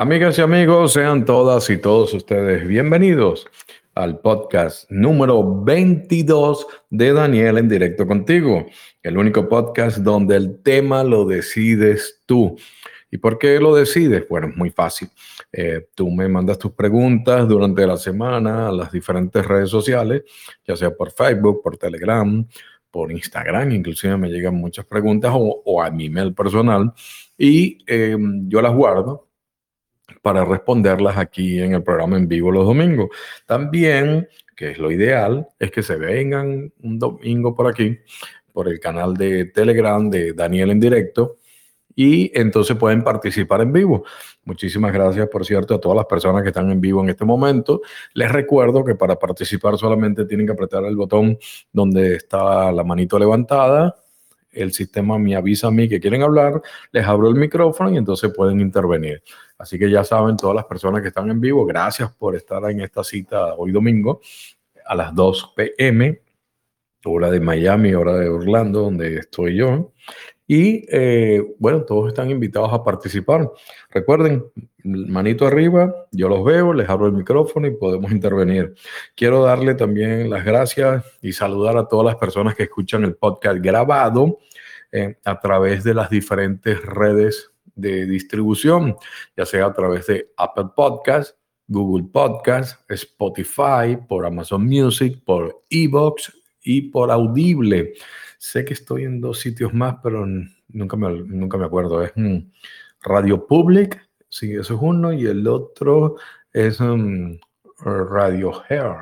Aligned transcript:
Amigas 0.00 0.38
y 0.38 0.42
amigos, 0.42 0.92
sean 0.92 1.24
todas 1.24 1.68
y 1.70 1.76
todos 1.76 2.14
ustedes 2.14 2.68
bienvenidos 2.68 3.48
al 3.96 4.20
podcast 4.20 4.88
número 4.92 5.64
22 5.64 6.68
de 6.88 7.12
Daniel 7.12 7.58
en 7.58 7.68
directo 7.68 8.06
contigo, 8.06 8.64
el 9.02 9.18
único 9.18 9.48
podcast 9.48 9.98
donde 9.98 10.36
el 10.36 10.62
tema 10.62 11.02
lo 11.02 11.24
decides 11.24 12.22
tú. 12.26 12.56
¿Y 13.10 13.18
por 13.18 13.38
qué 13.38 13.58
lo 13.58 13.74
decides? 13.74 14.24
Bueno, 14.28 14.46
es 14.46 14.56
muy 14.56 14.70
fácil. 14.70 15.08
Eh, 15.50 15.88
tú 15.96 16.08
me 16.12 16.28
mandas 16.28 16.60
tus 16.60 16.70
preguntas 16.74 17.48
durante 17.48 17.84
la 17.84 17.96
semana 17.96 18.68
a 18.68 18.72
las 18.72 18.92
diferentes 18.92 19.44
redes 19.44 19.68
sociales, 19.68 20.22
ya 20.64 20.76
sea 20.76 20.94
por 20.94 21.10
Facebook, 21.10 21.60
por 21.60 21.76
Telegram, 21.76 22.46
por 22.88 23.10
Instagram, 23.10 23.72
inclusive 23.72 24.16
me 24.16 24.28
llegan 24.28 24.54
muchas 24.54 24.84
preguntas 24.84 25.32
o, 25.34 25.82
a 25.82 25.90
mi 25.90 26.06
email 26.06 26.32
personal 26.34 26.92
y 27.36 27.78
em, 27.88 28.48
yo 28.48 28.62
las 28.62 28.72
guardo 28.72 29.27
para 30.22 30.44
responderlas 30.44 31.16
aquí 31.16 31.60
en 31.60 31.74
el 31.74 31.82
programa 31.82 32.16
en 32.16 32.28
vivo 32.28 32.50
los 32.50 32.66
domingos. 32.66 33.10
También, 33.46 34.28
que 34.56 34.72
es 34.72 34.78
lo 34.78 34.90
ideal, 34.90 35.48
es 35.58 35.70
que 35.70 35.82
se 35.82 35.96
vengan 35.96 36.72
un 36.82 36.98
domingo 36.98 37.54
por 37.54 37.68
aquí, 37.68 37.98
por 38.52 38.68
el 38.68 38.80
canal 38.80 39.14
de 39.14 39.46
Telegram 39.46 40.08
de 40.10 40.32
Daniel 40.32 40.70
en 40.70 40.80
directo, 40.80 41.36
y 41.94 42.30
entonces 42.38 42.76
pueden 42.76 43.02
participar 43.02 43.60
en 43.60 43.72
vivo. 43.72 44.04
Muchísimas 44.44 44.92
gracias, 44.92 45.28
por 45.28 45.44
cierto, 45.44 45.74
a 45.74 45.80
todas 45.80 45.96
las 45.96 46.06
personas 46.06 46.42
que 46.42 46.50
están 46.50 46.70
en 46.70 46.80
vivo 46.80 47.02
en 47.02 47.10
este 47.10 47.24
momento. 47.24 47.82
Les 48.14 48.30
recuerdo 48.30 48.84
que 48.84 48.94
para 48.94 49.16
participar 49.18 49.76
solamente 49.76 50.24
tienen 50.24 50.46
que 50.46 50.52
apretar 50.52 50.84
el 50.84 50.94
botón 50.94 51.36
donde 51.72 52.14
está 52.14 52.70
la 52.70 52.84
manito 52.84 53.18
levantada 53.18 53.96
el 54.58 54.72
sistema 54.72 55.18
me 55.18 55.36
avisa 55.36 55.68
a 55.68 55.70
mí 55.70 55.88
que 55.88 56.00
quieren 56.00 56.22
hablar, 56.22 56.60
les 56.92 57.06
abro 57.06 57.28
el 57.28 57.34
micrófono 57.34 57.90
y 57.92 57.96
entonces 57.96 58.32
pueden 58.34 58.60
intervenir. 58.60 59.22
Así 59.58 59.78
que 59.78 59.90
ya 59.90 60.04
saben, 60.04 60.36
todas 60.36 60.56
las 60.56 60.64
personas 60.64 61.02
que 61.02 61.08
están 61.08 61.30
en 61.30 61.40
vivo, 61.40 61.66
gracias 61.66 62.12
por 62.12 62.36
estar 62.36 62.62
en 62.70 62.80
esta 62.80 63.02
cita 63.02 63.54
hoy 63.54 63.72
domingo 63.72 64.20
a 64.86 64.94
las 64.94 65.14
2 65.14 65.54
pm, 65.54 66.22
hora 67.04 67.30
de 67.30 67.40
Miami, 67.40 67.94
hora 67.94 68.16
de 68.16 68.28
Orlando, 68.28 68.82
donde 68.82 69.18
estoy 69.18 69.56
yo. 69.56 69.92
Y 70.50 70.86
eh, 70.90 71.44
bueno, 71.58 71.82
todos 71.82 72.08
están 72.08 72.30
invitados 72.30 72.72
a 72.72 72.82
participar. 72.82 73.50
Recuerden, 73.90 74.46
manito 74.82 75.46
arriba, 75.46 75.94
yo 76.10 76.28
los 76.30 76.42
veo, 76.42 76.72
les 76.72 76.88
abro 76.88 77.06
el 77.06 77.12
micrófono 77.12 77.66
y 77.66 77.72
podemos 77.72 78.10
intervenir. 78.10 78.74
Quiero 79.14 79.42
darle 79.42 79.74
también 79.74 80.30
las 80.30 80.46
gracias 80.46 81.04
y 81.20 81.34
saludar 81.34 81.76
a 81.76 81.86
todas 81.86 82.06
las 82.06 82.16
personas 82.16 82.54
que 82.54 82.62
escuchan 82.62 83.04
el 83.04 83.14
podcast 83.14 83.58
grabado 83.60 84.38
eh, 84.92 85.18
a 85.24 85.38
través 85.40 85.84
de 85.84 85.94
las 85.94 86.10
diferentes 86.10 86.82
redes 86.82 87.52
de 87.74 88.06
distribución, 88.06 88.96
ya 89.36 89.46
sea 89.46 89.66
a 89.66 89.72
través 89.72 90.06
de 90.06 90.32
Apple 90.36 90.70
Podcast, 90.74 91.36
Google 91.66 92.08
Podcast, 92.10 92.90
Spotify, 92.90 93.98
por 94.08 94.24
Amazon 94.24 94.66
Music, 94.66 95.22
por 95.24 95.64
Evox 95.70 96.32
y 96.62 96.82
por 96.82 97.10
Audible. 97.10 97.94
Sé 98.38 98.64
que 98.64 98.72
estoy 98.72 99.04
en 99.04 99.20
dos 99.20 99.40
sitios 99.40 99.74
más, 99.74 99.96
pero 100.02 100.26
nunca 100.68 100.96
me, 100.96 101.10
nunca 101.22 101.58
me 101.58 101.66
acuerdo. 101.66 102.02
Es 102.02 102.12
Radio 103.02 103.46
Public, 103.46 104.08
sí, 104.28 104.52
eso 104.52 104.74
es 104.74 104.80
uno, 104.80 105.12
y 105.12 105.26
el 105.26 105.46
otro 105.46 106.16
es 106.52 106.78
Radio 107.78 108.52
Hair, 108.68 108.96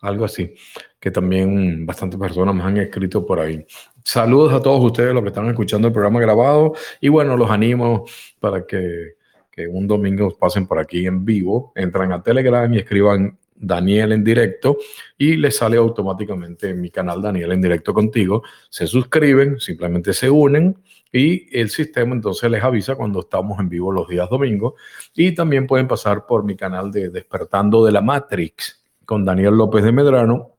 algo 0.00 0.24
así, 0.24 0.54
que 1.02 1.10
también 1.10 1.84
bastantes 1.84 2.16
personas 2.16 2.54
me 2.54 2.62
han 2.62 2.76
escrito 2.76 3.26
por 3.26 3.40
ahí. 3.40 3.66
Saludos 4.04 4.52
a 4.52 4.62
todos 4.62 4.84
ustedes 4.84 5.12
los 5.12 5.24
que 5.24 5.30
están 5.30 5.48
escuchando 5.48 5.88
el 5.88 5.92
programa 5.92 6.20
grabado 6.20 6.74
y 7.00 7.08
bueno, 7.08 7.36
los 7.36 7.50
animo 7.50 8.04
para 8.38 8.64
que, 8.64 9.14
que 9.50 9.66
un 9.66 9.88
domingo 9.88 10.30
pasen 10.38 10.64
por 10.64 10.78
aquí 10.78 11.04
en 11.04 11.24
vivo, 11.24 11.72
entran 11.74 12.12
a 12.12 12.22
Telegram 12.22 12.72
y 12.72 12.78
escriban 12.78 13.36
Daniel 13.56 14.12
en 14.12 14.22
directo 14.22 14.78
y 15.18 15.34
les 15.34 15.56
sale 15.56 15.76
automáticamente 15.76 16.68
en 16.68 16.80
mi 16.80 16.90
canal 16.90 17.20
Daniel 17.20 17.50
en 17.50 17.62
directo 17.62 17.92
contigo. 17.92 18.44
Se 18.70 18.86
suscriben, 18.86 19.58
simplemente 19.58 20.12
se 20.12 20.30
unen 20.30 20.76
y 21.12 21.48
el 21.58 21.68
sistema 21.70 22.14
entonces 22.14 22.48
les 22.48 22.62
avisa 22.62 22.94
cuando 22.94 23.22
estamos 23.22 23.58
en 23.58 23.68
vivo 23.68 23.90
los 23.90 24.06
días 24.06 24.30
domingos. 24.30 24.74
Y 25.16 25.34
también 25.34 25.66
pueden 25.66 25.88
pasar 25.88 26.26
por 26.26 26.44
mi 26.44 26.54
canal 26.54 26.92
de 26.92 27.08
Despertando 27.08 27.84
de 27.84 27.90
la 27.90 28.00
Matrix 28.00 28.84
con 29.04 29.24
Daniel 29.24 29.56
López 29.56 29.82
de 29.82 29.90
Medrano 29.90 30.51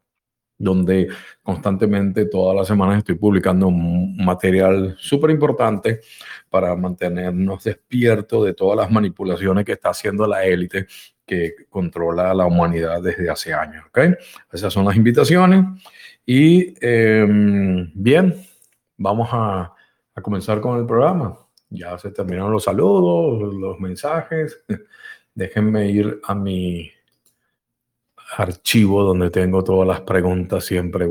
donde 0.58 1.10
constantemente 1.42 2.26
todas 2.26 2.56
las 2.56 2.68
semanas 2.68 3.00
estoy 3.00 3.16
publicando 3.16 3.68
un 3.68 4.18
material 4.18 4.96
súper 4.98 5.32
importante 5.32 6.02
para 6.50 6.76
mantenernos 6.76 7.64
despiertos 7.64 8.46
de 8.46 8.54
todas 8.54 8.78
las 8.78 8.92
manipulaciones 8.92 9.66
que 9.66 9.74
está 9.74 9.90
haciendo 9.90 10.28
la 10.28 10.46
élite 10.46 10.88
que 11.26 11.56
controla 11.70 12.34
la 12.34 12.46
humanidad 12.46 13.02
desde 13.02 13.30
hace 13.30 13.54
años. 13.54 13.86
¿okay? 13.88 14.14
Esas 14.52 14.74
son 14.74 14.86
las 14.86 14.96
invitaciones. 14.96 15.66
Y 16.26 16.74
em, 16.82 17.92
bien, 17.94 18.36
vamos 18.98 19.30
a, 19.32 19.74
a 20.16 20.22
comenzar 20.22 20.62
con 20.62 20.80
el 20.80 20.86
programa. 20.86 21.38
Ya 21.70 21.98
se 21.98 22.12
terminaron 22.12 22.52
los 22.52 22.64
saludos, 22.64 23.54
los 23.54 23.80
mensajes. 23.80 24.64
Déjenme 25.36 25.90
ir 25.90 26.22
a 26.24 26.36
mi 26.36 26.92
archivo 28.38 29.04
donde 29.04 29.30
tengo 29.30 29.64
todas 29.64 29.88
las 29.88 30.02
preguntas 30.02 30.66
siempre 30.66 31.08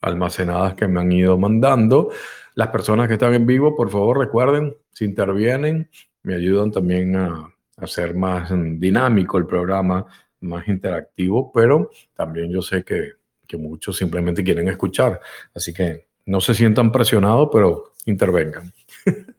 almacenadas 0.00 0.74
que 0.74 0.88
me 0.88 1.00
han 1.00 1.12
ido 1.12 1.38
mandando. 1.38 2.10
Las 2.54 2.68
personas 2.68 3.08
que 3.08 3.14
están 3.14 3.34
en 3.34 3.46
vivo, 3.46 3.76
por 3.76 3.90
favor, 3.90 4.18
recuerden, 4.18 4.76
si 4.92 5.04
intervienen, 5.04 5.88
me 6.22 6.34
ayudan 6.34 6.70
también 6.70 7.16
a 7.16 7.52
hacer 7.76 8.14
más 8.14 8.50
dinámico 8.50 9.38
el 9.38 9.46
programa, 9.46 10.04
más 10.40 10.66
interactivo, 10.68 11.52
pero 11.52 11.90
también 12.14 12.50
yo 12.50 12.62
sé 12.62 12.84
que, 12.84 13.12
que 13.46 13.56
muchos 13.56 13.96
simplemente 13.96 14.42
quieren 14.42 14.68
escuchar. 14.68 15.20
Así 15.54 15.72
que 15.72 16.08
no 16.26 16.40
se 16.40 16.54
sientan 16.54 16.92
presionados, 16.92 17.48
pero 17.52 17.92
intervengan. 18.06 18.72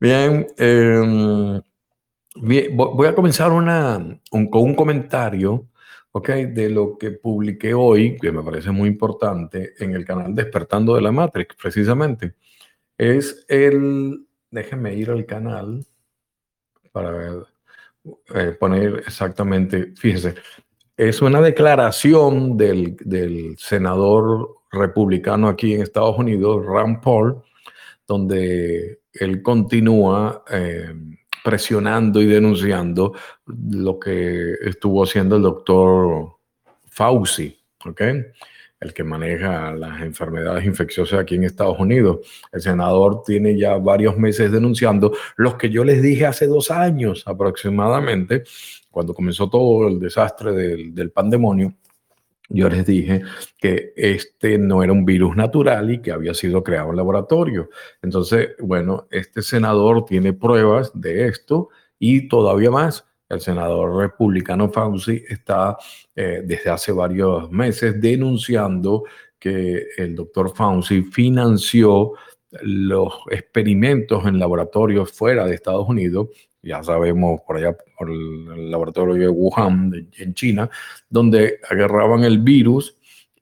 Bien, 0.00 0.46
eh, 0.58 1.60
voy 2.36 3.06
a 3.06 3.14
comenzar 3.14 3.52
una, 3.52 4.20
con 4.30 4.62
un 4.62 4.74
comentario 4.74 5.66
okay, 6.12 6.46
de 6.46 6.70
lo 6.70 6.96
que 6.96 7.10
publiqué 7.10 7.74
hoy, 7.74 8.16
que 8.16 8.32
me 8.32 8.42
parece 8.42 8.70
muy 8.70 8.88
importante, 8.88 9.74
en 9.78 9.94
el 9.94 10.04
canal 10.04 10.34
Despertando 10.34 10.94
de 10.94 11.02
la 11.02 11.12
Matrix, 11.12 11.54
precisamente. 11.60 12.34
Es 12.96 13.44
el, 13.48 14.26
déjenme 14.50 14.94
ir 14.94 15.10
al 15.10 15.26
canal 15.26 15.84
para 16.90 17.44
eh, 18.34 18.56
poner 18.58 19.02
exactamente, 19.06 19.92
fíjense, 19.94 20.34
es 20.96 21.20
una 21.20 21.42
declaración 21.42 22.56
del, 22.56 22.96
del, 22.96 23.58
senador 23.58 24.56
republicano 24.72 25.48
aquí 25.48 25.74
en 25.74 25.82
Estados 25.82 26.18
Unidos, 26.18 26.64
Rand 26.64 27.02
Paul, 27.02 27.42
donde 28.06 29.00
él 29.12 29.42
continúa... 29.42 30.42
Eh, 30.50 30.94
presionando 31.46 32.20
y 32.20 32.26
denunciando 32.26 33.14
lo 33.46 34.00
que 34.00 34.54
estuvo 34.62 35.04
haciendo 35.04 35.36
el 35.36 35.42
doctor 35.42 36.38
Fauci. 36.86 37.56
El 38.80 38.92
que 38.92 39.04
maneja 39.04 39.72
las 39.72 40.02
enfermedades 40.02 40.64
infecciosas 40.64 41.20
aquí 41.20 41.36
en 41.36 41.44
Estados 41.44 41.78
Unidos. 41.78 42.18
El 42.50 42.62
senador 42.62 43.22
tiene 43.24 43.56
ya 43.56 43.76
varios 43.76 44.18
meses 44.18 44.50
denunciando 44.50 45.12
los 45.36 45.54
que 45.54 45.70
yo 45.70 45.84
les 45.84 46.02
dije 46.02 46.26
hace 46.26 46.48
dos 46.48 46.72
años 46.72 47.22
aproximadamente, 47.26 48.42
cuando 48.90 49.14
comenzó 49.14 49.48
todo 49.48 49.86
el 49.86 50.00
desastre 50.00 50.50
del, 50.50 50.92
del 50.96 51.12
pandemonio, 51.12 51.74
yo 52.48 52.68
les 52.68 52.86
dije 52.86 53.22
que 53.58 53.92
este 53.96 54.58
no 54.58 54.82
era 54.82 54.92
un 54.92 55.04
virus 55.04 55.36
natural 55.36 55.90
y 55.90 56.00
que 56.00 56.12
había 56.12 56.34
sido 56.34 56.62
creado 56.62 56.90
en 56.90 56.96
laboratorio. 56.96 57.70
Entonces, 58.02 58.50
bueno, 58.60 59.06
este 59.10 59.42
senador 59.42 60.04
tiene 60.04 60.32
pruebas 60.32 60.90
de 60.94 61.28
esto 61.28 61.70
y 61.98 62.28
todavía 62.28 62.70
más. 62.70 63.04
El 63.28 63.40
senador 63.40 63.96
republicano 63.96 64.70
Fauci 64.70 65.24
está 65.28 65.76
eh, 66.14 66.42
desde 66.44 66.70
hace 66.70 66.92
varios 66.92 67.50
meses 67.50 68.00
denunciando 68.00 69.04
que 69.38 69.88
el 69.96 70.14
doctor 70.14 70.54
Fauci 70.54 71.02
financió 71.02 72.12
los 72.62 73.12
experimentos 73.30 74.24
en 74.26 74.38
laboratorios 74.38 75.12
fuera 75.12 75.44
de 75.46 75.56
Estados 75.56 75.88
Unidos 75.88 76.28
ya 76.66 76.82
sabemos 76.82 77.40
por 77.46 77.56
allá, 77.56 77.76
por 77.96 78.10
el 78.10 78.70
laboratorio 78.70 79.14
de 79.14 79.28
Wuhan, 79.28 80.10
en 80.18 80.34
China, 80.34 80.68
donde 81.08 81.60
agarraban 81.70 82.24
el 82.24 82.38
virus 82.38 82.96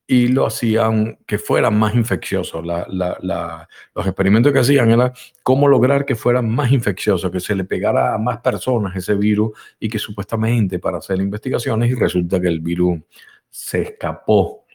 y 0.06 0.28
lo 0.28 0.46
hacían 0.46 1.18
que 1.26 1.38
fuera 1.38 1.70
más 1.70 1.94
infeccioso. 1.94 2.62
los 2.62 4.06
experimentos 4.06 4.52
que 4.52 4.58
hacían 4.58 4.90
era 4.90 5.12
cómo 5.42 5.66
lograr 5.66 6.04
que 6.04 6.14
fuera 6.14 6.42
más 6.42 6.70
infeccioso, 6.72 7.30
que 7.30 7.40
se 7.40 7.54
le 7.54 7.64
pegara 7.64 8.14
a 8.14 8.18
más 8.18 8.38
personas 8.40 8.94
ese 8.94 9.14
virus 9.14 9.52
y 9.80 9.88
que 9.88 9.98
supuestamente 9.98 10.78
para 10.78 10.98
hacer 10.98 11.18
investigaciones 11.20 11.90
y 11.90 11.94
resulta 11.94 12.40
que 12.40 12.48
el 12.48 12.60
virus 12.60 13.00
se 13.48 13.82
escapó 13.82 14.66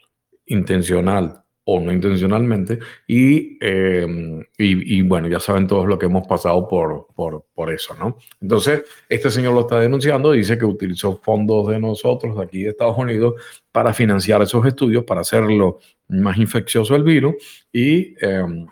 intencional 0.46 1.39
o 1.64 1.80
no 1.80 1.92
intencionalmente, 1.92 2.78
y, 3.06 3.58
em, 3.60 4.40
y, 4.58 4.98
y, 4.98 5.02
bueno, 5.02 5.28
ya 5.28 5.40
saben 5.40 5.66
todos 5.66 5.86
lo 5.86 5.98
que 5.98 6.06
hemos 6.06 6.26
pasado 6.26 6.66
por, 6.66 7.08
por, 7.14 7.44
por, 7.54 7.72
eso, 7.72 7.94
¿no? 7.94 8.16
Entonces, 8.40 8.82
este 9.08 9.30
señor 9.30 9.54
lo 9.54 9.60
está 9.60 9.78
denunciando, 9.78 10.32
dice 10.32 10.58
que 10.58 10.64
utilizó 10.64 11.20
fondos 11.22 11.68
de 11.68 11.78
nosotros, 11.78 12.36
de 12.36 12.42
aquí 12.42 12.62
de 12.62 12.70
Estados 12.70 12.98
Unidos, 12.98 13.34
para 13.72 13.92
financiar 13.92 14.42
esos 14.42 14.66
estudios, 14.66 15.04
para 15.04 15.20
hacerlo 15.20 15.78
más 16.08 16.38
infeccioso 16.38 16.96
el 16.96 17.04
virus, 17.04 17.34
y... 17.72 18.14
Eh, 18.20 18.66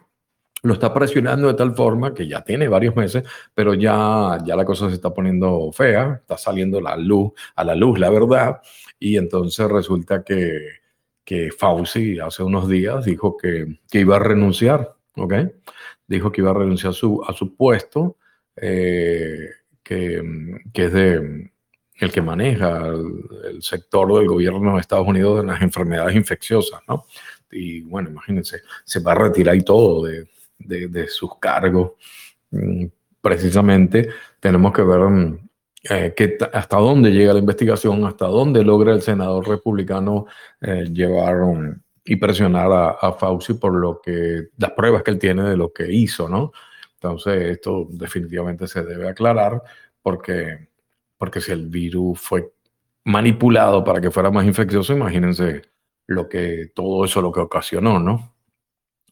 lo 0.62 0.72
está 0.74 0.92
presionando 0.92 1.48
de 1.48 1.54
tal 1.54 1.74
forma 1.74 2.14
que 2.14 2.26
ya 2.26 2.42
tiene 2.42 2.68
varios 2.68 2.96
meses, 2.96 3.22
pero 3.54 3.74
ya, 3.74 4.38
ya 4.44 4.56
la 4.56 4.64
cosa 4.64 4.88
se 4.88 4.96
está 4.96 5.14
poniendo 5.14 5.70
fea, 5.72 6.18
está 6.20 6.36
saliendo 6.36 6.80
la 6.80 6.96
luz, 6.96 7.32
a 7.54 7.64
la 7.64 7.74
luz 7.74 7.98
la 7.98 8.10
verdad, 8.10 8.60
y 8.98 9.16
entonces 9.16 9.68
resulta 9.68 10.24
que, 10.24 10.77
que 11.28 11.52
Fauci 11.52 12.18
hace 12.20 12.42
unos 12.42 12.70
días 12.70 13.04
dijo 13.04 13.36
que, 13.36 13.80
que, 13.90 14.00
iba 14.00 14.16
a 14.16 14.18
renunciar, 14.18 14.94
¿ok? 15.14 15.34
Dijo 16.06 16.32
que 16.32 16.40
iba 16.40 16.52
a 16.52 16.54
renunciar 16.54 16.92
a 16.92 16.94
su, 16.94 17.22
a 17.22 17.34
su 17.34 17.54
puesto, 17.54 18.16
eh, 18.56 19.50
que, 19.82 20.22
que, 20.72 20.84
es 20.86 20.92
de 20.94 21.52
el 21.96 22.12
que 22.12 22.22
maneja 22.22 22.86
el, 22.86 23.60
sector 23.60 24.16
del 24.16 24.26
gobierno 24.26 24.76
de 24.76 24.80
Estados 24.80 25.06
Unidos 25.06 25.42
de 25.42 25.46
las 25.48 25.60
enfermedades 25.60 26.16
infecciosas, 26.16 26.80
¿no? 26.88 27.04
Y 27.52 27.82
bueno, 27.82 28.08
imagínense, 28.08 28.62
se 28.86 29.00
va 29.00 29.12
a 29.12 29.16
retirar 29.16 29.54
y 29.54 29.60
todo 29.60 30.06
de, 30.06 30.26
de, 30.58 31.08
sus 31.08 31.36
cargos. 31.38 31.92
Mm, 32.52 32.86
precisamente 33.20 34.08
tenemos 34.40 34.72
que 34.72 34.80
ver 34.80 35.00
mm, 35.00 35.47
eh, 35.84 36.12
que 36.16 36.36
hasta 36.52 36.76
dónde 36.76 37.12
llega 37.12 37.32
la 37.32 37.38
investigación, 37.38 38.04
hasta 38.04 38.26
dónde 38.26 38.64
logra 38.64 38.92
el 38.92 39.00
senador 39.00 39.46
republicano 39.46 40.26
eh, 40.60 40.86
llevar 40.92 41.36
y 42.04 42.16
presionar 42.16 42.96
a, 43.00 43.12
Fauci 43.12 43.54
por 43.54 43.74
lo 43.74 44.00
que 44.00 44.48
las 44.56 44.72
pruebas 44.72 45.04
que 45.04 45.12
él 45.12 45.18
tiene 45.18 45.44
de 45.44 45.56
lo 45.56 45.72
que 45.72 45.92
hizo, 45.92 46.28
¿no? 46.28 46.52
Entonces 46.94 47.52
esto 47.52 47.86
definitivamente 47.90 48.66
se 48.66 48.82
debe 48.82 49.08
aclarar 49.08 49.62
porque, 50.02 50.68
porque 51.16 51.40
si 51.40 51.52
el 51.52 51.68
virus 51.68 52.20
fue 52.20 52.52
manipulado 53.04 53.84
para 53.84 54.00
que 54.00 54.10
fuera 54.10 54.30
más 54.32 54.46
infeccioso, 54.46 54.92
imagínense 54.94 55.62
lo 56.08 56.28
que 56.28 56.72
todo 56.74 57.04
eso 57.04 57.22
lo 57.22 57.30
que 57.30 57.40
ocasionó, 57.40 58.00
¿no? 58.00 58.34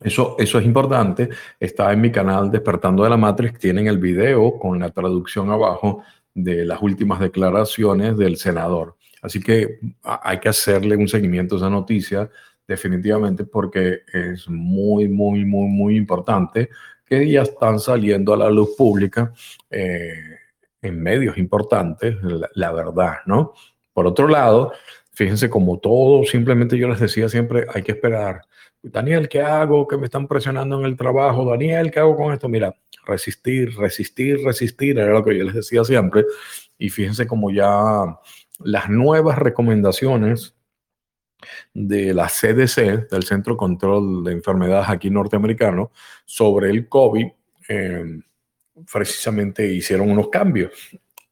Eso, 0.01 0.37
eso 0.39 0.59
es 0.59 0.67
importante. 0.67 1.29
Está 1.61 1.93
en 1.93 2.01
mi 2.01 2.11
canal 2.11 2.51
Despertando 2.51 3.05
de 3.05 3.11
la 3.11 3.17
Matrix. 3.17 3.59
Tienen 3.59 3.87
el 3.87 3.99
video 3.99 4.59
con 4.59 4.79
la 4.79 4.91
traducción 4.91 5.51
abajo 5.51 6.03
de 6.37 6.67
las 6.67 6.83
últimas 6.83 7.19
declaraciones 7.19 8.17
del 8.19 8.37
senador. 8.37 8.97
Así 9.23 9.41
que 9.41 9.81
hay 10.03 10.39
que 10.39 10.51
hacerle 10.51 10.95
un 10.95 11.09
seguimiento 11.09 11.55
a 11.55 11.59
esa 11.59 11.71
noticia 11.71 12.31
definitivamente 12.69 13.45
porque 13.45 14.01
es 14.13 14.47
muy, 14.49 15.09
muy, 15.09 15.45
muy, 15.47 15.69
muy 15.69 15.97
importante 15.97 16.69
que 17.07 17.29
ya 17.29 17.43
están 17.43 17.81
saliendo 17.81 18.35
a 18.35 18.37
la 18.37 18.51
luz 18.51 18.77
pública 18.77 19.33
eh, 19.71 20.13
en 20.83 21.03
medios 21.03 21.39
importantes, 21.39 22.23
la, 22.23 22.51
la 22.55 22.73
verdad, 22.73 23.15
¿no? 23.25 23.55
Por 23.95 24.07
otro 24.07 24.29
lado, 24.29 24.73
fíjense 25.13 25.49
como 25.49 25.79
todo, 25.79 26.25
simplemente 26.25 26.77
yo 26.77 26.89
les 26.89 27.01
decía 27.01 27.29
siempre, 27.31 27.67
hay 27.73 27.83
que 27.83 27.93
esperar 27.93 28.43
Daniel, 28.93 29.29
¿qué 29.29 29.41
hago? 29.41 29.87
Que 29.87 29.97
me 29.97 30.05
están 30.05 30.29
presionando 30.29 30.79
en 30.79 30.87
el 30.87 30.97
trabajo. 30.97 31.45
Daniel, 31.45 31.91
¿qué 31.91 32.01
hago 32.01 32.17
con 32.17 32.33
esto? 32.33 32.49
Mira, 32.49 32.75
resistir, 33.07 33.77
resistir, 33.77 34.39
resistir, 34.45 34.99
era 34.99 35.13
lo 35.13 35.25
que 35.25 35.37
yo 35.37 35.45
les 35.45 35.55
decía 35.55 35.85
siempre. 35.85 36.25
Y 36.79 36.91
fíjense 36.91 37.27
como 37.27 37.51
ya 37.51 38.19
las 38.61 38.89
nuevas 38.91 39.39
recomendaciones 39.39 40.55
de 41.75 42.15
la 42.15 42.29
CDC, 42.29 43.09
del 43.11 43.23
Centro 43.23 43.55
de 43.55 43.59
Control 43.59 44.25
de 44.25 44.33
Enfermedades 44.33 44.89
aquí 44.89 45.11
norteamericano, 45.11 45.93
sobre 46.25 46.71
el 46.71 46.89
COVID, 46.89 47.27
eh, 47.69 48.21
precisamente 48.93 49.67
hicieron 49.67 50.11
unos 50.11 50.29
cambios. 50.29 50.73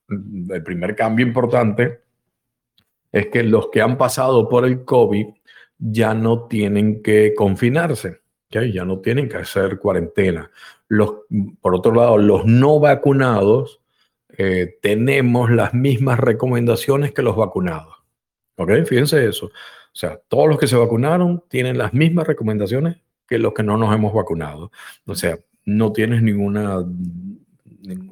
El 0.09 0.63
primer 0.63 0.95
cambio 0.95 1.27
importante 1.27 2.03
es 3.11 3.29
que 3.29 3.43
los 3.43 3.69
que 3.71 3.81
han 3.81 3.97
pasado 3.97 4.49
por 4.49 4.65
el 4.65 4.85
COVID 4.85 5.27
ya 5.79 6.15
no 6.15 6.47
tienen 6.47 7.03
que 7.03 7.35
confinarse, 7.35 8.21
ya 8.51 8.85
no 8.85 9.01
tienen 9.01 9.29
que 9.29 9.37
hacer 9.39 9.79
cuarentena. 9.79 10.51
Los, 10.89 11.13
por 11.61 11.75
otro 11.75 11.95
lado, 11.95 12.19
los 12.19 12.45
no 12.45 12.79
vacunados 12.79 13.81
eh, 14.37 14.79
tenemos 14.83 15.51
las 15.51 15.75
mismas 15.75 16.19
recomendaciones 16.19 17.13
que 17.13 17.23
los 17.23 17.37
vacunados. 17.37 17.95
¿Ok? 18.57 18.71
Fíjense 18.87 19.27
eso. 19.27 19.47
O 19.47 19.97
sea, 19.97 20.21
todos 20.29 20.49
los 20.49 20.59
que 20.59 20.67
se 20.67 20.77
vacunaron 20.77 21.45
tienen 21.49 21.79
las 21.79 21.93
mismas 21.95 22.27
recomendaciones 22.27 22.97
que 23.27 23.39
los 23.39 23.55
que 23.55 23.63
no 23.63 23.77
nos 23.77 23.95
hemos 23.95 24.13
vacunado. 24.13 24.71
O 25.07 25.15
sea, 25.15 25.39
no 25.65 25.93
tienes 25.93 26.23
ninguna, 26.23 26.85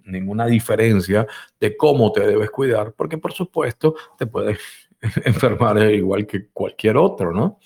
ninguna 0.04 0.46
diferencia 0.46 1.26
de 1.60 1.76
cómo 1.76 2.12
te 2.12 2.26
debes 2.26 2.50
cuidar, 2.50 2.92
porque 2.96 3.18
por 3.18 3.32
supuesto 3.32 3.94
te 4.18 4.26
puedes 4.26 4.58
enfermar 5.24 5.78
igual 5.90 6.26
que 6.26 6.48
cualquier 6.48 6.96
otro, 6.96 7.32
¿no? 7.32 7.58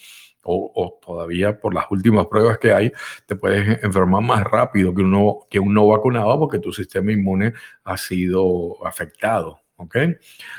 O, 0.49 0.99
todavía 1.05 1.59
por 1.59 1.75
las 1.75 1.87
últimas 1.91 2.27
pruebas 2.27 2.59
que 2.59 2.73
hay, 2.73 2.93
te 3.27 3.37
puedes 3.37 3.83
enfermar 3.83 4.23
más 4.23 4.45
rápido 4.45 4.95
que, 4.95 5.03
uno, 5.03 5.41
que 5.51 5.59
un 5.59 5.75
no 5.75 5.89
vacunado 5.89 6.39
porque 6.39 6.59
tu 6.59 6.73
sistema 6.73 7.13
inmune 7.13 7.53
ha 7.85 7.97
sido 7.97 8.85
afectado, 8.87 9.61
¿ok? 9.77 9.97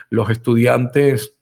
Los 0.10 0.30
estudiantes, 0.30 1.36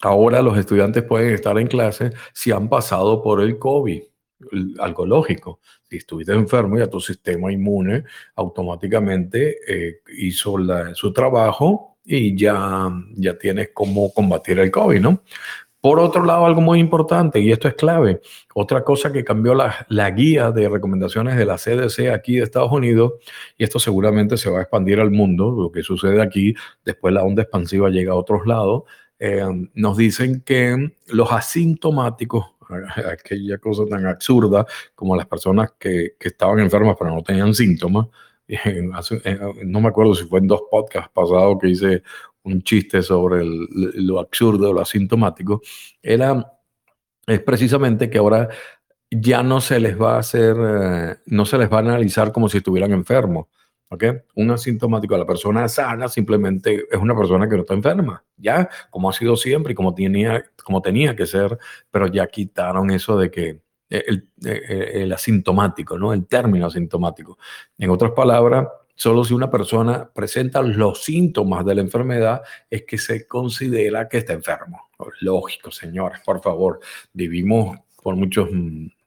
ahora 0.00 0.42
los 0.42 0.56
estudiantes 0.56 1.02
pueden 1.02 1.34
estar 1.34 1.58
en 1.58 1.66
clase 1.66 2.12
si 2.32 2.52
han 2.52 2.68
pasado 2.68 3.22
por 3.22 3.40
el 3.40 3.58
COVID, 3.58 4.02
algo 4.78 5.06
lógico. 5.06 5.60
Si 5.88 5.96
estuviste 5.96 6.32
enfermo, 6.32 6.78
ya 6.78 6.88
tu 6.88 7.00
sistema 7.00 7.52
inmune 7.52 8.04
automáticamente 8.36 9.56
eh, 9.66 10.00
hizo 10.16 10.56
su 10.94 11.12
trabajo 11.12 11.98
y 12.04 12.36
ya, 12.36 12.90
ya 13.14 13.38
tienes 13.38 13.70
cómo 13.72 14.12
combatir 14.12 14.58
el 14.58 14.70
COVID, 14.70 15.00
¿no? 15.00 15.22
Por 15.84 16.00
otro 16.00 16.24
lado, 16.24 16.46
algo 16.46 16.62
muy 16.62 16.80
importante, 16.80 17.40
y 17.40 17.52
esto 17.52 17.68
es 17.68 17.74
clave, 17.74 18.22
otra 18.54 18.82
cosa 18.82 19.12
que 19.12 19.22
cambió 19.22 19.54
la, 19.54 19.84
la, 19.90 20.10
guía 20.12 20.50
de 20.50 20.66
recomendaciones 20.66 21.36
de 21.36 21.44
la 21.44 21.58
CDC 21.58 22.10
aquí 22.10 22.36
de 22.36 22.44
Estados 22.44 22.72
Unidos, 22.72 23.12
y 23.58 23.64
esto 23.64 23.78
seguramente 23.78 24.38
se 24.38 24.48
va 24.48 24.60
a 24.60 24.62
expandir 24.62 24.98
al 24.98 25.10
mundo, 25.10 25.50
lo 25.50 25.70
que 25.70 25.82
sucede 25.82 26.22
aquí, 26.22 26.54
después 26.86 27.12
la 27.12 27.22
onda 27.22 27.42
expansiva 27.42 27.90
llega 27.90 28.12
a 28.12 28.16
otros 28.16 28.46
lados, 28.46 28.84
eh, 29.18 29.44
nos 29.74 29.98
dicen 29.98 30.40
que 30.40 30.94
los 31.08 31.30
asintomáticos, 31.30 32.46
aquella 33.12 33.58
cosa 33.58 33.84
tan 33.84 34.06
absurda 34.06 34.64
como 34.94 35.14
las 35.14 35.26
personas 35.26 35.74
que, 35.78 36.14
que 36.18 36.28
estaban 36.28 36.60
enfermas 36.60 36.96
pero 36.98 37.14
no 37.14 37.22
tenían 37.22 37.52
síntomas, 37.52 38.06
no 39.66 39.80
me 39.82 39.88
acuerdo 39.88 40.14
si 40.14 40.24
fue 40.24 40.38
en 40.38 40.46
dos 40.46 40.62
podcasts 40.70 41.10
pasados 41.12 41.58
que 41.60 41.68
hice 41.68 42.02
un 42.44 42.62
chiste 42.62 43.02
sobre 43.02 43.42
lo 43.44 44.20
absurdo, 44.20 44.72
lo 44.72 44.80
asintomático, 44.80 45.60
era 46.02 46.52
es 47.26 47.40
precisamente 47.40 48.10
que 48.10 48.18
ahora 48.18 48.48
ya 49.10 49.42
no 49.42 49.60
se 49.60 49.80
les 49.80 50.00
va 50.00 50.16
a 50.16 50.18
hacer, 50.18 50.56
eh, 50.58 51.16
no 51.26 51.44
se 51.46 51.58
les 51.58 51.72
va 51.72 51.76
a 51.78 51.80
analizar 51.80 52.32
como 52.32 52.48
si 52.48 52.58
estuvieran 52.58 52.92
enfermos. 52.92 53.46
¿ok? 53.88 54.04
Un 54.36 54.50
asintomático, 54.50 55.16
la 55.16 55.26
persona 55.26 55.68
sana 55.68 56.08
simplemente 56.08 56.86
es 56.90 56.98
una 56.98 57.16
persona 57.16 57.48
que 57.48 57.54
no 57.54 57.62
está 57.62 57.74
enferma, 57.74 58.24
ya, 58.36 58.68
como 58.90 59.08
ha 59.08 59.12
sido 59.12 59.36
siempre 59.36 59.72
y 59.72 59.74
como 59.74 59.94
tenía, 59.94 60.44
como 60.64 60.82
tenía 60.82 61.14
que 61.14 61.26
ser, 61.26 61.58
pero 61.90 62.08
ya 62.08 62.26
quitaron 62.26 62.90
eso 62.90 63.16
de 63.16 63.30
que 63.30 63.60
eh, 63.90 64.04
el, 64.06 64.28
eh, 64.44 64.62
eh, 64.68 64.90
el, 65.02 65.12
asintomático, 65.12 65.98
¿no? 65.98 66.12
El 66.12 66.26
término 66.26 66.66
asintomático. 66.66 67.38
En 67.78 67.90
otras 67.90 68.12
palabras, 68.12 68.66
solo 68.94 69.24
si 69.24 69.34
una 69.34 69.50
persona 69.50 70.08
presenta 70.12 70.62
los 70.62 71.02
síntomas 71.02 71.64
de 71.64 71.74
la 71.74 71.80
enfermedad 71.80 72.42
es 72.70 72.84
que 72.84 72.98
se 72.98 73.26
considera 73.26 74.08
que 74.08 74.18
está 74.18 74.32
enfermo. 74.32 74.88
Lógico, 75.20 75.70
señores, 75.70 76.20
por 76.24 76.40
favor. 76.42 76.80
Vivimos 77.12 77.78
por 78.02 78.16
muchos 78.16 78.48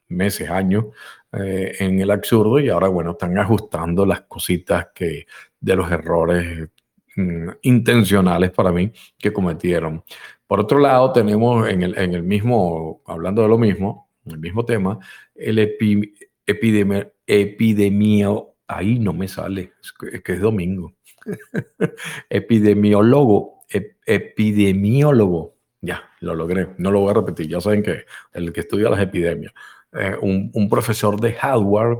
meses, 0.08 0.50
años 0.50 0.86
en 1.32 2.00
el 2.00 2.10
absurdo 2.10 2.58
y 2.58 2.68
ahora, 2.68 2.88
bueno, 2.88 3.12
están 3.12 3.36
ajustando 3.38 4.06
las 4.06 4.22
cositas 4.22 4.88
que 4.94 5.26
de 5.60 5.76
los 5.76 5.90
errores 5.90 6.68
mm, 7.16 7.48
intencionales 7.62 8.50
para 8.50 8.72
mí 8.72 8.92
que 9.18 9.32
cometieron. 9.32 10.04
Por 10.46 10.60
otro 10.60 10.78
lado, 10.78 11.12
tenemos 11.12 11.68
en 11.68 11.82
el, 11.82 11.98
en 11.98 12.14
el 12.14 12.22
mismo, 12.22 13.02
hablando 13.06 13.42
de 13.42 13.48
lo 13.48 13.58
mismo, 13.58 14.08
el 14.24 14.38
mismo 14.38 14.64
tema, 14.64 14.98
el 15.34 15.58
epidemia, 15.58 17.12
epidemio, 17.26 18.54
ahí 18.68 18.98
no 18.98 19.12
me 19.12 19.26
sale, 19.26 19.72
es 19.80 20.22
que 20.22 20.32
es 20.34 20.40
domingo. 20.40 20.94
Epidemiólogo, 22.30 23.62
epidemiólogo, 24.06 25.56
ya, 25.80 26.10
lo 26.20 26.34
logré, 26.34 26.68
no 26.78 26.90
lo 26.90 27.00
voy 27.00 27.10
a 27.10 27.14
repetir, 27.14 27.48
ya 27.48 27.60
saben 27.60 27.82
que 27.82 28.04
el 28.32 28.52
que 28.52 28.60
estudia 28.60 28.90
las 28.90 29.00
epidemias. 29.00 29.52
Eh, 29.92 30.16
un, 30.20 30.50
un, 30.52 30.68
profesor 30.68 31.18
de 31.20 31.32
hardware 31.32 31.98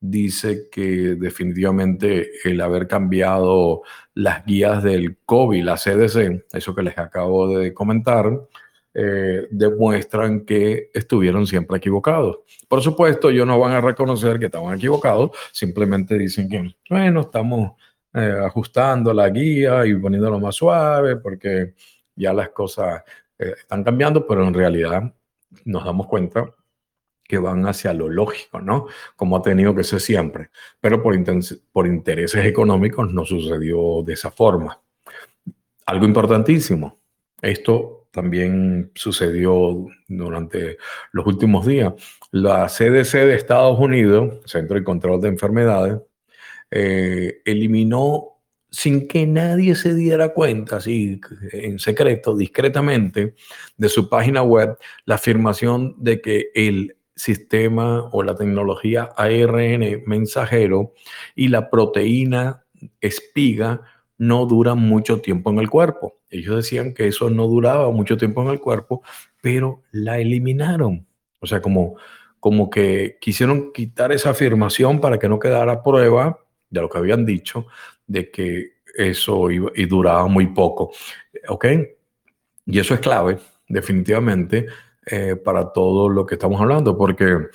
dice 0.00 0.68
que 0.70 1.14
definitivamente 1.14 2.30
el 2.44 2.60
haber 2.60 2.86
cambiado 2.86 3.82
las 4.14 4.44
guías 4.44 4.82
del 4.82 5.16
COVID, 5.24 5.64
la 5.64 5.76
CDC, 5.76 6.44
eso 6.52 6.74
que 6.74 6.82
les 6.82 6.98
acabo 6.98 7.56
de 7.56 7.72
comentar, 7.72 8.30
eh, 8.94 9.48
demuestran 9.50 10.44
que 10.44 10.90
estuvieron 10.92 11.46
siempre 11.46 11.78
equivocados. 11.78 12.40
Por 12.68 12.82
supuesto, 12.82 13.30
ellos 13.30 13.46
no 13.46 13.58
van 13.58 13.72
a 13.72 13.80
reconocer 13.80 14.38
que 14.38 14.46
estaban 14.46 14.76
equivocados, 14.76 15.30
simplemente 15.50 16.18
dicen 16.18 16.48
que, 16.48 16.74
bueno, 16.90 17.22
estamos 17.22 17.72
eh, 18.12 18.36
ajustando 18.44 19.14
la 19.14 19.30
guía 19.30 19.86
y 19.86 19.94
poniéndolo 19.94 20.38
más 20.38 20.56
suave 20.56 21.16
porque 21.16 21.74
ya 22.14 22.34
las 22.34 22.50
cosas 22.50 23.02
eh, 23.38 23.54
están 23.58 23.82
cambiando, 23.82 24.26
pero 24.26 24.46
en 24.46 24.52
realidad 24.52 25.14
nos 25.64 25.84
damos 25.84 26.06
cuenta 26.06 26.54
que 27.24 27.38
van 27.38 27.66
hacia 27.66 27.94
lo 27.94 28.10
lógico, 28.10 28.60
¿no? 28.60 28.88
Como 29.16 29.38
ha 29.38 29.42
tenido 29.42 29.74
que 29.74 29.84
ser 29.84 30.00
siempre. 30.00 30.50
Pero 30.80 31.02
por, 31.02 31.16
por 31.72 31.86
intereses 31.86 32.44
económicos 32.44 33.10
no 33.10 33.24
sucedió 33.24 34.02
de 34.04 34.12
esa 34.12 34.30
forma. 34.30 34.78
Algo 35.86 36.04
importantísimo, 36.04 37.00
esto 37.40 38.01
también 38.12 38.92
sucedió 38.94 39.86
durante 40.06 40.78
los 41.12 41.26
últimos 41.26 41.66
días. 41.66 41.94
La 42.30 42.68
CDC 42.68 43.12
de 43.14 43.34
Estados 43.34 43.78
Unidos, 43.78 44.34
Centro 44.44 44.76
de 44.76 44.84
Control 44.84 45.20
de 45.20 45.28
Enfermedades, 45.28 45.98
eh, 46.70 47.40
eliminó 47.44 48.28
sin 48.70 49.06
que 49.06 49.26
nadie 49.26 49.74
se 49.74 49.94
diera 49.94 50.30
cuenta, 50.32 50.76
así 50.76 51.20
en 51.52 51.78
secreto, 51.78 52.34
discretamente, 52.34 53.34
de 53.76 53.88
su 53.88 54.08
página 54.08 54.42
web, 54.42 54.76
la 55.04 55.16
afirmación 55.16 55.94
de 55.98 56.22
que 56.22 56.50
el 56.54 56.96
sistema 57.14 58.08
o 58.12 58.22
la 58.22 58.34
tecnología 58.34 59.10
ARN 59.16 60.02
mensajero 60.06 60.94
y 61.34 61.48
la 61.48 61.68
proteína 61.68 62.64
espiga 63.00 63.82
no 64.22 64.46
duran 64.46 64.78
mucho 64.78 65.20
tiempo 65.20 65.50
en 65.50 65.58
el 65.58 65.68
cuerpo. 65.68 66.20
Ellos 66.30 66.54
decían 66.54 66.94
que 66.94 67.08
eso 67.08 67.28
no 67.28 67.48
duraba 67.48 67.90
mucho 67.90 68.16
tiempo 68.16 68.40
en 68.42 68.50
el 68.50 68.60
cuerpo, 68.60 69.02
pero 69.40 69.82
la 69.90 70.20
eliminaron. 70.20 71.04
O 71.40 71.46
sea, 71.48 71.60
como, 71.60 71.96
como 72.38 72.70
que 72.70 73.18
quisieron 73.20 73.72
quitar 73.72 74.12
esa 74.12 74.30
afirmación 74.30 75.00
para 75.00 75.18
que 75.18 75.28
no 75.28 75.40
quedara 75.40 75.82
prueba 75.82 76.38
de 76.70 76.80
lo 76.80 76.88
que 76.88 76.98
habían 76.98 77.26
dicho, 77.26 77.66
de 78.06 78.30
que 78.30 78.74
eso 78.96 79.50
iba, 79.50 79.72
y 79.74 79.86
duraba 79.86 80.28
muy 80.28 80.46
poco. 80.46 80.92
¿Ok? 81.48 81.66
Y 82.66 82.78
eso 82.78 82.94
es 82.94 83.00
clave, 83.00 83.40
definitivamente, 83.68 84.68
eh, 85.04 85.34
para 85.34 85.72
todo 85.72 86.08
lo 86.08 86.26
que 86.26 86.36
estamos 86.36 86.60
hablando, 86.60 86.96
porque 86.96 87.48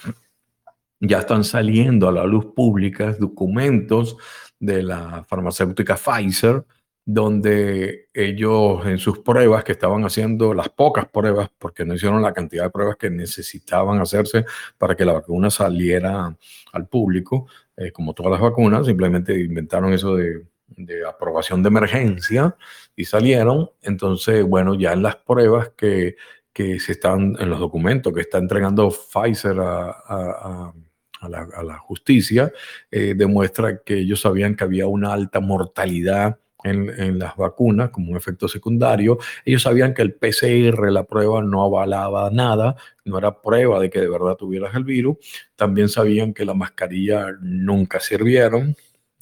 ya 0.99 1.19
están 1.19 1.45
saliendo 1.45 2.09
a 2.09 2.11
la 2.11 2.25
luz 2.25 2.47
pública 2.53 3.15
documentos 3.17 4.17
de 4.59 4.83
la 4.83 5.23
farmacéutica 5.27 5.95
Pfizer, 5.97 6.65
donde 7.05 8.07
ellos 8.13 8.85
en 8.85 8.97
sus 8.97 9.19
pruebas 9.19 9.63
que 9.63 9.71
estaban 9.71 10.03
haciendo, 10.03 10.53
las 10.53 10.69
pocas 10.69 11.07
pruebas, 11.07 11.49
porque 11.57 11.85
no 11.85 11.93
hicieron 11.93 12.21
la 12.21 12.33
cantidad 12.33 12.65
de 12.65 12.69
pruebas 12.69 12.97
que 12.97 13.09
necesitaban 13.09 14.01
hacerse 14.01 14.45
para 14.77 14.95
que 14.95 15.05
la 15.05 15.13
vacuna 15.13 15.49
saliera 15.49 16.35
al 16.73 16.87
público, 16.87 17.47
eh, 17.77 17.91
como 17.91 18.13
todas 18.13 18.33
las 18.33 18.41
vacunas, 18.41 18.85
simplemente 18.85 19.39
inventaron 19.39 19.93
eso 19.93 20.15
de, 20.15 20.45
de 20.67 21.05
aprobación 21.05 21.63
de 21.63 21.69
emergencia 21.69 22.57
y 22.95 23.05
salieron. 23.05 23.69
Entonces, 23.81 24.43
bueno, 24.43 24.75
ya 24.75 24.91
en 24.91 25.03
las 25.03 25.15
pruebas 25.15 25.71
que 25.77 26.17
que 26.57 26.79
se 26.79 26.93
están 26.93 27.35
en 27.39 27.51
los 27.51 27.59
documentos 27.59 28.11
que 28.11 28.21
está 28.21 28.39
entregando 28.39 28.89
Pfizer 28.89 29.59
a, 29.59 30.73
la, 31.21 31.77
justicia, 31.79 32.51
eh, 32.91 33.13
demuestra 33.15 33.81
que 33.83 33.99
ellos 33.99 34.21
sabían 34.21 34.55
que 34.55 34.63
había 34.63 34.87
una 34.87 35.13
alta 35.13 35.39
mortalidad 35.39 36.37
en, 36.63 37.19
las 37.19 37.35
vacunas 37.35 37.89
como 37.89 38.11
un 38.11 38.17
efecto 38.17 38.47
secundario. 38.47 39.17
Ellos 39.45 39.63
sabían 39.63 39.93
que 39.93 40.01
el 40.01 40.13
PCR, 40.13 40.91
la 40.91 41.03
prueba, 41.03 41.41
no 41.41 41.63
avalaba 41.63 42.29
nada, 42.29 42.75
no 43.05 43.17
era 43.17 43.41
prueba 43.41 43.79
de 43.79 43.89
que 43.89 44.01
de 44.01 44.09
verdad 44.09 44.35
tuvieras 44.35 44.75
el 44.75 44.83
virus. 44.83 45.17
También 45.55 45.89
sabían 45.89 46.33
que 46.33 46.45
la 46.45 46.53
mascarilla 46.53 47.31
nunca 47.41 47.99
sirvieron. 47.99 48.75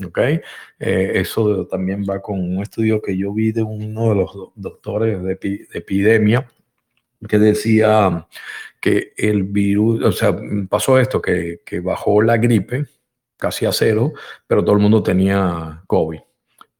¿ok? 0.03 0.17
Eh, 0.17 0.41
eso 1.15 1.67
también 1.67 2.03
va 2.09 2.21
con 2.21 2.39
un 2.39 2.61
estudio 2.61 3.01
que 3.01 3.15
yo 3.15 3.33
vi 3.33 3.51
de 3.51 3.63
uno 3.63 4.09
de 4.09 4.15
los 4.15 4.31
doctores 4.55 5.21
de, 5.23 5.35
de 5.35 5.67
epidemia 5.73 6.47
que 7.27 7.39
decía 7.39 8.27
que 8.85 9.13
el 9.17 9.45
virus, 9.45 10.03
o 10.03 10.11
sea, 10.11 10.37
pasó 10.69 10.99
esto, 10.99 11.19
que, 11.19 11.61
que 11.65 11.79
bajó 11.79 12.21
la 12.21 12.37
gripe 12.37 12.85
casi 13.35 13.65
a 13.65 13.71
cero, 13.71 14.13
pero 14.45 14.63
todo 14.63 14.75
el 14.75 14.81
mundo 14.83 15.01
tenía 15.01 15.81
COVID. 15.87 16.19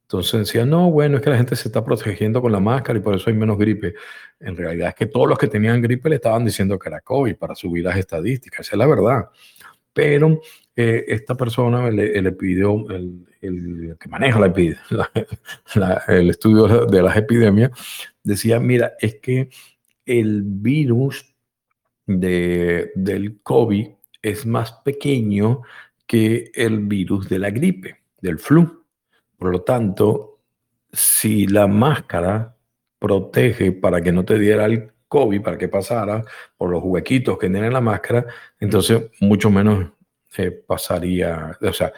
Entonces 0.03 0.41
decía, 0.41 0.67
no, 0.67 0.91
bueno, 0.91 1.17
es 1.17 1.23
que 1.23 1.31
la 1.31 1.37
gente 1.37 1.55
se 1.55 1.67
está 1.67 1.83
protegiendo 1.83 2.43
con 2.43 2.51
la 2.51 2.59
máscara 2.59 2.99
y 2.99 3.01
por 3.01 3.15
eso 3.15 3.31
hay 3.31 3.35
menos 3.35 3.57
gripe. 3.57 3.95
En 4.39 4.55
realidad 4.55 4.89
es 4.89 4.93
que 4.93 5.07
todos 5.07 5.27
los 5.27 5.39
que 5.39 5.47
tenían 5.47 5.81
gripe 5.81 6.07
le 6.07 6.17
estaban 6.17 6.45
diciendo 6.45 6.77
que 6.77 6.89
era 6.89 7.01
COVID 7.01 7.37
para 7.37 7.55
subir 7.55 7.83
las 7.83 7.97
estadísticas, 7.97 8.59
esa 8.67 8.75
es 8.75 8.77
la 8.77 8.85
verdad. 8.85 9.29
Pero 9.91 10.41
eh, 10.75 11.05
esta 11.07 11.33
persona 11.33 11.89
le, 11.89 12.31
pidió, 12.33 12.87
el, 12.91 13.25
el, 13.41 13.97
que 13.99 14.09
maneja 14.09 14.39
la, 15.73 16.03
el 16.07 16.29
estudio 16.29 16.85
de 16.85 17.01
las 17.01 17.17
epidemias, 17.17 17.71
decía, 18.21 18.59
mira, 18.59 18.93
es 18.99 19.15
que 19.15 19.49
el 20.05 20.43
virus 20.43 21.34
de, 22.05 22.91
del 22.95 23.39
COVID 23.41 23.89
es 24.21 24.45
más 24.45 24.71
pequeño 24.71 25.61
que 26.07 26.51
el 26.53 26.79
virus 26.79 27.29
de 27.29 27.39
la 27.39 27.49
gripe, 27.49 28.01
del 28.21 28.39
flu. 28.39 28.83
Por 29.37 29.51
lo 29.51 29.61
tanto, 29.61 30.39
si 30.91 31.47
la 31.47 31.67
máscara 31.67 32.55
protege 32.99 33.71
para 33.71 34.01
que 34.01 34.11
no 34.11 34.25
te 34.25 34.39
diera 34.39 34.65
el 34.65 34.91
COVID, 35.07 35.41
para 35.41 35.57
que 35.57 35.67
pasara 35.67 36.23
por 36.57 36.69
los 36.69 36.81
huequitos 36.83 37.37
que 37.37 37.49
tiene 37.49 37.69
la 37.69 37.81
máscara, 37.81 38.25
entonces 38.59 39.09
mucho 39.19 39.49
menos 39.49 39.91
eh, 40.37 40.51
pasaría, 40.51 41.57
o 41.61 41.73
sea, 41.73 41.93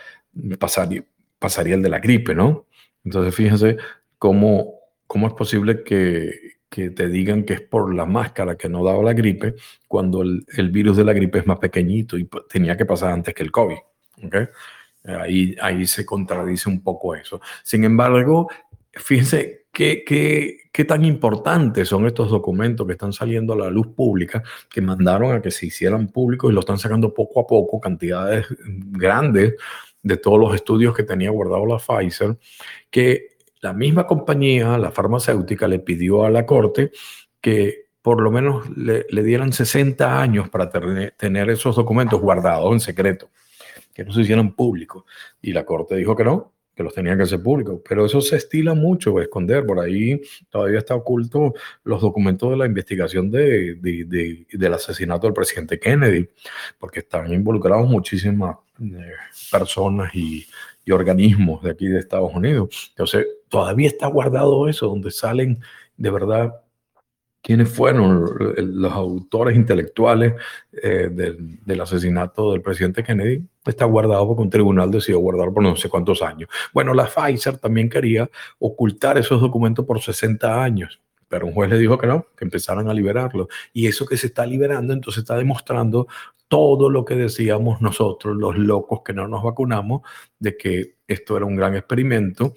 pasaría, 0.59 1.03
pasaría 1.39 1.75
el 1.75 1.81
de 1.81 1.89
la 1.89 1.99
gripe, 1.99 2.35
¿no? 2.35 2.65
Entonces 3.03 3.33
fíjense 3.33 3.77
cómo, 4.17 4.79
cómo 5.07 5.27
es 5.27 5.33
posible 5.33 5.83
que, 5.83 6.56
que 6.69 6.89
te 6.89 7.07
digan 7.07 7.43
que 7.43 7.53
es 7.53 7.62
por 7.62 7.93
la 7.93 8.05
máscara 8.05 8.57
que 8.57 8.69
no 8.69 8.83
daba 8.83 9.03
la 9.03 9.13
gripe, 9.13 9.55
cuando 9.88 10.21
el, 10.21 10.69
virus 10.71 10.97
de 10.97 11.05
la 11.05 11.13
gripe 11.13 11.39
es 11.39 11.47
más 11.47 11.59
pequeñito 11.59 12.17
y 12.17 12.27
tenía 12.50 12.75
que 12.75 12.86
pasar 12.86 13.12
antes 13.12 13.33
que 13.33 13.43
el 13.43 13.51
COVID. 13.51 13.77
Ahí, 15.05 15.55
ahí 15.62 15.88
se 15.88 16.05
contradice 16.05 16.69
un 16.69 16.81
poco 16.81 17.15
eso. 17.15 17.39
Sin 17.63 17.86
embargo, 17.86 18.50
fíjense 18.91 19.67
qué, 19.71 20.03
qué, 20.05 20.57
qué 20.71 20.83
tan 20.83 21.05
importantes 21.05 21.88
son 21.88 22.05
estos 22.05 22.29
documentos 22.29 22.86
que 22.86 22.93
están 22.93 23.13
saliendo 23.13 23.53
a 23.53 23.57
la 23.57 23.69
luz 23.69 23.88
pública, 23.88 24.43
que 24.69 24.81
mandaron 24.81 25.33
a 25.33 25.41
que 25.41 25.51
se 25.51 25.67
hicieran 25.67 26.09
públicos 26.09 26.51
y 26.51 26.53
lo 26.53 26.59
están 26.59 26.77
sacando 26.77 27.13
poco 27.13 27.39
a 27.39 27.47
poco, 27.47 27.79
cantidades 27.79 28.45
grandes 28.65 29.55
de 30.03 30.17
todos 30.17 30.39
los 30.39 30.55
estudios 30.55 30.95
que 30.95 31.03
tenía 31.03 31.29
guardado 31.29 31.65
la 31.65 31.77
Pfizer, 31.77 32.38
que 32.89 33.37
la 33.61 33.73
misma 33.73 34.05
compañía, 34.07 34.77
la 34.77 34.91
farmacéutica, 34.91 35.67
le 35.67 35.79
pidió 35.79 36.25
a 36.25 36.29
la 36.29 36.45
corte 36.45 36.91
que 37.41 37.87
por 38.01 38.21
lo 38.21 38.31
menos 38.31 38.69
le, 38.77 39.05
dieran 39.23 39.51
60 39.51 40.21
años 40.21 40.49
para 40.49 40.69
tener 40.69 41.49
esos 41.49 41.75
documentos 41.75 42.21
guardados 42.21 42.71
en 42.71 42.79
secreto, 42.79 43.29
que 43.93 44.05
no 44.05 44.13
se 44.13 44.21
hicieran 44.21 44.53
públicos. 44.53 45.03
Y 45.41 45.51
la 45.51 45.65
corte 45.65 45.95
dijo 45.95 46.15
que 46.15 46.23
no, 46.23 46.53
que 46.73 46.83
los 46.83 46.93
tenían 46.93 47.17
que 47.17 47.23
hacer 47.23 47.41
públicos. 47.41 47.81
Pero 47.87 48.05
eso 48.05 48.21
se 48.21 48.37
estila 48.37 48.75
mucho, 48.75 49.19
esconder. 49.19 49.65
Por 49.65 49.81
ahí 49.81 50.21
todavía 50.49 50.79
está 50.79 50.95
oculto 50.95 51.53
los 51.83 51.99
documentos 51.99 52.49
de 52.51 52.55
la 52.55 52.65
investigación 52.65 53.29
de, 53.29 53.75
del 53.81 54.73
asesinato 54.73 55.27
del 55.27 55.33
presidente 55.33 55.79
Kennedy, 55.79 56.29
porque 56.79 56.99
están 56.99 57.33
involucrados 57.33 57.89
muchísimas 57.89 58.55
eh, 58.79 59.11
personas 59.51 60.15
y, 60.15 60.45
y 60.88 60.91
organismos 60.94 61.62
de 61.63 61.72
aquí 61.72 61.88
de 61.88 62.00
Estados 62.00 62.34
Unidos. 62.34 62.88
Entonces, 62.91 63.27
todavía 63.50 63.89
está 63.89 64.08
guardado 64.08 64.70
eso, 64.70 64.88
donde 64.88 65.12
salen 65.12 65.60
de 65.98 66.10
verdad 66.10 66.62
quiénes 67.41 67.70
fueron 67.70 68.25
los 68.58 68.94
autores 68.94 69.58
intelectuales 69.58 70.34
eh, 70.82 71.10
del, 71.12 71.82
asesinato 71.82 72.53
del 72.53 72.62
presidente 72.62 73.03
Kennedy, 73.03 73.44
está 73.65 73.84
guardado 73.84 74.27
porque 74.27 74.44
un 74.44 74.50
tribunal 74.50 74.89
decidió 74.89 75.20
guardar 75.20 75.51
por 75.51 75.62
no 75.62 75.75
sé 75.75 75.89
cuántos 75.89 76.22
años. 76.22 76.50
Bueno, 76.74 76.94
la 76.94 77.06
Pfizer 77.06 77.58
también 77.58 77.89
quería 77.89 78.29
ocultar 78.58 79.17
esos 79.17 79.41
documentos 79.41 79.86
por 79.86 80.01
60 80.01 80.63
años, 80.63 81.01
pero 81.27 81.48
un 81.48 81.53
juez 81.53 81.69
le 81.69 81.77
dijo 81.77 81.98
que 81.98 82.07
no, 82.07 82.27
que 82.36 82.46
empezaran 82.46 82.89
a 82.89 82.93
liberarlo. 82.93 83.48
Y 83.74 83.88
eso 83.88 84.05
que 84.05 84.17
se 84.17 84.27
está 84.27 84.46
liberando, 84.46 84.93
entonces 84.93 85.24
está 85.24 85.36
demostrando 85.36 86.07
todo 86.48 86.89
lo 86.89 87.03
que 87.03 87.15
decíamos 87.15 87.81
nosotros, 87.81 88.36
los 88.36 88.57
locos 88.57 89.01
que 89.03 89.13
no 89.13 89.27
nos 89.27 89.43
vacunamos, 89.43 90.01
de 90.39 90.57
que 90.57 90.96
esto 91.07 91.38
era 91.38 91.46
un 91.46 91.55
gran 91.55 91.75
experimento 91.75 92.53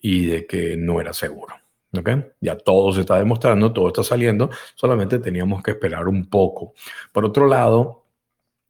y 0.00 0.26
de 0.26 0.46
que 0.46 0.76
no 0.76 1.00
era 1.00 1.12
seguro. 1.12 1.54
¿Okay? 1.96 2.22
Ya 2.40 2.56
todo 2.56 2.92
se 2.92 3.00
está 3.00 3.16
demostrando, 3.16 3.72
todo 3.72 3.88
está 3.88 4.04
saliendo, 4.04 4.50
solamente 4.74 5.18
teníamos 5.20 5.62
que 5.62 5.70
esperar 5.70 6.06
un 6.06 6.28
poco. 6.28 6.74
Por 7.12 7.24
otro 7.24 7.46
lado, 7.46 8.07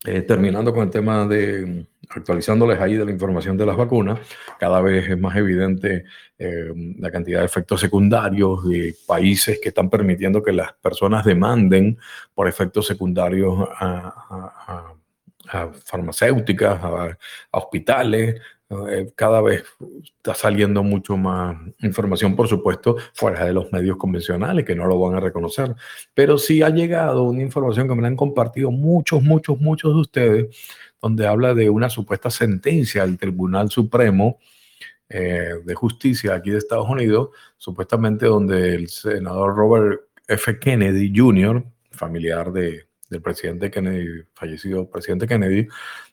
Eh, 0.05 0.23
terminando 0.23 0.73
con 0.73 0.85
el 0.85 0.90
tema 0.90 1.26
de 1.26 1.85
actualizándoles 2.09 2.78
ahí 2.81 2.95
de 2.95 3.05
la 3.05 3.11
información 3.11 3.57
de 3.57 3.67
las 3.67 3.76
vacunas, 3.76 4.21
cada 4.59 4.81
vez 4.81 5.11
es 5.11 5.19
más 5.19 5.37
evidente 5.37 6.05
eh, 6.38 6.73
la 6.99 7.11
cantidad 7.11 7.40
de 7.40 7.47
efectos 7.47 7.81
secundarios 7.81 8.67
de 8.69 8.95
países 9.07 9.59
que 9.61 9.71
están 9.71 9.90
permitiendo 9.90 10.40
que 10.40 10.52
las 10.52 10.73
personas 10.75 11.25
demanden 11.25 11.99
por 12.33 12.47
efectos 12.49 12.87
secundarios 12.87 13.69
a, 13.81 14.95
farmacéuticas, 15.85 16.78
a, 16.83 17.19
hospitales, 17.50 18.40
cada 19.15 19.41
vez 19.41 19.65
está 20.05 20.35
saliendo 20.35 20.83
mucho 20.83 21.17
más 21.17 21.57
información, 21.81 22.37
por 22.37 22.49
supuesto, 22.49 22.97
fuera 23.15 23.45
de 23.47 23.55
los 23.55 23.73
medios 23.73 23.97
convencionales 23.97 24.67
que 24.67 24.75
no 24.75 24.87
lo 24.87 25.01
van 25.01 25.15
a 25.17 25.21
reconocer. 25.21 25.75
Pero 26.13 26.37
sí 26.37 26.63
ha 26.63 26.69
llegado 26.69 27.23
una 27.23 27.43
información 27.43 27.89
que 27.89 27.95
me 27.95 28.07
han 28.07 28.17
compartido 28.17 28.71
muchos, 28.71 29.23
muchos, 29.23 29.59
muchos 29.59 29.95
de 29.95 30.01
ustedes, 30.01 30.57
donde 31.01 31.27
habla 31.27 31.55
de 31.55 31.71
una 31.71 31.89
supuesta 31.89 32.31
sentencia 32.31 33.07
del 33.07 33.19
Tribunal 33.19 33.71
Supremo 33.71 34.39
eh, 35.09 35.55
de 35.65 35.75
Justicia 35.75 36.35
aquí 36.35 36.51
de 36.51 36.59
Estados 36.59 36.89
Unidos, 36.89 37.31
supuestamente 37.57 38.27
donde 38.27 38.75
el 38.75 38.89
senador 38.89 39.57
Robert 39.57 40.03
F. 40.27 40.59
Kennedy 40.59 41.11
Jr., 41.17 41.65
familiar 41.91 42.53
de, 42.53 42.85
del 43.09 43.23
presidente 43.23 43.71
Kennedy, 43.71 44.25
fallecido 44.35 44.91
presidente 44.91 45.27
Kennedy, 45.27 45.67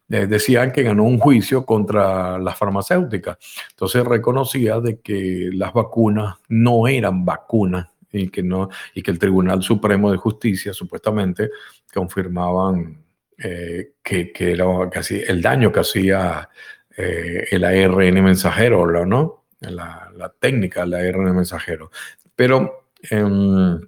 decían 0.07 0.71
que 0.71 0.83
ganó 0.83 1.03
un 1.03 1.17
juicio 1.17 1.65
contra 1.65 2.37
las 2.37 2.57
farmacéuticas. 2.57 3.37
Entonces 3.71 4.03
reconocía 4.05 4.79
de 4.79 4.99
que 4.99 5.49
las 5.53 5.73
vacunas 5.73 6.35
no 6.47 6.87
eran 6.87 7.25
vacunas 7.25 7.87
y 8.11 8.29
que, 8.29 8.43
no, 8.43 8.69
y 8.93 9.01
que 9.01 9.11
el 9.11 9.19
Tribunal 9.19 9.61
Supremo 9.63 10.11
de 10.11 10.17
Justicia 10.17 10.73
supuestamente 10.73 11.49
confirmaban 11.93 13.03
eh, 13.37 13.93
que, 14.01 14.31
que, 14.31 14.51
era 14.51 14.65
casi 14.89 15.21
el 15.27 15.41
daño 15.41 15.71
que 15.71 15.81
hacía 15.81 16.49
eh, 16.95 17.47
el 17.51 17.63
ARN 17.63 18.23
mensajero, 18.23 19.05
¿no? 19.05 19.45
La, 19.59 20.11
la 20.15 20.29
técnica 20.29 20.81
del 20.81 20.93
ARN 20.93 21.35
mensajero. 21.35 21.91
Pero 22.35 22.89
em, 23.09 23.79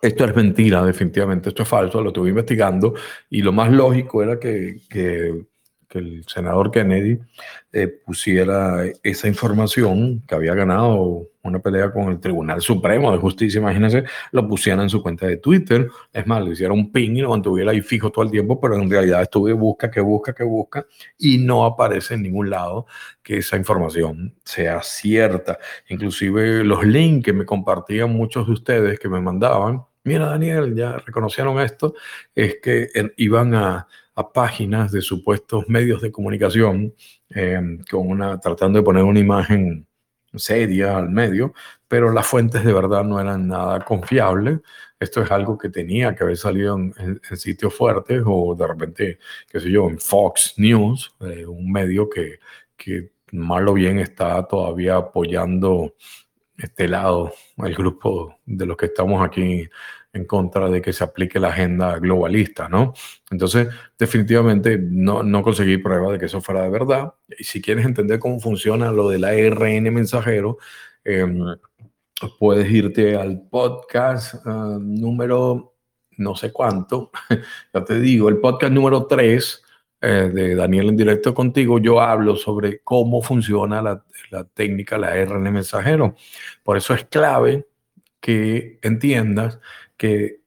esto 0.00 0.24
es 0.24 0.34
mentira, 0.34 0.84
definitivamente, 0.84 1.50
esto 1.50 1.62
es 1.62 1.68
falso, 1.68 2.00
lo 2.00 2.08
estuve 2.08 2.30
investigando 2.30 2.94
y 3.30 3.42
lo 3.42 3.52
más 3.52 3.70
lógico 3.70 4.22
era 4.22 4.38
que, 4.38 4.80
que, 4.88 5.44
el 5.98 6.24
senador 6.26 6.70
Kennedy 6.70 7.18
eh, 7.72 7.88
pusiera 7.88 8.84
esa 9.02 9.28
información 9.28 10.22
que 10.26 10.34
había 10.34 10.54
ganado 10.54 11.28
una 11.42 11.58
pelea 11.58 11.92
con 11.92 12.08
el 12.08 12.20
Tribunal 12.20 12.60
Supremo 12.60 13.10
de 13.10 13.18
Justicia, 13.18 13.60
imagínense, 13.60 14.04
lo 14.30 14.46
pusiera 14.46 14.82
en 14.82 14.88
su 14.88 15.02
cuenta 15.02 15.26
de 15.26 15.38
Twitter. 15.38 15.88
Es 16.12 16.26
más, 16.26 16.44
le 16.44 16.52
hiciera 16.52 16.72
un 16.72 16.92
ping 16.92 17.16
y 17.16 17.20
lo 17.20 17.30
mantuviera 17.30 17.72
ahí 17.72 17.80
fijo 17.80 18.10
todo 18.10 18.24
el 18.24 18.30
tiempo, 18.30 18.60
pero 18.60 18.76
en 18.76 18.90
realidad 18.90 19.22
estuve 19.22 19.52
busca, 19.52 19.90
que 19.90 20.00
busca, 20.00 20.32
que 20.34 20.44
busca 20.44 20.86
y 21.18 21.38
no 21.38 21.64
aparece 21.64 22.14
en 22.14 22.22
ningún 22.22 22.50
lado 22.50 22.86
que 23.22 23.38
esa 23.38 23.56
información 23.56 24.34
sea 24.44 24.82
cierta. 24.82 25.58
Inclusive 25.88 26.64
los 26.64 26.84
links 26.84 27.24
que 27.24 27.32
me 27.32 27.44
compartían 27.44 28.12
muchos 28.12 28.46
de 28.46 28.52
ustedes 28.52 29.00
que 29.00 29.08
me 29.08 29.20
mandaban 29.20 29.82
mira 30.04 30.26
Daniel, 30.26 30.74
ya 30.74 30.96
reconocieron 30.98 31.60
esto, 31.60 31.94
es 32.34 32.56
que 32.62 32.88
iban 33.16 33.54
a, 33.54 33.86
páginas 34.14 34.92
de 34.92 35.00
supuestos 35.00 35.68
medios 35.68 36.02
de 36.02 36.12
comunicación 36.12 36.94
em, 37.30 37.82
con 37.90 38.08
una, 38.08 38.38
tratando 38.38 38.78
de 38.78 38.84
poner 38.84 39.04
una 39.04 39.20
imagen 39.20 39.86
seria 40.34 40.96
al 40.96 41.10
medio, 41.10 41.52
pero 41.88 42.10
las 42.12 42.26
fuentes 42.26 42.64
de 42.64 42.72
verdad 42.72 43.04
no 43.04 43.20
eran 43.20 43.48
nada 43.48 43.84
confiables. 43.84 44.60
Esto 44.98 45.22
es 45.22 45.30
algo 45.30 45.58
que 45.58 45.68
tenía 45.68 46.14
que 46.14 46.24
haber 46.24 46.36
salido 46.36 46.76
en, 46.76 47.20
sitios 47.36 47.74
fuertes 47.74 48.22
o 48.24 48.54
de 48.54 48.66
repente, 48.66 49.18
qué 49.50 49.60
sé 49.60 49.70
yo, 49.70 49.88
en 49.88 49.98
Fox 49.98 50.54
News, 50.56 51.14
eh, 51.20 51.44
un 51.46 51.70
medio 51.70 52.08
que, 52.08 52.38
que 52.76 53.10
mal 53.32 53.68
o 53.68 53.74
bien 53.74 53.98
está 53.98 54.46
todavía 54.46 54.96
apoyando 54.96 55.94
este 56.56 56.86
lado, 56.86 57.32
el 57.58 57.74
grupo 57.74 58.38
de 58.46 58.66
los 58.66 58.76
que 58.76 58.86
estamos 58.86 59.24
aquí 59.26 59.68
en 60.12 60.26
contra 60.26 60.68
de 60.68 60.82
que 60.82 60.92
se 60.92 61.04
aplique 61.04 61.40
la 61.40 61.48
agenda 61.48 61.98
globalista, 61.98 62.68
¿no? 62.68 62.92
Entonces, 63.30 63.68
definitivamente 63.98 64.78
no, 64.78 65.22
no 65.22 65.42
conseguí 65.42 65.78
prueba 65.78 66.12
de 66.12 66.18
que 66.18 66.26
eso 66.26 66.40
fuera 66.40 66.62
de 66.62 66.70
verdad. 66.70 67.14
Y 67.38 67.44
si 67.44 67.62
quieres 67.62 67.86
entender 67.86 68.18
cómo 68.18 68.38
funciona 68.40 68.92
lo 68.92 69.08
del 69.08 69.24
ARN 69.24 69.92
mensajero, 69.92 70.58
em, 71.04 71.56
puedes 72.38 72.70
irte 72.70 73.16
al 73.16 73.42
podcast 73.48 74.34
ah, 74.46 74.78
número 74.80 75.72
no 76.18 76.36
sé 76.36 76.52
cuánto, 76.52 77.10
ya 77.74 77.84
te 77.84 77.98
digo, 78.00 78.28
el 78.28 78.38
podcast 78.38 78.72
número 78.72 79.06
3 79.06 79.62
eh, 80.00 80.30
de 80.32 80.54
Daniel 80.54 80.88
en 80.88 80.96
directo 80.96 81.34
contigo, 81.34 81.78
yo 81.78 82.00
hablo 82.00 82.36
sobre 82.36 82.80
cómo 82.80 83.22
funciona 83.22 83.80
la, 83.80 84.04
la 84.30 84.44
técnica, 84.44 84.98
la 84.98 85.08
ARN 85.08 85.52
mensajero. 85.52 86.16
Por 86.62 86.76
eso 86.76 86.94
es 86.94 87.04
clave 87.04 87.66
que 88.20 88.78
entiendas 88.82 89.58
que 90.02 90.40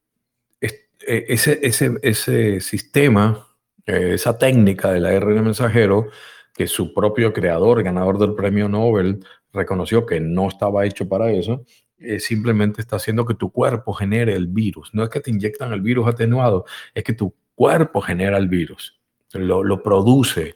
e, 0.59 1.25
ese, 1.29 1.59
ese, 1.61 1.97
ese 2.01 2.59
sistema, 2.59 3.47
eh, 3.85 4.15
esa 4.15 4.37
técnica 4.37 4.91
del 4.91 5.05
ARN 5.05 5.45
mensajero, 5.45 6.09
que 6.53 6.67
su 6.67 6.93
propio 6.93 7.31
creador, 7.31 7.81
ganador 7.81 8.17
del 8.19 8.35
premio 8.35 8.67
Nobel, 8.67 9.25
reconoció 9.53 10.05
que 10.05 10.19
no 10.19 10.49
estaba 10.49 10.85
hecho 10.85 11.07
para 11.07 11.31
eso, 11.31 11.63
eh, 11.99 12.19
simplemente 12.19 12.81
está 12.81 12.97
haciendo 12.97 13.25
que 13.25 13.35
tu 13.35 13.49
cuerpo 13.49 13.93
genere 13.93 14.33
el 14.33 14.47
virus. 14.47 14.93
No 14.93 15.03
es 15.03 15.09
que 15.09 15.21
te 15.21 15.31
inyectan 15.31 15.71
el 15.71 15.79
virus 15.79 16.07
atenuado, 16.07 16.65
es 16.93 17.05
que 17.05 17.13
tu 17.13 17.33
cuerpo 17.55 18.01
genera 18.01 18.37
el 18.37 18.49
virus, 18.49 18.99
lo, 19.31 19.63
lo 19.63 19.81
produce 19.81 20.55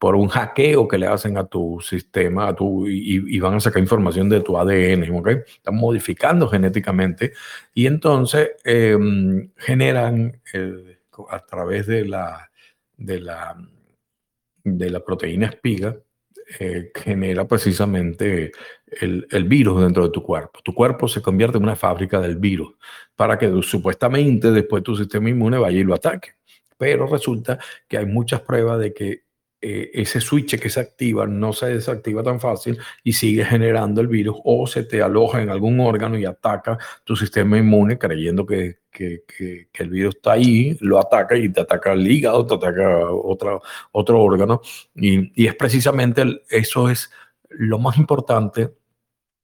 por 0.00 0.16
un 0.16 0.28
hackeo 0.28 0.88
que 0.88 0.96
le 0.96 1.06
hacen 1.06 1.36
a 1.36 1.44
tu 1.44 1.78
sistema 1.82 2.48
a 2.48 2.56
tu, 2.56 2.88
y, 2.88 3.38
van 3.38 3.54
a 3.56 3.60
sacar 3.60 3.82
información 3.82 4.30
de 4.30 4.40
tu 4.40 4.56
ADN, 4.56 5.14
¿ok? 5.14 5.28
Están 5.46 5.76
modificando 5.76 6.48
genéticamente 6.48 7.34
y 7.74 7.86
entonces 7.86 8.52
em, 8.64 9.50
generan 9.58 10.40
a 11.28 11.38
través 11.40 11.86
de 11.86 12.06
la, 12.06 12.50
de 12.96 13.20
la, 13.20 13.54
de 14.64 14.88
la 14.88 15.00
proteína 15.00 15.48
espiga, 15.48 15.94
eh, 16.58 16.90
genera 16.94 17.46
precisamente 17.46 18.52
el, 19.02 19.26
el, 19.30 19.44
virus 19.44 19.82
dentro 19.82 20.04
de 20.04 20.10
tu 20.10 20.22
cuerpo. 20.22 20.60
Tu 20.62 20.72
cuerpo 20.72 21.08
se 21.08 21.20
convierte 21.20 21.58
en 21.58 21.64
una 21.64 21.76
fábrica 21.76 22.22
del 22.22 22.36
virus 22.36 22.74
para 23.14 23.38
que 23.38 23.52
supuestamente 23.60 24.50
después 24.50 24.82
tu 24.82 24.96
sistema 24.96 25.28
inmune 25.28 25.58
vaya 25.58 25.78
y 25.78 25.84
lo 25.84 25.92
ataque. 25.92 26.30
Pero 26.78 27.06
resulta 27.06 27.58
que 27.86 27.98
hay 27.98 28.06
muchas 28.06 28.40
pruebas 28.40 28.80
de 28.80 28.94
que 28.94 29.29
eh, 29.62 29.90
ese 29.92 30.20
switch 30.20 30.58
que 30.58 30.70
se 30.70 30.80
activa 30.80 31.26
no 31.26 31.52
se 31.52 31.66
desactiva 31.66 32.22
tan 32.22 32.40
fácil 32.40 32.78
y 33.04 33.12
sigue 33.12 33.44
generando 33.44 34.00
el 34.00 34.06
virus 34.08 34.36
o 34.44 34.66
se 34.66 34.84
te 34.84 35.02
aloja 35.02 35.42
en 35.42 35.50
algún 35.50 35.78
órgano 35.80 36.18
y 36.18 36.24
ataca 36.24 36.78
tu 37.04 37.14
sistema 37.14 37.58
inmune 37.58 37.98
creyendo 37.98 38.46
que, 38.46 38.78
que, 38.90 39.24
que, 39.26 39.68
el 39.74 39.90
virus 39.90 40.16
está 40.16 40.32
ahí, 40.32 40.78
lo 40.80 40.98
ataca 40.98 41.36
y 41.36 41.50
te 41.50 41.60
ataca 41.60 41.92
el 41.92 42.10
hígado, 42.10 42.46
te 42.46 42.54
ataca 42.54 43.10
otro, 43.10 43.62
otro 43.92 44.22
órgano. 44.22 44.62
Y, 44.94 45.30
y 45.42 45.46
es 45.46 45.54
precisamente 45.54 46.42
eso 46.48 46.88
es 46.88 47.10
lo 47.50 47.78
más 47.78 47.98
importante 47.98 48.79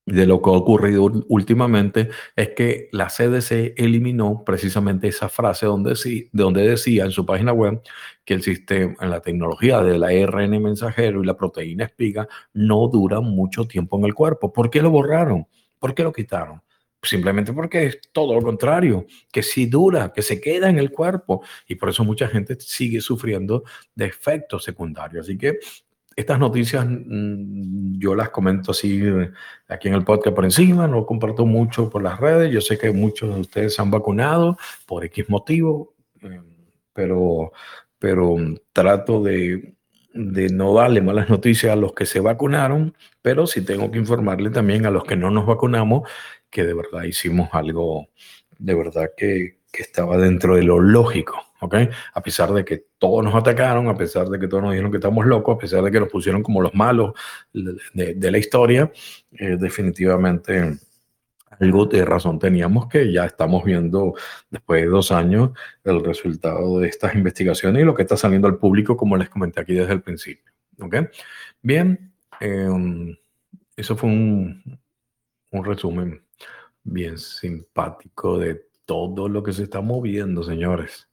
de 0.07 0.25
lo 0.25 0.41
que 0.41 0.51
ha 0.51 0.53
ocurrido 0.53 1.11
últimamente 1.29 2.11
es 2.37 2.51
que 2.51 2.89
la 2.93 3.09
CDC 3.09 3.75
eliminó 3.77 4.45
precisamente 4.45 5.09
esa 5.09 5.29
frase 5.29 5.67
donde, 5.67 5.95
donde 6.33 6.69
decía 6.69 7.05
en 7.05 7.11
su 7.11 7.27
página 7.27 7.53
web 7.53 7.83
que 8.25 8.35
el 8.35 8.43
sistema, 8.43 8.95
la 9.01 9.21
tecnología 9.21 9.83
del 9.83 10.05
ARN 10.05 10.63
mensajero 10.63 11.23
y 11.23 11.27
la 11.27 11.37
proteína 11.37 11.85
espiga 11.85 12.29
no 12.55 12.87
dura 12.87 13.21
mucho 13.21 13.67
tiempo 13.67 13.99
en 13.99 14.05
el 14.05 14.15
cuerpo. 14.15 14.53
¿Por 14.53 14.71
qué 14.71 14.81
lo 14.81 14.91
borraron? 14.91 15.49
¿Por 15.81 15.93
qué 15.93 16.05
lo 16.05 16.13
quitaron? 16.13 16.63
Simplemente 17.03 17.53
porque 17.53 17.87
es 17.87 18.01
todo 18.13 18.35
lo 18.35 18.43
contrario, 18.43 19.07
que 19.33 19.43
sí 19.43 19.67
dura, 19.67 20.13
que 20.13 20.23
se 20.23 20.41
queda 20.41 20.69
en 20.69 20.79
el 20.79 20.91
cuerpo 20.91 21.43
y 21.67 21.75
por 21.75 21.91
eso 21.91 22.05
mucha 22.05 22.29
gente 22.29 22.57
sigue 22.61 23.01
sufriendo 23.01 23.65
de 23.95 24.07
efectos 24.07 24.65
secundarios. 24.65 25.27
Así 25.27 25.37
que 25.37 25.59
estas 26.17 26.39
noticias 26.39 26.87
mm, 26.89 27.99
yo 27.99 28.15
las 28.15 28.31
comento 28.31 28.73
así 28.73 29.03
eh, 29.05 29.31
aquí 29.69 29.89
en 29.89 29.95
el 29.95 30.05
podcast 30.05 30.35
por 30.35 30.45
encima, 30.45 30.89
no 30.89 31.05
comparto 31.05 31.45
mucho 31.45 31.91
por 31.91 32.03
las 32.03 32.19
redes. 32.19 32.51
Yo 32.51 32.61
sé 32.61 32.79
que 32.79 32.91
muchos 32.91 33.35
de 33.35 33.41
ustedes 33.43 33.75
se 33.75 33.83
han 33.83 33.91
vacunado 33.91 34.57
por 34.87 35.05
X 35.05 35.29
motivo, 35.29 35.95
eh, 36.23 36.41
pero, 36.93 37.53
pero 37.99 38.37
trato 38.73 39.23
de, 39.23 39.75
de, 40.15 40.49
no 40.49 40.75
darle 40.75 41.03
malas 41.03 41.29
noticias 41.29 41.73
a 41.73 41.77
los 41.77 41.93
que 41.93 42.07
se 42.07 42.21
vacunaron, 42.21 42.97
pero 43.21 43.47
sí 43.47 43.63
tengo 43.63 43.91
que 43.91 43.99
informarle 43.99 44.51
también 44.51 44.87
a 44.87 44.91
los 44.91 45.05
que 45.05 45.17
no 45.17 45.31
nos 45.31 45.47
vacunamos 45.47 46.09
que 46.51 46.65
de 46.65 46.75
verdad 46.75 47.03
hicimos 47.03 47.51
algo, 47.53 48.09
de 48.59 48.75
verdad 48.75 49.11
que, 49.17 49.59
que 49.71 49.83
estaba 49.83 50.17
dentro 50.17 50.57
de 50.57 50.63
lo 50.63 50.81
lógico. 50.81 51.46
¿Ok? 51.61 51.75
A 52.15 52.23
pesar 52.23 52.53
de 52.53 52.65
que 52.65 52.87
todos 52.99 53.25
nos 53.25 53.35
atacaron, 53.35 53.89
a 53.89 53.97
pesar 53.97 54.29
de 54.29 54.39
que 54.39 54.49
todos 54.49 54.63
nos 54.63 54.73
dijeron 54.73 54.91
que 54.91 54.99
estamos 54.99 55.27
locos, 55.27 55.57
a 55.57 55.59
pesar 55.59 55.83
de 55.83 55.91
que 55.91 56.01
nos 56.01 56.09
pusieron 56.09 56.43
como 56.43 56.61
los 56.61 56.75
malos 56.75 57.13
de, 57.53 58.31
la 58.31 58.39
historia, 58.39 58.91
eh, 59.33 59.57
definitivamente 59.59 60.79
algo 61.61 61.87
de 61.87 62.05
razón 62.05 62.39
teníamos 62.39 62.89
que 62.89 63.11
ya 63.13 63.25
estamos 63.25 63.65
viendo 63.65 64.15
después 64.51 64.83
de 64.83 64.89
dos 64.89 65.11
años 65.11 65.51
el 65.85 66.05
resultado 66.05 66.81
de 66.81 66.89
estas 66.89 67.15
investigaciones 67.15 67.83
y 67.83 67.85
lo 67.85 67.95
que 67.95 68.03
está 68.03 68.17
saliendo 68.17 68.49
al 68.49 68.59
público, 68.59 68.97
como 68.97 69.17
les 69.17 69.31
comenté 69.31 69.61
aquí 69.61 69.75
desde 69.75 69.95
el 69.95 70.03
principio. 70.03 70.53
¿Ok? 70.81 70.97
Bien, 71.63 72.13
em, 72.41 73.17
eso 73.77 73.97
fue 73.97 74.11
un, 74.11 74.79
un 75.53 75.65
resumen 75.65 76.23
bien 76.83 77.19
simpático 77.19 78.39
de 78.39 78.67
todo 78.85 79.29
lo 79.29 79.43
que 79.43 79.53
se 79.53 79.65
está 79.65 79.81
moviendo, 79.81 80.43
señores. 80.43 81.09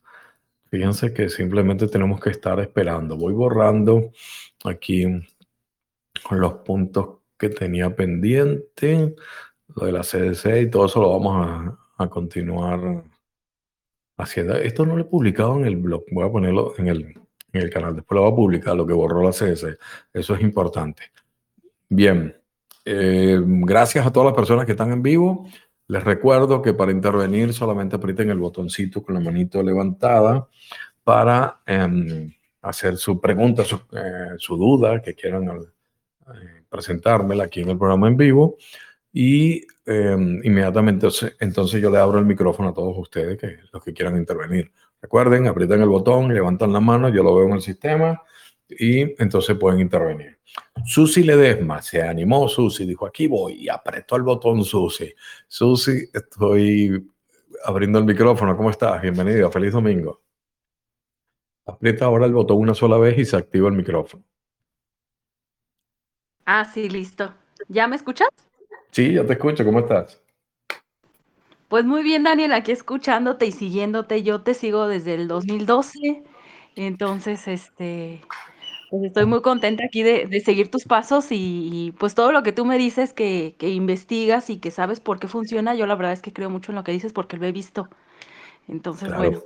Fíjense 0.73 1.13
que 1.13 1.29
simplemente 1.29 1.87
tenemos 1.87 2.19
que 2.19 2.31
estar 2.31 2.59
esperando. 2.59 3.15
Voy 3.15 3.31
borrando 3.31 4.09
aquí 4.65 5.05
los 6.31 6.53
puntos 6.65 7.19
que 7.37 7.49
tenía 7.49 7.95
pendiente, 7.95 9.13
lo 9.67 9.85
de 9.85 9.91
la 9.91 10.01
CDC 10.01 10.63
y 10.63 10.69
todo 10.71 10.87
eso 10.87 10.99
lo 10.99 11.11
vamos 11.11 11.77
a, 11.99 12.09
continuar 12.09 13.03
haciendo. 14.17 14.55
Esto 14.55 14.83
no 14.87 14.95
lo 14.95 15.03
he 15.03 15.05
publicado 15.05 15.59
en 15.59 15.65
el 15.65 15.75
blog, 15.75 16.05
voy 16.09 16.27
a 16.27 16.31
ponerlo 16.31 16.73
en 16.79 16.87
el, 16.87 17.19
en 17.51 17.61
el 17.61 17.69
canal. 17.69 17.95
Después 17.95 18.15
lo 18.15 18.23
voy 18.23 18.31
a 18.31 18.35
publicar, 18.35 18.75
lo 18.75 18.87
que 18.87 18.93
borró 18.93 19.21
la 19.21 19.29
CDC. 19.29 19.77
Eso 20.11 20.33
es 20.33 20.41
importante. 20.41 21.03
Bien, 21.87 22.35
eh, 22.83 23.39
gracias 23.39 24.07
a 24.07 24.11
todas 24.11 24.25
las 24.25 24.35
personas 24.35 24.65
que 24.65 24.71
están 24.71 24.91
en 24.91 25.03
vivo. 25.03 25.47
Les 25.93 26.03
recuerdo 26.03 26.59
que 26.59 26.73
para 26.73 26.91
intervenir 26.91 27.53
solamente 27.53 27.97
aprieten 27.97 28.31
el 28.31 28.39
botoncito 28.39 29.03
con 29.03 29.13
la 29.13 29.21
manito 29.21 29.61
levantada 29.61 30.47
para 31.03 31.61
em, 31.67 32.33
hacer 32.63 32.97
su 32.97 33.21
pregunta, 33.21 33.63
su, 33.63 33.75
eh, 33.91 34.35
duda 34.57 35.03
que 35.03 35.13
quieran 35.13 35.47
eh, 35.49 36.63
presentármela 36.67 37.43
aquí 37.43 37.61
en 37.61 37.69
el 37.69 37.77
programa 37.77 38.07
en 38.07 38.17
vivo. 38.17 38.57
Y 39.11 39.67
em, 39.85 40.41
inmediatamente 40.43 41.09
entonces 41.39 41.79
yo 41.79 41.91
le 41.91 41.99
abro 41.99 42.17
el 42.17 42.25
micrófono 42.25 42.69
a 42.69 42.73
todos 42.73 42.97
ustedes, 42.97 43.37
que 43.37 43.59
los 43.71 43.83
que 43.83 43.93
quieran 43.93 44.17
intervenir. 44.17 44.71
Recuerden, 44.99 45.45
aprieten 45.45 45.83
el 45.83 45.89
botón, 45.89 46.33
levantan 46.33 46.73
la 46.73 46.79
mano, 46.79 47.09
yo 47.09 47.21
lo 47.21 47.35
veo 47.35 47.45
en 47.45 47.53
el 47.53 47.61
sistema 47.61 48.19
y 48.79 49.15
entonces 49.17 49.57
pueden 49.57 49.79
intervenir. 49.79 50.39
Susi 50.85 51.23
Ledesma 51.23 51.81
se 51.81 52.01
animó, 52.01 52.47
Susi 52.47 52.85
dijo, 52.85 53.05
aquí 53.05 53.27
voy, 53.27 53.53
y 53.53 53.69
apretó 53.69 54.15
el 54.15 54.23
botón 54.23 54.63
Susi. 54.63 55.13
Susi, 55.47 56.09
estoy 56.13 57.09
abriendo 57.63 57.99
el 57.99 58.05
micrófono, 58.05 58.55
¿cómo 58.55 58.69
estás? 58.69 59.01
Bienvenida, 59.01 59.49
feliz 59.49 59.73
domingo. 59.73 60.21
Aprieta 61.65 62.05
ahora 62.05 62.25
el 62.25 62.33
botón 62.33 62.57
una 62.57 62.73
sola 62.73 62.97
vez 62.97 63.17
y 63.17 63.25
se 63.25 63.37
activa 63.37 63.69
el 63.69 63.75
micrófono. 63.75 64.23
Ah, 66.45 66.65
sí, 66.65 66.89
listo. 66.89 67.33
¿Ya 67.69 67.87
me 67.87 67.95
escuchas? 67.95 68.27
Sí, 68.91 69.13
ya 69.13 69.25
te 69.25 69.33
escucho, 69.33 69.63
¿cómo 69.63 69.79
estás? 69.79 70.21
Pues 71.69 71.85
muy 71.85 72.03
bien, 72.03 72.23
Daniel, 72.23 72.53
aquí 72.53 72.71
escuchándote 72.71 73.47
y 73.47 73.51
siguiéndote. 73.51 74.21
Yo 74.21 74.41
te 74.41 74.53
sigo 74.53 74.87
desde 74.87 75.15
el 75.15 75.27
2012. 75.27 76.23
Entonces, 76.75 77.47
este, 77.47 78.21
pues 78.93 79.05
estoy 79.05 79.25
muy 79.25 79.41
contenta 79.41 79.83
aquí 79.83 80.03
de, 80.03 80.39
seguir 80.45 80.69
tus 80.69 80.83
pasos 80.83 81.25
y, 81.31 81.95
pues 81.97 82.13
todo 82.13 82.31
lo 82.31 82.43
que 82.43 82.51
tú 82.51 82.63
me 82.63 82.77
dices 82.77 83.11
que, 83.11 83.55
investigas 83.59 84.51
y 84.51 84.57
que 84.57 84.69
sabes 84.69 84.99
por 84.99 85.19
qué 85.19 85.27
funciona, 85.27 85.73
yo 85.73 85.87
la 85.87 85.95
verdad 85.95 86.13
es 86.13 86.21
que 86.21 86.31
creo 86.31 86.51
mucho 86.51 86.71
en 86.71 86.75
lo 86.75 86.83
que 86.83 86.91
dices 86.91 87.11
porque 87.11 87.37
lo 87.37 87.47
he 87.47 87.51
visto. 87.51 87.89
Entonces, 88.67 89.09
bueno. 89.17 89.41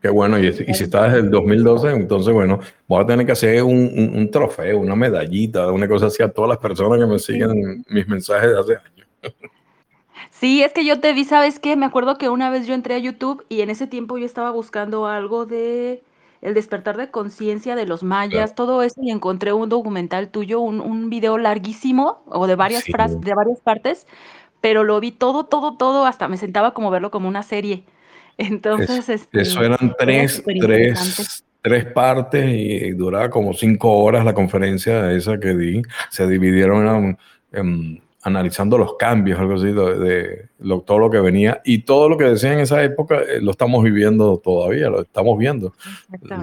Qué 0.00 0.08
bueno, 0.08 0.38
y, 0.38 0.52
si 0.52 0.84
estás 0.84 1.14
desde 1.14 1.26
el 1.26 1.30
2012, 1.32 1.90
entonces, 1.90 2.32
bueno, 2.32 2.60
voy 2.86 3.02
a 3.02 3.06
tener 3.06 3.26
que 3.26 3.32
hacer 3.32 3.64
un, 3.64 4.30
trofeo, 4.30 4.78
una 4.78 4.94
medallita, 4.94 5.72
una 5.72 5.88
cosa 5.88 6.06
así 6.06 6.22
a 6.22 6.28
todas 6.28 6.50
las 6.50 6.58
personas 6.58 7.00
que 7.00 7.06
me 7.06 7.18
siguen 7.18 7.84
mis 7.88 8.06
mensajes 8.06 8.50
de 8.52 8.60
hace 8.60 8.76
años. 8.76 9.34
Sí, 10.30 10.62
es 10.62 10.72
que 10.72 10.84
yo 10.84 11.00
te 11.00 11.12
vi, 11.12 11.24
¿sabes 11.24 11.58
qué? 11.58 11.74
Me 11.74 11.86
acuerdo 11.86 12.18
que 12.18 12.28
una 12.28 12.50
vez 12.50 12.68
yo 12.68 12.74
entré 12.74 12.94
a 12.94 12.98
YouTube 12.98 13.44
y 13.48 13.62
en 13.62 13.70
ese 13.70 13.88
tiempo 13.88 14.16
yo 14.16 14.26
estaba 14.26 14.52
buscando 14.52 15.08
algo 15.08 15.44
de 15.44 16.04
el 16.42 16.54
despertar 16.54 16.96
de 16.96 17.10
conciencia 17.10 17.76
de 17.76 17.86
los 17.86 18.02
mayas, 18.02 18.54
todo 18.54 18.82
eso, 18.82 19.00
y 19.00 19.10
encontré 19.10 19.52
un 19.52 19.68
documental 19.68 20.28
tuyo, 20.28 20.60
un, 20.60 20.80
un 20.80 21.08
video 21.08 21.38
larguísimo, 21.38 22.24
o 22.26 22.46
de 22.48 22.56
varias 22.56 22.84
frases, 22.84 23.20
de 23.20 23.34
varias 23.34 23.60
partes, 23.60 24.06
pero 24.60 24.84
lo 24.84 24.98
vi 25.00 25.12
todo, 25.12 25.44
todo, 25.44 25.76
todo, 25.76 26.04
hasta 26.04 26.28
me 26.28 26.36
sentaba 26.36 26.74
como 26.74 26.90
verlo 26.90 27.10
como 27.10 27.28
una 27.28 27.42
serie. 27.42 27.84
Entonces, 28.38 29.08
este, 29.08 29.42
eso 29.42 29.62
eran 29.62 29.94
tres, 29.98 30.42
tres, 30.60 31.44
tres 31.60 31.84
partes 31.86 32.44
y, 32.48 32.90
duraba 32.92 33.30
como 33.30 33.52
cinco 33.52 33.92
horas 33.98 34.24
la 34.24 34.34
conferencia 34.34 35.12
esa 35.12 35.38
que 35.38 35.54
di. 35.54 35.82
Se 36.10 36.26
dividieron 36.26 37.16
en, 37.52 38.02
analizando 38.22 38.78
los 38.78 38.94
cambios, 38.96 39.38
algo 39.38 39.54
así, 39.54 39.72
de, 39.72 40.48
todo 40.86 40.98
lo 40.98 41.10
que 41.10 41.20
venía 41.20 41.60
y 41.64 41.78
todo 41.78 42.08
lo 42.08 42.16
que 42.16 42.24
decía 42.24 42.52
en 42.52 42.60
esa 42.60 42.82
época 42.82 43.18
eh, 43.20 43.40
lo 43.40 43.50
estamos 43.50 43.82
viviendo 43.82 44.38
todavía, 44.38 44.88
lo 44.88 45.02
estamos 45.02 45.36
viendo, 45.38 45.72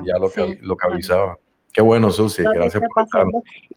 ya 0.05 0.17
lo, 0.19 0.29
que, 0.29 0.59
lo 0.61 0.75
que 0.75 0.87
avisaba. 0.87 1.37
Qué 1.71 1.81
bueno, 1.81 2.11
Susi, 2.11 2.43
gracias 2.43 2.83
por 2.93 3.03
estar. 3.03 3.25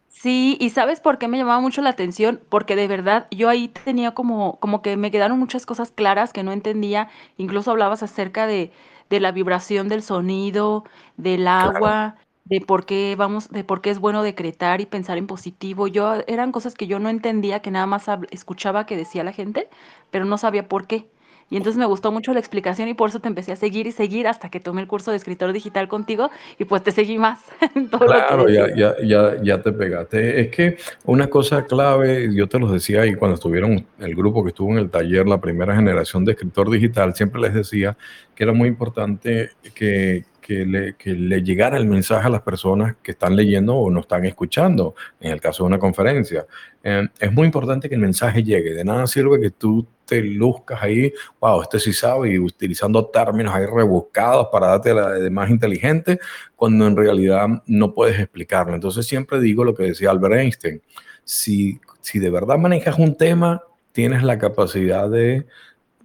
Sí, 0.08 0.56
y 0.60 0.70
¿sabes 0.70 1.00
por 1.00 1.18
qué 1.18 1.28
me 1.28 1.38
llamaba 1.38 1.60
mucho 1.60 1.82
la 1.82 1.90
atención? 1.90 2.40
Porque 2.48 2.76
de 2.76 2.86
verdad 2.88 3.26
yo 3.30 3.48
ahí 3.48 3.68
tenía 3.68 4.12
como, 4.12 4.58
como 4.60 4.82
que 4.82 4.96
me 4.96 5.10
quedaron 5.10 5.38
muchas 5.38 5.66
cosas 5.66 5.90
claras 5.90 6.32
que 6.32 6.42
no 6.42 6.52
entendía, 6.52 7.08
incluso 7.38 7.70
hablabas 7.70 8.02
acerca 8.02 8.46
de, 8.46 8.72
de 9.10 9.20
la 9.20 9.32
vibración 9.32 9.88
del 9.88 10.02
sonido, 10.02 10.84
del 11.16 11.46
agua, 11.46 12.16
de 12.44 12.60
por 12.60 12.84
qué 12.86 13.14
vamos, 13.16 13.48
de 13.50 13.64
por 13.64 13.80
qué 13.80 13.90
es 13.90 13.98
bueno 13.98 14.22
decretar 14.22 14.80
y 14.80 14.86
pensar 14.86 15.18
en 15.18 15.26
positivo. 15.26 15.86
Yo 15.86 16.22
eran 16.26 16.52
cosas 16.52 16.74
que 16.74 16.86
yo 16.86 16.98
no 16.98 17.08
entendía, 17.08 17.60
que 17.60 17.70
nada 17.70 17.86
más 17.86 18.06
escuchaba 18.30 18.86
que 18.86 18.96
decía 18.96 19.24
la 19.24 19.32
gente, 19.32 19.68
pero 20.10 20.24
no 20.24 20.38
sabía 20.38 20.68
por 20.68 20.86
qué. 20.86 21.06
Y 21.52 21.58
entonces 21.58 21.78
me 21.78 21.84
gustó 21.84 22.10
mucho 22.10 22.32
la 22.32 22.40
explicación 22.40 22.88
y 22.88 22.94
por 22.94 23.10
eso 23.10 23.20
te 23.20 23.28
empecé 23.28 23.52
a 23.52 23.56
seguir 23.56 23.86
y 23.86 23.92
seguir 23.92 24.26
hasta 24.26 24.48
que 24.48 24.58
tomé 24.58 24.80
el 24.80 24.88
curso 24.88 25.10
de 25.10 25.18
escritor 25.18 25.52
digital 25.52 25.86
contigo 25.86 26.30
y 26.58 26.64
pues 26.64 26.82
te 26.82 26.92
seguí 26.92 27.18
más. 27.18 27.40
claro, 27.98 28.48
ya, 28.48 28.74
ya, 28.74 28.94
ya, 29.04 29.36
ya 29.42 29.60
te 29.60 29.70
pegaste. 29.70 30.40
Es 30.40 30.48
que 30.48 30.78
una 31.04 31.26
cosa 31.26 31.66
clave, 31.66 32.34
yo 32.34 32.48
te 32.48 32.58
los 32.58 32.72
decía 32.72 33.02
ahí 33.02 33.16
cuando 33.16 33.34
estuvieron 33.34 33.84
el 33.98 34.14
grupo 34.14 34.42
que 34.42 34.48
estuvo 34.48 34.72
en 34.72 34.78
el 34.78 34.88
taller, 34.88 35.28
la 35.28 35.42
primera 35.42 35.76
generación 35.76 36.24
de 36.24 36.32
escritor 36.32 36.70
digital, 36.70 37.14
siempre 37.14 37.42
les 37.42 37.52
decía 37.52 37.98
que 38.34 38.44
era 38.44 38.54
muy 38.54 38.68
importante 38.68 39.50
que, 39.74 40.24
que 40.42 40.66
le, 40.66 40.94
que 40.96 41.14
le, 41.14 41.42
llegara 41.42 41.78
el 41.78 41.86
mensaje 41.86 42.26
a 42.26 42.30
las 42.30 42.42
personas 42.42 42.96
que 43.02 43.12
están 43.12 43.36
leyendo 43.36 43.76
o 43.76 43.90
no 43.90 44.00
están 44.00 44.24
escuchando, 44.26 44.94
en 45.20 45.32
el 45.32 45.40
caso 45.40 45.62
de 45.62 45.68
una 45.68 45.78
conferencia. 45.78 46.44
Eh, 46.82 47.08
es 47.18 47.32
muy 47.32 47.46
importante 47.46 47.88
que 47.88 47.94
el 47.94 48.00
mensaje 48.00 48.42
llegue. 48.42 48.74
De 48.74 48.84
nada 48.84 49.06
sirve 49.06 49.40
que 49.40 49.50
tú 49.50 49.86
te 50.04 50.20
luzcas 50.20 50.82
ahí, 50.82 51.12
wow, 51.40 51.62
este 51.62 51.78
sí 51.78 51.92
sabe, 51.92 52.32
y 52.32 52.38
utilizando 52.38 53.06
términos 53.06 53.54
ahí 53.54 53.64
rebuscados 53.64 54.48
para 54.50 54.66
darte 54.66 54.92
la 54.92 55.10
de 55.12 55.30
más 55.30 55.48
inteligente, 55.48 56.18
cuando 56.56 56.86
en 56.86 56.96
realidad 56.96 57.46
no 57.66 57.94
puedes 57.94 58.18
explicarlo. 58.18 58.74
Entonces 58.74 59.06
siempre 59.06 59.40
digo 59.40 59.64
lo 59.64 59.74
que 59.74 59.84
decía 59.84 60.10
Albert 60.10 60.34
Einstein, 60.34 60.82
si, 61.24 61.80
si 62.00 62.18
de 62.18 62.30
verdad 62.30 62.58
manejas 62.58 62.98
un 62.98 63.16
tema, 63.16 63.62
tienes 63.92 64.22
la 64.24 64.38
capacidad 64.38 65.08
de 65.08 65.46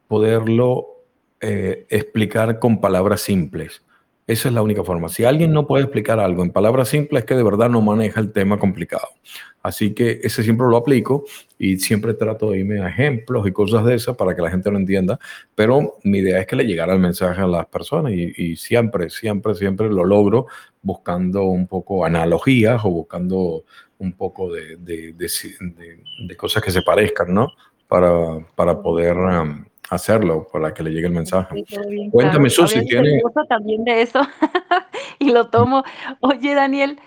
poderlo 0.08 0.88
eh, 1.41 1.86
explicar 1.89 2.60
con 2.60 2.80
palabras 2.80 3.21
simples. 3.21 3.82
Esa 4.27 4.49
es 4.49 4.53
la 4.53 4.61
única 4.61 4.83
forma. 4.83 5.07
Si 5.07 5.23
alguien 5.23 5.53
no 5.53 5.65
puede 5.65 5.85
explicar 5.85 6.19
algo 6.19 6.43
en 6.43 6.51
palabras 6.51 6.89
simples, 6.89 7.23
es 7.23 7.25
que 7.25 7.35
de 7.35 7.43
verdad 7.43 7.69
no 7.69 7.81
maneja 7.81 8.19
el 8.19 8.33
tema 8.33 8.59
complicado. 8.59 9.07
Así 9.63 9.93
que 9.93 10.19
ese 10.21 10.43
siempre 10.43 10.67
lo 10.67 10.75
aplico 10.75 11.23
y 11.57 11.77
siempre 11.77 12.13
trato 12.13 12.51
de 12.51 12.59
irme 12.59 12.81
a 12.81 12.89
ejemplos 12.89 13.47
y 13.47 13.53
cosas 13.53 13.85
de 13.85 13.95
esas 13.95 14.17
para 14.17 14.35
que 14.35 14.41
la 14.41 14.49
gente 14.49 14.69
lo 14.69 14.77
entienda. 14.77 15.17
Pero 15.55 15.95
mi 16.03 16.17
idea 16.17 16.41
es 16.41 16.47
que 16.47 16.57
le 16.57 16.65
llegara 16.65 16.93
el 16.93 16.99
mensaje 16.99 17.39
a 17.39 17.47
las 17.47 17.67
personas 17.67 18.11
y, 18.11 18.57
siempre, 18.57 19.09
siempre, 19.09 19.55
siempre 19.55 19.89
lo 19.89 20.03
logro 20.03 20.47
buscando 20.81 21.43
un 21.43 21.65
poco 21.65 22.03
analogías 22.03 22.83
o 22.83 22.89
buscando 22.89 23.63
un 23.97 24.11
poco 24.11 24.51
de, 24.51 24.75
de, 24.77 26.35
cosas 26.35 26.61
que 26.61 26.71
se 26.71 26.81
parezcan, 26.81 27.33
¿no? 27.33 27.53
Para, 27.87 28.39
para 28.55 28.81
poder... 28.81 29.15
hacerlo 29.89 30.47
para 30.52 30.73
que 30.73 30.84
le 30.84 30.91
llegue 30.91 31.08
el 31.08 31.13
mensaje. 31.13 31.63
Cuéntame, 32.12 32.50
Susi, 32.50 32.86
¿tiene...? 32.86 33.21
también 33.47 33.84
de 33.84 34.02
eso 34.02 34.21
y 35.19 35.32
lo 35.32 35.50
tomo. 35.50 35.84
Oye, 36.19 36.54
Daniel, 36.54 37.00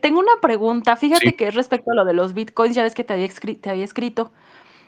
tengo 0.00 0.20
una 0.20 0.40
pregunta. 0.40 0.96
Fíjate 0.96 1.34
que 1.34 1.48
es 1.48 1.54
respecto 1.54 1.92
a 1.92 1.94
lo 1.94 2.04
de 2.04 2.12
los 2.12 2.34
bitcoins, 2.34 2.74
ya 2.74 2.82
ves 2.82 2.94
que 2.94 3.04
te 3.04 3.14
había, 3.14 3.28
te 3.60 3.70
había 3.70 3.84
escrito. 3.84 4.32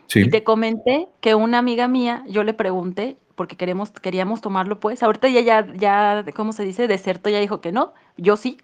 Sí. 0.06 0.20
Y 0.20 0.30
te 0.30 0.44
comenté 0.44 1.08
que 1.20 1.34
una 1.34 1.58
amiga 1.58 1.88
mía, 1.88 2.22
yo 2.28 2.44
le 2.44 2.54
pregunté, 2.54 3.16
porque 3.34 3.56
queremos, 3.56 3.90
queríamos 3.90 4.40
tomarlo, 4.40 4.78
pues. 4.78 5.02
Ahorita 5.02 5.28
ya, 5.28 5.40
ya, 5.40 5.66
ya, 5.74 6.24
¿cómo 6.34 6.52
se 6.52 6.64
dice? 6.64 6.86
Deserto 6.86 7.28
ya 7.28 7.40
dijo 7.40 7.60
que 7.60 7.72
no, 7.72 7.92
yo 8.16 8.36
sí. 8.36 8.58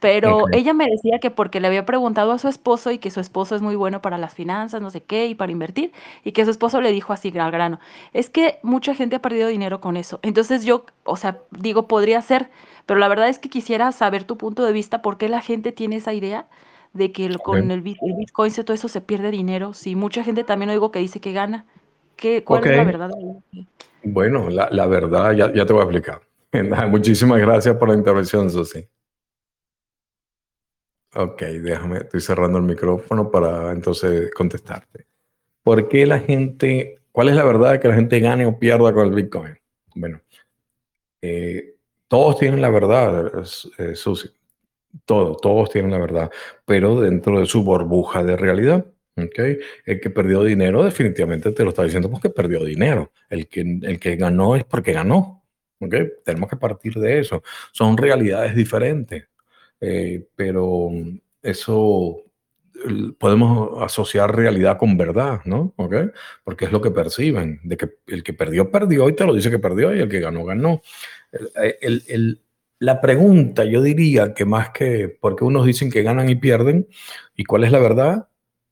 Pero 0.00 0.46
ella 0.52 0.74
me 0.74 0.90
decía 0.90 1.18
que 1.18 1.30
porque 1.30 1.60
le 1.60 1.68
había 1.68 1.86
preguntado 1.86 2.32
a 2.32 2.38
su 2.38 2.48
esposo 2.48 2.90
y 2.90 2.98
que 2.98 3.10
su 3.10 3.20
esposo 3.20 3.54
es 3.54 3.62
muy 3.62 3.74
bueno 3.74 4.02
para 4.02 4.18
las 4.18 4.34
finanzas, 4.34 4.82
no 4.82 4.90
sé 4.90 5.02
qué, 5.02 5.26
y 5.26 5.34
para 5.34 5.52
invertir, 5.52 5.92
y 6.24 6.32
que 6.32 6.44
su 6.44 6.50
esposo 6.50 6.80
le 6.80 6.92
dijo 6.92 7.12
así 7.12 7.32
al 7.38 7.50
grano, 7.50 7.80
es 8.12 8.28
que 8.28 8.58
mucha 8.62 8.94
gente 8.94 9.16
ha 9.16 9.22
perdido 9.22 9.48
dinero 9.48 9.80
con 9.80 9.96
eso. 9.96 10.20
Entonces 10.22 10.64
yo, 10.64 10.84
o 11.04 11.16
sea, 11.16 11.38
digo, 11.50 11.88
podría 11.88 12.20
ser, 12.20 12.50
pero 12.86 13.00
la 13.00 13.08
verdad 13.08 13.28
es 13.28 13.38
que 13.38 13.48
quisiera 13.48 13.92
saber 13.92 14.24
tu 14.24 14.36
punto 14.36 14.64
de 14.64 14.72
vista, 14.72 15.00
por 15.00 15.16
qué 15.16 15.28
la 15.28 15.40
gente 15.40 15.72
tiene 15.72 15.96
esa 15.96 16.12
idea 16.12 16.46
de 16.92 17.10
que 17.10 17.34
con 17.42 17.70
el, 17.70 17.80
Bitcoin 17.80 18.20
y 18.20 18.62
todo 18.62 18.74
eso 18.74 18.88
se 18.88 19.00
pierde 19.00 19.30
dinero, 19.30 19.74
si 19.74 19.96
mucha 19.96 20.22
gente 20.22 20.44
también 20.44 20.70
oigo 20.70 20.90
que 20.90 21.00
dice 21.00 21.20
que 21.20 21.32
gana. 21.32 21.66
¿Qué, 22.16 22.44
¿Cuál 22.44 22.64
es 22.64 22.76
la 22.76 22.84
verdad? 22.84 23.10
Bueno, 24.04 24.48
la, 24.48 24.68
la 24.70 24.86
verdad 24.86 25.32
ya, 25.32 25.52
ya, 25.52 25.66
te 25.66 25.72
voy 25.72 25.82
a 25.82 25.84
explicar. 25.84 26.20
Muchísimas 26.88 27.40
gracias 27.40 27.76
por 27.76 27.88
la 27.88 27.96
intervención, 27.96 28.48
Susi. 28.50 28.86
Ok, 31.16 31.42
déjame, 31.42 31.98
estoy 31.98 32.20
cerrando 32.20 32.58
el 32.58 32.64
micrófono 32.64 33.30
para 33.30 33.70
entonces 33.70 34.32
contestarte. 34.32 35.06
¿Por 35.62 35.88
qué 35.88 36.06
la 36.06 36.18
gente, 36.18 37.00
cuál 37.12 37.28
es 37.28 37.36
la 37.36 37.44
verdad 37.44 37.72
de 37.72 37.80
que 37.80 37.88
la 37.88 37.94
gente 37.94 38.18
gane 38.18 38.46
o 38.46 38.58
pierda 38.58 38.92
con 38.92 39.06
el 39.06 39.14
Bitcoin? 39.14 39.56
Bueno, 39.94 40.20
eh, 41.22 41.76
todos 42.08 42.38
tienen 42.38 42.60
la 42.60 42.70
verdad, 42.70 43.32
eh, 43.78 43.94
Susi. 43.94 44.28
Todos, 45.04 45.40
todos 45.40 45.70
tienen 45.70 45.90
la 45.90 45.98
verdad, 45.98 46.30
pero 46.64 47.00
dentro 47.00 47.40
de 47.40 47.46
su 47.46 47.64
burbuja 47.64 48.22
de 48.22 48.36
realidad. 48.36 48.86
Okay. 49.16 49.58
El 49.84 50.00
que 50.00 50.10
perdió 50.10 50.42
dinero 50.42 50.82
definitivamente 50.82 51.52
te 51.52 51.62
lo 51.62 51.70
está 51.70 51.84
diciendo 51.84 52.10
porque 52.10 52.30
perdió 52.30 52.64
dinero. 52.64 53.12
El 53.28 53.48
que, 53.48 53.60
el 53.60 54.00
que 54.00 54.16
ganó 54.16 54.56
es 54.56 54.64
porque 54.64 54.92
ganó. 54.92 55.44
Okay. 55.80 56.10
Tenemos 56.24 56.50
que 56.50 56.56
partir 56.56 56.94
de 56.94 57.20
eso. 57.20 57.42
Son 57.72 57.96
realidades 57.96 58.56
diferentes. 58.56 59.28
Eh, 59.86 60.26
pero 60.34 60.90
eso 61.42 62.22
podemos 63.18 63.82
asociar 63.82 64.34
realidad 64.34 64.78
con 64.78 64.96
verdad, 64.96 65.40
¿no? 65.44 65.74
¿Okay? 65.76 66.10
Porque 66.42 66.64
es 66.66 66.72
lo 66.72 66.80
que 66.80 66.90
perciben, 66.90 67.60
de 67.64 67.76
que 67.76 67.90
el 68.06 68.22
que 68.22 68.32
perdió, 68.32 68.70
perdió 68.70 69.08
y 69.08 69.14
te 69.14 69.26
lo 69.26 69.34
dice 69.34 69.50
que 69.50 69.58
perdió 69.58 69.94
y 69.94 70.00
el 70.00 70.08
que 70.08 70.20
ganó, 70.20 70.44
ganó. 70.44 70.82
la 72.78 73.00
pregunta, 73.00 73.64
yo 73.64 73.82
diría 73.82 74.34
que 74.34 74.44
más 74.44 74.70
que, 74.70 75.16
porque 75.20 75.44
unos 75.44 75.66
dicen 75.66 75.90
que 75.90 76.02
ganan 76.02 76.28
y 76.30 76.34
pierden, 76.34 76.88
¿y 77.36 77.44
cuál 77.44 77.64
es 77.64 77.72
la 77.72 77.78
verdad? 77.78 78.28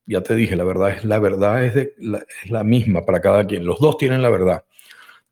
Ya 0.07 0.23
te 0.23 0.35
dije, 0.35 0.57
la 0.57 0.65
verdad 0.65 0.91
es 0.91 1.05
la 1.05 1.19
verdad 1.19 1.65
es, 1.65 1.75
de, 1.75 1.95
la, 1.99 2.25
es 2.45 2.51
la 2.51 2.65
misma 2.65 3.05
para 3.05 3.21
cada 3.21 3.47
quien. 3.47 3.65
Los 3.65 3.81
dos 3.81 3.99
tienen 3.99 4.21
la 4.23 4.31
verdad. 4.31 4.65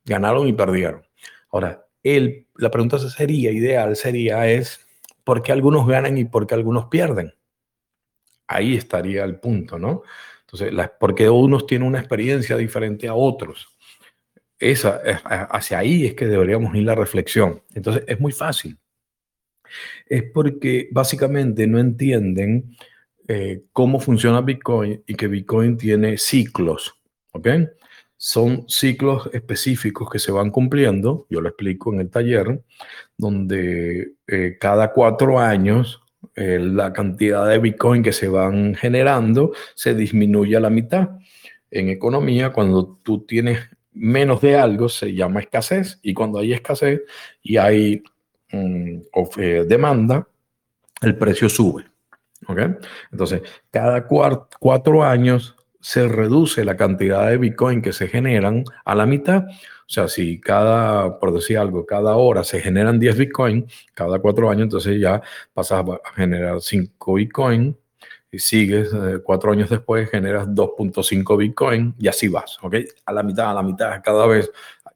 Ganaron 0.04 0.46
y 0.46 0.52
perdieron. 0.52 1.02
Ahora, 1.50 1.86
el, 2.02 2.46
la 2.56 2.70
pregunta 2.70 2.98
sería, 2.98 3.50
ideal 3.50 3.96
sería, 3.96 4.46
es, 4.48 4.86
¿por 5.30 5.42
qué 5.42 5.52
algunos 5.52 5.86
ganan 5.86 6.18
y 6.18 6.24
por 6.24 6.44
qué 6.44 6.56
algunos 6.56 6.86
pierden? 6.86 7.32
Ahí 8.48 8.74
estaría 8.74 9.22
el 9.22 9.38
punto, 9.38 9.78
¿no? 9.78 10.02
Entonces, 10.40 10.72
porque 10.98 11.30
unos 11.30 11.68
tienen 11.68 11.86
una 11.86 12.00
experiencia 12.00 12.56
diferente 12.56 13.06
a 13.06 13.14
otros. 13.14 13.68
Esa, 14.58 15.00
hacia 15.52 15.78
ahí 15.78 16.04
es 16.04 16.14
que 16.14 16.26
deberíamos 16.26 16.74
ir 16.74 16.82
la 16.82 16.96
reflexión. 16.96 17.62
Entonces, 17.76 18.02
es 18.08 18.18
muy 18.18 18.32
fácil. 18.32 18.76
Es 20.04 20.24
porque 20.34 20.88
básicamente 20.90 21.64
no 21.68 21.78
entienden 21.78 22.76
eh, 23.28 23.62
cómo 23.72 24.00
funciona 24.00 24.40
Bitcoin 24.40 25.04
y 25.06 25.14
que 25.14 25.28
Bitcoin 25.28 25.76
tiene 25.76 26.18
ciclos, 26.18 26.92
¿ok? 27.30 27.46
Son 28.22 28.68
ciclos 28.68 29.30
específicos 29.32 30.10
que 30.10 30.18
se 30.18 30.30
van 30.30 30.50
cumpliendo, 30.50 31.26
yo 31.30 31.40
lo 31.40 31.48
explico 31.48 31.90
en 31.90 32.00
el 32.00 32.10
taller, 32.10 32.60
donde 33.16 34.12
eh, 34.26 34.58
cada 34.60 34.92
cuatro 34.92 35.38
años 35.38 36.02
eh, 36.34 36.58
la 36.58 36.92
cantidad 36.92 37.48
de 37.48 37.58
Bitcoin 37.58 38.02
que 38.02 38.12
se 38.12 38.28
van 38.28 38.74
generando 38.74 39.54
se 39.74 39.94
disminuye 39.94 40.54
a 40.54 40.60
la 40.60 40.68
mitad. 40.68 41.12
En 41.70 41.88
economía, 41.88 42.52
cuando 42.52 42.98
tú 43.02 43.24
tienes 43.24 43.58
menos 43.94 44.42
de 44.42 44.54
algo, 44.58 44.90
se 44.90 45.14
llama 45.14 45.40
escasez, 45.40 45.98
y 46.02 46.12
cuando 46.12 46.40
hay 46.40 46.52
escasez 46.52 47.00
y 47.42 47.56
hay 47.56 48.02
mm, 48.52 48.98
demanda, 49.66 50.28
el 51.00 51.16
precio 51.16 51.48
sube. 51.48 51.86
Entonces, 53.10 53.40
cada 53.70 54.06
cuatro 54.06 55.04
años 55.04 55.56
se 55.80 56.08
reduce 56.08 56.64
la 56.64 56.76
cantidad 56.76 57.28
de 57.28 57.38
Bitcoin 57.38 57.82
que 57.82 57.92
se 57.92 58.08
generan 58.08 58.64
a 58.84 58.94
la 58.94 59.06
mitad. 59.06 59.44
O 59.46 59.92
sea, 59.92 60.06
si 60.08 60.40
cada, 60.40 61.18
por 61.18 61.32
decir 61.32 61.58
algo, 61.58 61.84
cada 61.84 62.14
hora 62.14 62.44
se 62.44 62.60
generan 62.60 63.00
10 63.00 63.18
Bitcoin, 63.18 63.66
cada 63.92 64.20
cuatro 64.20 64.48
años, 64.48 64.64
entonces 64.64 65.00
ya 65.00 65.20
pasas 65.52 65.84
a 65.88 66.12
generar 66.14 66.60
5 66.60 67.14
Bitcoin 67.14 67.76
y 68.32 68.38
sigues 68.38 68.92
eh, 68.92 69.18
cuatro 69.24 69.50
años 69.50 69.68
después, 69.68 70.08
generas 70.08 70.46
2.5 70.46 71.36
Bitcoin 71.36 71.94
y 71.98 72.06
así 72.06 72.28
vas, 72.28 72.58
¿ok? 72.62 72.76
A 73.06 73.12
la 73.12 73.22
mitad, 73.22 73.50
a 73.50 73.54
la 73.54 73.62
mitad, 73.62 74.00
cada 74.04 74.26
vez, 74.26 74.50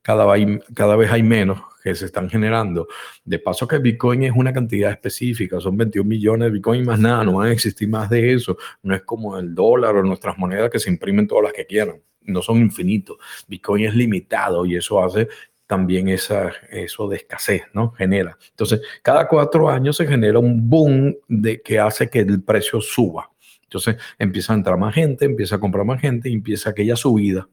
cada, 0.04 0.26
cada 0.74 0.96
vez 0.96 1.10
hay 1.10 1.22
menos 1.22 1.62
que 1.82 1.94
se 1.94 2.04
están 2.04 2.28
generando. 2.28 2.86
De 3.24 3.38
paso 3.38 3.66
que 3.66 3.78
Bitcoin 3.78 4.24
es 4.24 4.32
una 4.36 4.52
cantidad 4.52 4.90
específica, 4.90 5.58
son 5.60 5.78
21 5.78 6.06
millones 6.06 6.46
de 6.46 6.52
Bitcoin 6.52 6.84
más 6.84 7.00
nada, 7.00 7.24
no 7.24 7.32
van 7.32 7.48
a 7.48 7.52
existir 7.52 7.88
más 7.88 8.10
de 8.10 8.34
eso. 8.34 8.58
No 8.82 8.94
es 8.94 9.02
como 9.02 9.38
el 9.38 9.54
dólar 9.54 9.96
o 9.96 10.02
nuestras 10.02 10.36
monedas 10.36 10.70
que 10.70 10.78
se 10.78 10.90
imprimen 10.90 11.26
todas 11.26 11.44
las 11.44 11.52
que 11.54 11.64
quieran, 11.64 12.02
no 12.20 12.42
son 12.42 12.58
infinitos. 12.58 13.16
Bitcoin 13.48 13.86
es 13.86 13.94
limitado 13.94 14.66
y 14.66 14.76
eso 14.76 15.02
hace 15.02 15.26
también 15.66 16.08
esa, 16.08 16.52
eso 16.70 17.08
de 17.08 17.16
escasez, 17.16 17.62
¿no? 17.72 17.92
Genera. 17.92 18.36
Entonces, 18.50 18.82
cada 19.02 19.26
cuatro 19.26 19.70
años 19.70 19.96
se 19.96 20.06
genera 20.06 20.38
un 20.38 20.68
boom 20.68 21.16
de, 21.28 21.62
que 21.62 21.78
hace 21.78 22.10
que 22.10 22.20
el 22.20 22.42
precio 22.42 22.82
suba. 22.82 23.30
Entonces, 23.62 23.96
empieza 24.18 24.52
a 24.52 24.56
entrar 24.56 24.76
más 24.76 24.94
gente, 24.94 25.24
empieza 25.24 25.56
a 25.56 25.60
comprar 25.60 25.86
más 25.86 25.98
gente 25.98 26.28
y 26.28 26.34
empieza 26.34 26.70
aquella 26.70 26.94
subida, 26.94 27.48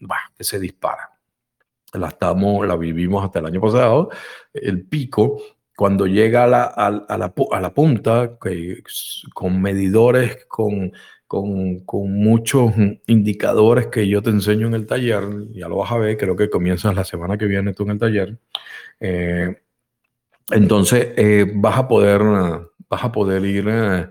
bah, 0.00 0.32
que 0.36 0.42
se 0.42 0.58
dispara 0.58 1.13
la, 1.94 2.08
estamos, 2.08 2.66
la 2.66 2.76
vivimos 2.76 3.24
hasta 3.24 3.38
el 3.38 3.46
año 3.46 3.60
pasado, 3.60 4.10
el 4.52 4.84
pico, 4.86 5.40
cuando 5.76 6.06
llega 6.06 6.44
a 6.44 6.46
la, 6.46 6.64
a, 6.64 6.90
la, 6.90 7.34
a 7.50 7.60
la, 7.60 7.74
punta, 7.74 8.38
que, 8.40 8.82
con 9.32 9.60
medidores, 9.60 10.44
con, 10.46 10.92
con, 11.26 11.80
con, 11.80 12.12
muchos 12.12 12.72
indicadores 13.06 13.88
que 13.88 14.06
yo 14.08 14.22
te 14.22 14.30
enseño 14.30 14.68
en 14.68 14.74
el 14.74 14.86
taller, 14.86 15.24
ya 15.52 15.68
lo 15.68 15.78
vas 15.78 15.90
a 15.92 15.98
ver, 15.98 16.16
creo 16.16 16.36
que 16.36 16.50
comienzas 16.50 16.94
la 16.94 17.04
semana 17.04 17.36
que 17.36 17.46
viene 17.46 17.74
tú 17.74 17.84
en 17.84 17.90
el 17.90 17.98
taller. 17.98 18.38
Eh, 19.00 19.56
entonces 20.50 21.08
eh, 21.16 21.50
vas, 21.54 21.78
a 21.78 21.88
poder, 21.88 22.20
vas 22.88 23.04
a 23.04 23.12
poder 23.12 23.44
ir 23.44 23.66
eh, 23.68 24.08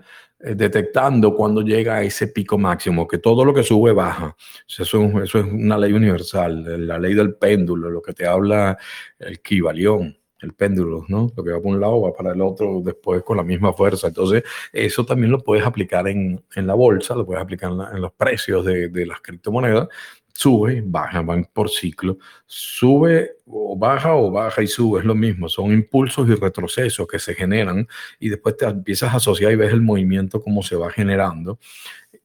detectando 0.54 1.34
cuando 1.34 1.62
llega 1.62 1.96
a 1.96 2.02
ese 2.02 2.28
pico 2.28 2.58
máximo, 2.58 3.08
que 3.08 3.18
todo 3.18 3.44
lo 3.44 3.54
que 3.54 3.62
sube 3.62 3.92
baja. 3.92 4.36
Eso, 4.68 4.82
eso 5.22 5.38
es 5.38 5.44
una 5.46 5.78
ley 5.78 5.92
universal, 5.92 6.86
la 6.86 6.98
ley 6.98 7.14
del 7.14 7.34
péndulo, 7.34 7.88
lo 7.88 8.02
que 8.02 8.12
te 8.12 8.26
habla 8.26 8.76
el 9.18 9.40
Kibalión, 9.40 10.16
el 10.40 10.52
péndulo, 10.52 11.06
¿no? 11.08 11.30
Lo 11.34 11.42
que 11.42 11.50
va 11.50 11.60
por 11.60 11.74
un 11.74 11.80
lado 11.80 12.02
va 12.02 12.12
para 12.12 12.32
el 12.32 12.40
otro 12.42 12.82
después 12.84 13.22
con 13.22 13.36
la 13.38 13.42
misma 13.42 13.72
fuerza. 13.72 14.08
Entonces, 14.08 14.42
eso 14.72 15.04
también 15.06 15.32
lo 15.32 15.38
puedes 15.38 15.64
aplicar 15.64 16.06
en, 16.08 16.44
en 16.54 16.66
la 16.66 16.74
bolsa, 16.74 17.14
lo 17.14 17.24
puedes 17.24 17.42
aplicar 17.42 17.72
en, 17.72 17.80
en 17.96 18.02
los 18.02 18.12
precios 18.12 18.64
de, 18.64 18.88
de 18.88 19.06
las 19.06 19.20
criptomonedas 19.20 19.88
sube, 20.34 20.82
baja, 20.84 21.22
van 21.22 21.48
por 21.52 21.70
ciclo, 21.70 22.18
sube 22.46 23.36
o 23.46 23.76
baja 23.76 24.14
o 24.14 24.30
baja 24.30 24.62
y 24.62 24.66
sube, 24.66 25.00
es 25.00 25.06
lo 25.06 25.14
mismo, 25.14 25.48
son 25.48 25.72
impulsos 25.72 26.28
y 26.28 26.34
retrocesos 26.34 27.06
que 27.06 27.18
se 27.18 27.34
generan 27.34 27.86
y 28.18 28.28
después 28.28 28.56
te 28.56 28.66
empiezas 28.66 29.14
a 29.14 29.16
asociar 29.16 29.52
y 29.52 29.56
ves 29.56 29.72
el 29.72 29.82
movimiento 29.82 30.42
como 30.42 30.62
se 30.62 30.76
va 30.76 30.90
generando. 30.90 31.58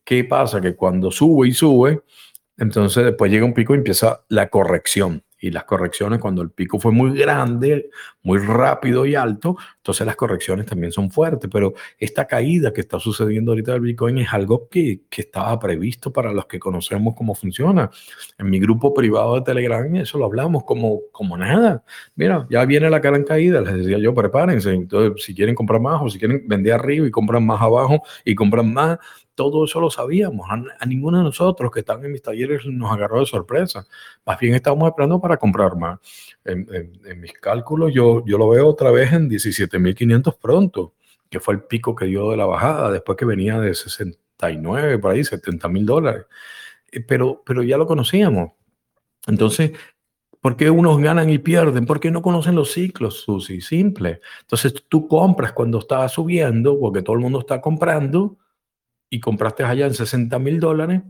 ¿Qué 0.03 0.23
pasa? 0.23 0.59
Que 0.59 0.75
cuando 0.75 1.11
sube 1.11 1.47
y 1.47 1.53
sube, 1.53 2.01
entonces 2.57 3.05
después 3.05 3.31
llega 3.31 3.45
un 3.45 3.53
pico 3.53 3.73
y 3.73 3.77
empieza 3.77 4.25
la 4.29 4.49
corrección 4.49 5.23
y 5.39 5.51
las 5.51 5.63
correcciones, 5.63 6.19
cuando 6.19 6.41
el 6.41 6.51
pico 6.51 6.79
fue 6.79 6.91
muy 6.91 7.17
grande, 7.17 7.89
muy 8.23 8.39
rápido 8.39 9.05
y 9.05 9.15
alto, 9.15 9.57
entonces 9.77 10.05
las 10.05 10.15
correcciones 10.15 10.65
también 10.65 10.91
son 10.91 11.09
fuertes, 11.09 11.49
pero 11.51 11.73
esta 11.97 12.25
caída 12.27 12.73
que 12.73 12.81
está 12.81 12.99
sucediendo 12.99 13.51
ahorita 13.51 13.73
del 13.73 13.81
Bitcoin 13.81 14.17
es 14.19 14.33
algo 14.33 14.67
que, 14.69 15.01
que 15.09 15.21
estaba 15.21 15.57
previsto 15.59 16.11
para 16.11 16.33
los 16.33 16.45
que 16.45 16.59
conocemos 16.59 17.15
cómo 17.15 17.35
funciona. 17.35 17.89
En 18.37 18.49
mi 18.49 18.59
grupo 18.59 18.93
privado 18.93 19.35
de 19.35 19.41
Telegram 19.41 19.95
eso 19.95 20.17
lo 20.17 20.25
hablamos 20.25 20.63
como, 20.63 21.01
como 21.11 21.37
nada. 21.37 21.83
Mira, 22.15 22.45
ya 22.49 22.65
viene 22.65 22.89
la 22.89 22.99
gran 22.99 23.23
caída, 23.23 23.61
les 23.61 23.75
decía 23.75 23.97
yo, 23.97 24.13
prepárense, 24.13 24.73
entonces 24.73 25.23
si 25.23 25.33
quieren 25.33 25.55
comprar 25.55 25.81
más 25.81 26.01
o 26.01 26.09
si 26.09 26.19
quieren 26.19 26.43
vender 26.47 26.73
arriba 26.73 27.07
y 27.07 27.11
compran 27.11 27.45
más 27.45 27.61
abajo 27.61 28.01
y 28.25 28.35
compran 28.35 28.73
más, 28.73 28.99
todo 29.39 29.63
eso 29.63 29.79
lo 29.79 29.89
sabíamos. 29.89 30.49
A, 30.49 30.85
ninguno 30.85 31.19
de 31.19 31.23
nosotros 31.23 31.71
que 31.71 31.79
están 31.79 32.03
en 32.03 32.11
mis 32.11 32.21
talleres 32.21 32.65
nos 32.65 32.91
agarró 32.91 33.21
de 33.21 33.25
sorpresa. 33.25 33.87
Más 34.25 34.37
bien 34.37 34.53
estábamos 34.53 34.89
esperando 34.89 35.21
para 35.21 35.37
comprar 35.37 35.77
más. 35.77 35.97
En, 36.43 36.67
mis 37.21 37.31
cálculos 37.31 37.93
yo, 37.93 38.21
yo 38.25 38.37
lo 38.37 38.49
veo 38.49 38.67
otra 38.67 38.91
vez 38.91 39.13
en 39.13 39.29
17.500 39.29 40.37
pronto, 40.37 40.93
que 41.29 41.39
fue 41.39 41.53
el 41.53 41.61
pico 41.61 41.95
que 41.95 42.07
dio 42.07 42.31
de 42.31 42.35
la 42.35 42.45
bajada, 42.45 42.91
después 42.91 43.17
que 43.17 43.23
venía 43.23 43.57
de 43.61 43.73
69, 43.73 44.99
por 44.99 45.11
ahí, 45.11 45.23
70 45.23 45.69
mil 45.69 45.85
dólares. 45.85 46.25
Eh, 46.91 46.99
pero, 46.99 47.41
pero 47.45 47.63
ya 47.63 47.77
lo 47.77 47.87
conocíamos. 47.87 48.51
Entonces, 49.25 49.71
¿Por 50.41 50.55
qué 50.55 50.69
unos 50.69 50.99
ganan 50.99 51.29
y 51.29 51.37
pierden? 51.37 51.85
Porque 51.85 52.11
no 52.11 52.21
conocen 52.21 52.55
los 52.55 52.71
ciclos, 52.71 53.21
Susi, 53.21 53.59
simple. 53.59 54.21
Entonces 54.41 54.73
tú 54.87 55.05
compras 55.05 55.51
cuando 55.51 55.79
está 55.79 56.07
subiendo, 56.07 56.79
porque 56.79 57.01
todo 57.01 57.15
el 57.17 57.21
mundo 57.21 57.39
está 57.39 57.59
comprando, 57.59 58.37
y 59.09 59.19
compraste 59.19 59.63
allá 59.63 59.87
en 59.87 59.93
60 59.93 60.37
mil 60.39 60.59
dólares 60.59 61.01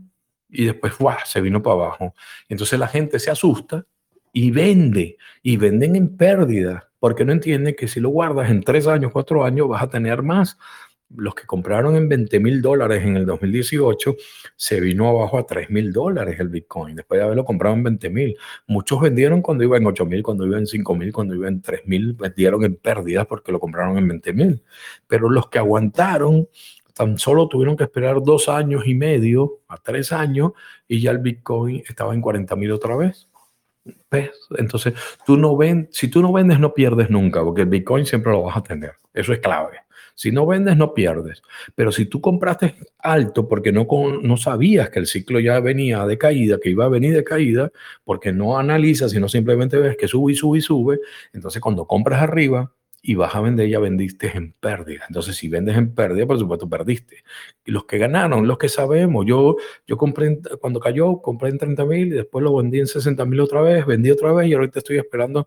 y 0.48 0.64
después 0.66 0.98
¡guau! 0.98 1.16
se 1.24 1.40
vino 1.40 1.62
para 1.62 1.74
abajo. 1.74 2.14
Entonces 2.48 2.78
la 2.78 2.88
gente 2.88 3.18
se 3.18 3.30
asusta 3.30 3.86
y 4.32 4.50
vende, 4.50 5.16
y 5.42 5.56
venden 5.56 5.96
en 5.96 6.16
pérdida, 6.16 6.90
porque 6.98 7.24
no 7.24 7.32
entienden 7.32 7.74
que 7.74 7.88
si 7.88 8.00
lo 8.00 8.10
guardas 8.10 8.50
en 8.50 8.62
tres 8.62 8.86
años, 8.86 9.10
cuatro 9.12 9.44
años, 9.44 9.68
vas 9.68 9.82
a 9.82 9.90
tener 9.90 10.22
más. 10.22 10.58
los 11.16 11.34
que 11.34 11.44
compraron 11.44 11.96
en 11.96 12.08
20 12.08 12.38
mil 12.38 12.62
dólares 12.62 13.02
en 13.04 13.16
el 13.16 13.26
2018, 13.26 14.14
se 14.54 14.80
vino 14.80 15.08
abajo 15.08 15.38
a 15.38 15.46
3 15.46 15.68
mil 15.70 15.92
dólares 15.92 16.38
el 16.38 16.48
Bitcoin, 16.48 16.94
después 16.94 17.18
de 17.18 17.24
haberlo 17.24 17.44
comprado 17.44 17.74
en 17.74 17.82
20 17.82 18.10
mil. 18.10 18.36
Muchos 18.68 19.00
vendieron 19.00 19.42
cuando 19.42 19.64
iba 19.64 19.76
en 19.76 19.86
8 19.86 20.06
mil, 20.06 20.22
cuando 20.22 20.46
iba 20.46 20.58
en 20.58 20.68
5 20.68 20.94
mil, 20.94 21.12
cuando 21.12 21.34
iba 21.34 21.48
en 21.48 21.60
3 21.62 21.80
mil, 21.86 22.12
vendieron 22.12 22.64
en 22.64 22.76
pérdidas 22.76 23.26
porque 23.26 23.50
lo 23.50 23.58
compraron 23.58 23.98
en 23.98 24.06
20 24.06 24.32
mil. 24.34 24.62
Pero 25.08 25.28
los 25.28 25.48
que 25.48 25.58
aguantaron, 25.58 26.48
tan 26.94 27.18
solo 27.18 27.48
tuvieron 27.48 27.76
que 27.76 27.84
esperar 27.84 28.22
dos 28.22 28.48
años 28.48 28.86
y 28.86 28.94
medio 28.94 29.60
a 29.68 29.76
tres 29.76 30.12
años 30.12 30.52
y 30.88 31.00
ya 31.00 31.10
el 31.10 31.18
Bitcoin 31.18 31.82
estaba 31.88 32.14
en 32.14 32.20
40 32.20 32.56
mil 32.56 32.72
otra 32.72 32.96
vez. 32.96 33.28
¿Ves? 34.10 34.30
Entonces, 34.58 34.94
tú 35.24 35.36
no 35.36 35.56
ven, 35.56 35.88
si 35.90 36.08
tú 36.08 36.20
no 36.22 36.32
vendes, 36.32 36.60
no 36.60 36.74
pierdes 36.74 37.10
nunca, 37.10 37.42
porque 37.42 37.62
el 37.62 37.68
Bitcoin 37.68 38.06
siempre 38.06 38.32
lo 38.32 38.42
vas 38.42 38.56
a 38.56 38.62
tener. 38.62 38.92
Eso 39.14 39.32
es 39.32 39.38
clave. 39.40 39.78
Si 40.14 40.30
no 40.30 40.44
vendes, 40.44 40.76
no 40.76 40.92
pierdes. 40.92 41.42
Pero 41.74 41.92
si 41.92 42.04
tú 42.04 42.20
compraste 42.20 42.74
alto 42.98 43.48
porque 43.48 43.72
no, 43.72 43.86
no 44.22 44.36
sabías 44.36 44.90
que 44.90 44.98
el 44.98 45.06
ciclo 45.06 45.40
ya 45.40 45.60
venía 45.60 46.04
de 46.04 46.18
caída, 46.18 46.58
que 46.62 46.68
iba 46.68 46.84
a 46.84 46.90
venir 46.90 47.14
de 47.14 47.24
caída, 47.24 47.70
porque 48.04 48.30
no 48.30 48.58
analizas, 48.58 49.12
sino 49.12 49.30
simplemente 49.30 49.78
ves 49.78 49.96
que 49.96 50.08
sube 50.08 50.32
y 50.32 50.36
sube 50.36 50.58
y 50.58 50.60
sube, 50.60 51.00
entonces 51.32 51.62
cuando 51.62 51.86
compras 51.86 52.20
arriba, 52.20 52.70
y 53.02 53.14
vas 53.14 53.34
a 53.34 53.40
vender, 53.40 53.68
ya 53.68 53.78
vendiste 53.78 54.30
en 54.36 54.52
pérdida. 54.52 55.04
Entonces, 55.08 55.36
si 55.36 55.48
vendes 55.48 55.76
en 55.76 55.94
pérdida, 55.94 56.26
por 56.26 56.38
supuesto, 56.38 56.68
perdiste. 56.68 57.24
Y 57.64 57.70
los 57.70 57.84
que 57.84 57.98
ganaron, 57.98 58.46
los 58.46 58.58
que 58.58 58.68
sabemos, 58.68 59.24
yo, 59.26 59.56
yo 59.86 59.96
compré, 59.96 60.38
cuando 60.60 60.80
cayó, 60.80 61.22
compré 61.22 61.48
en 61.48 61.58
30 61.58 61.84
mil 61.86 62.08
y 62.08 62.10
después 62.10 62.44
lo 62.44 62.54
vendí 62.56 62.78
en 62.78 62.86
60 62.86 63.24
mil 63.24 63.40
otra 63.40 63.62
vez, 63.62 63.86
vendí 63.86 64.10
otra 64.10 64.32
vez 64.32 64.48
y 64.48 64.54
ahorita 64.54 64.80
estoy 64.80 64.98
esperando, 64.98 65.46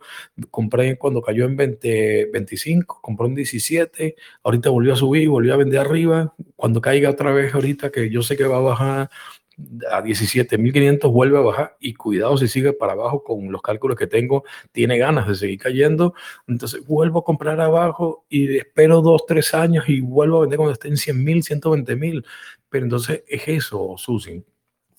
compré 0.49 0.97
cuando 0.97 1.21
cayó 1.21 1.45
en 1.45 1.55
20, 1.55 2.29
25, 2.33 2.99
compré 3.01 3.27
en 3.27 3.35
17, 3.35 4.15
ahorita 4.43 4.69
volvió 4.69 4.93
a 4.93 4.95
subir, 4.95 5.29
volvió 5.29 5.53
a 5.53 5.57
vender 5.57 5.79
arriba, 5.79 6.33
cuando 6.55 6.81
caiga 6.81 7.11
otra 7.11 7.31
vez 7.33 7.53
ahorita, 7.53 7.91
que 7.91 8.09
yo 8.09 8.23
sé 8.23 8.35
que 8.35 8.45
va 8.45 8.57
a 8.57 8.61
bajar 8.61 9.09
a 9.91 10.01
17.500 10.01 11.11
vuelve 11.11 11.37
a 11.37 11.41
bajar 11.41 11.77
y 11.79 11.93
cuidado 11.93 12.37
si 12.37 12.47
sigue 12.47 12.73
para 12.73 12.93
abajo 12.93 13.23
con 13.23 13.51
los 13.51 13.61
cálculos 13.61 13.97
que 13.97 14.07
tengo, 14.07 14.43
tiene 14.71 14.97
ganas 14.97 15.27
de 15.27 15.35
seguir 15.35 15.59
cayendo, 15.59 16.13
entonces 16.47 16.85
vuelvo 16.85 17.19
a 17.19 17.23
comprar 17.23 17.59
abajo 17.61 18.25
y 18.29 18.57
espero 18.57 19.01
dos, 19.01 19.25
tres 19.27 19.53
años 19.53 19.87
y 19.87 20.01
vuelvo 20.01 20.37
a 20.37 20.41
vender 20.41 20.57
cuando 20.57 20.73
esté 20.73 20.87
en 20.87 20.95
100.000, 20.95 21.61
120.000, 21.61 22.25
pero 22.69 22.85
entonces 22.85 23.23
es 23.27 23.47
eso, 23.47 23.95
Susi, 23.97 24.43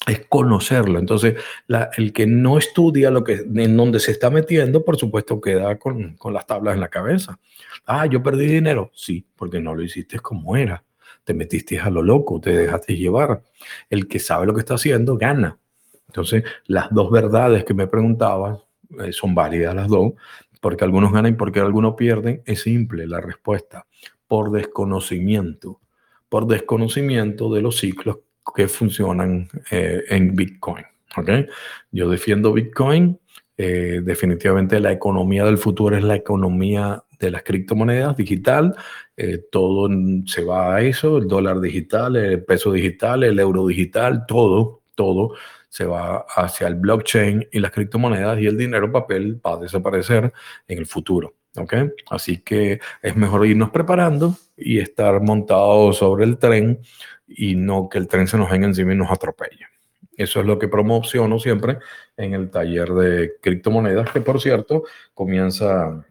es 0.07 0.27
conocerlo. 0.29 0.99
Entonces, 0.99 1.37
la, 1.67 1.91
el 1.97 2.13
que 2.13 2.27
no 2.27 2.59
estudia 2.59 3.11
lo 3.11 3.25
que, 3.25 3.33
en 3.55 3.77
donde 3.77 4.01
se 4.01 4.13
está 4.13 4.31
metiendo, 4.31 4.85
por 4.85 4.97
supuesto, 4.97 5.41
queda 5.41 5.79
con, 5.79 6.17
con 6.17 6.35
las 6.35 6.47
tablas 6.47 6.75
en 6.75 6.81
la 6.81 6.89
cabeza. 6.89 7.39
Ah, 7.87 8.07
yo 8.07 8.23
perdí 8.23 8.47
dinero. 8.47 8.91
Sí, 8.95 9.27
porque 9.35 9.61
no 9.61 9.75
lo 9.75 9.83
hiciste 9.83 10.21
como 10.21 10.57
era 10.57 10.85
te 11.25 11.35
metiste 11.35 11.79
a 11.81 11.91
lo 11.91 12.03
loco, 12.03 12.41
te 12.41 12.55
dejaste 12.55 12.97
llevar. 12.97 13.43
El 13.91 14.07
que 14.07 14.19
sabe 14.19 14.47
lo 14.47 14.55
que 14.55 14.61
está 14.61 14.75
haciendo 14.75 15.17
gana. 15.17 15.59
Entonces, 16.07 16.45
las 16.67 16.91
dos 16.91 17.11
verdades 17.11 17.65
que 17.65 17.75
me 17.75 17.87
preguntabas 17.87 18.61
eh, 19.01 19.13
son 19.13 19.35
válidas 19.35 19.75
las 19.75 19.89
dos, 19.89 20.13
porque 20.61 20.85
algunos 20.85 21.13
ganan 21.13 21.33
y 21.33 21.37
porque 21.37 21.61
algunos 21.61 21.95
pierden. 21.95 22.43
Es 22.45 22.63
simple 22.63 23.07
la 23.07 23.21
respuesta, 23.21 23.87
por 24.29 24.51
desconocimiento, 24.53 25.81
por 26.29 26.47
desconocimiento 26.47 27.53
de 27.53 27.63
los 27.63 27.79
ciclos 27.79 28.19
que 28.55 28.69
funcionan 28.69 29.49
eh, 29.71 30.03
en 30.09 30.37
Bitcoin. 30.37 30.85
¿okay? 31.17 31.47
Yo 31.91 32.09
defiendo 32.09 32.53
Bitcoin. 32.53 33.19
Eh, 33.57 34.01
definitivamente 34.03 34.81
la 34.81 34.93
economía 34.93 35.45
del 35.45 35.59
futuro 35.59 35.97
es 35.97 36.03
la 36.03 36.17
economía 36.17 37.05
de 37.19 37.31
las 37.31 37.43
criptomonedas 37.45 38.17
digital, 38.17 38.75
eh, 39.17 39.45
todo 39.51 39.89
se 40.27 40.43
va 40.45 40.75
a 40.75 40.81
eso, 40.81 41.19
el 41.19 41.29
dólar 41.29 41.61
digital, 41.61 42.17
el 42.17 42.45
peso 42.45 42.73
digital, 42.73 43.23
el 43.23 43.39
euro 43.39 43.67
digital, 43.67 44.27
todo, 44.27 44.83
todo 44.95 45.35
se 45.69 45.85
va 45.85 46.25
hacia 46.37 46.69
el 46.69 46.77
blockchain 46.77 47.49
y 47.51 47.59
las 47.59 47.73
criptomonedas 47.73 48.41
y 48.41 48.47
el 48.47 48.57
dinero 48.57 48.93
papel 48.93 49.41
va 49.45 49.55
a 49.55 49.59
desaparecer 49.59 50.33
en 50.69 50.79
el 50.79 50.87
futuro. 50.87 51.35
¿ok? 51.57 51.75
Así 52.11 52.39
que 52.39 52.81
es 53.03 53.17
mejor 53.17 53.47
irnos 53.47 53.71
preparando 53.71 54.37
y 54.57 54.79
estar 54.79 55.21
montados 55.21 55.99
sobre 55.99 56.25
el 56.25 56.39
tren 56.39 56.81
y 57.27 57.57
no 57.57 57.89
que 57.89 57.99
el 57.99 58.07
tren 58.07 58.27
se 58.27 58.37
nos 58.37 58.51
venga 58.51 58.67
encima 58.67 58.93
y 58.93 58.97
nos 58.97 59.11
atropelle. 59.11 59.67
Eso 60.17 60.41
es 60.41 60.47
lo 60.47 60.59
que 60.59 60.69
promociono 60.69 61.39
siempre 61.39 61.79
en 62.17 62.35
el 62.35 62.51
taller 62.51 62.93
de 62.93 63.35
criptomonedas, 63.41 64.11
que 64.11 64.21
por 64.21 64.41
cierto 64.41 64.85
comienza 65.13 66.05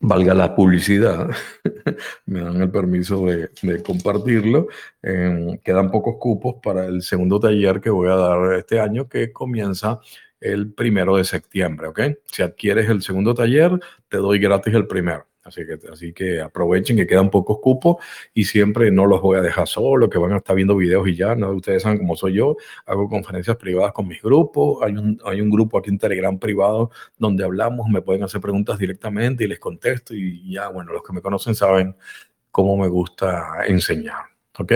valga 0.00 0.34
la 0.34 0.54
publicidad, 0.54 1.30
me 2.26 2.40
dan 2.40 2.60
el 2.60 2.70
permiso 2.70 3.26
de, 3.26 3.48
compartirlo. 3.82 4.68
quedan 5.02 5.90
pocos 5.90 6.16
cupos 6.18 6.56
para 6.62 6.86
el 6.86 7.02
segundo 7.02 7.40
taller 7.40 7.80
que 7.80 7.90
voy 7.90 8.08
a 8.08 8.16
dar 8.16 8.54
este 8.54 8.80
año, 8.80 9.08
que 9.08 9.32
comienza 9.32 10.00
el 10.40 10.72
primero 10.72 11.16
de 11.16 11.24
septiembre, 11.24 11.88
¿ok? 11.88 12.00
Si 12.26 12.42
adquieres 12.42 12.88
el 12.90 13.02
segundo 13.02 13.34
taller, 13.34 13.72
te 14.08 14.18
doy 14.18 14.38
gratis 14.38 14.74
el 14.74 14.86
primero. 14.86 15.26
Así 15.46 15.64
que, 15.64 15.78
así 15.92 16.12
que 16.12 16.40
aprovechen 16.40 16.96
que 16.96 17.06
quedan 17.06 17.30
pocos 17.30 17.58
cupos 17.60 17.96
y 18.34 18.44
siempre 18.44 18.90
no 18.90 19.06
los 19.06 19.20
voy 19.20 19.38
a 19.38 19.42
dejar 19.42 19.68
solo, 19.68 20.10
que 20.10 20.18
van 20.18 20.32
a 20.32 20.38
estar 20.38 20.56
viendo 20.56 20.76
videos 20.76 21.06
y 21.08 21.14
ya, 21.14 21.34
¿no? 21.36 21.50
Ustedes 21.50 21.82
saben 21.82 21.98
cómo 21.98 22.16
soy 22.16 22.34
yo, 22.34 22.56
hago 22.84 23.08
conferencias 23.08 23.56
privadas 23.56 23.92
con 23.92 24.08
mis 24.08 24.20
grupos, 24.20 24.82
hay 24.82 24.96
un, 24.96 25.20
hay 25.24 25.40
un 25.40 25.50
grupo 25.50 25.78
aquí 25.78 25.90
en 25.90 25.98
Telegram 25.98 26.36
privado 26.38 26.90
donde 27.16 27.44
hablamos, 27.44 27.88
me 27.88 28.02
pueden 28.02 28.24
hacer 28.24 28.40
preguntas 28.40 28.78
directamente 28.78 29.44
y 29.44 29.46
les 29.46 29.60
contesto 29.60 30.14
y 30.14 30.52
ya, 30.52 30.68
bueno, 30.68 30.92
los 30.92 31.02
que 31.02 31.12
me 31.12 31.22
conocen 31.22 31.54
saben 31.54 31.94
cómo 32.50 32.76
me 32.76 32.88
gusta 32.88 33.64
enseñar. 33.66 34.24
¿Ok? 34.58 34.72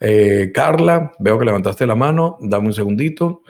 Eh, 0.00 0.52
Carla, 0.54 1.12
veo 1.18 1.38
que 1.38 1.44
levantaste 1.44 1.84
la 1.84 1.96
mano, 1.96 2.38
dame 2.40 2.68
un 2.68 2.72
segundito. 2.72 3.42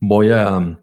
Voy 0.00 0.30
a 0.30 0.78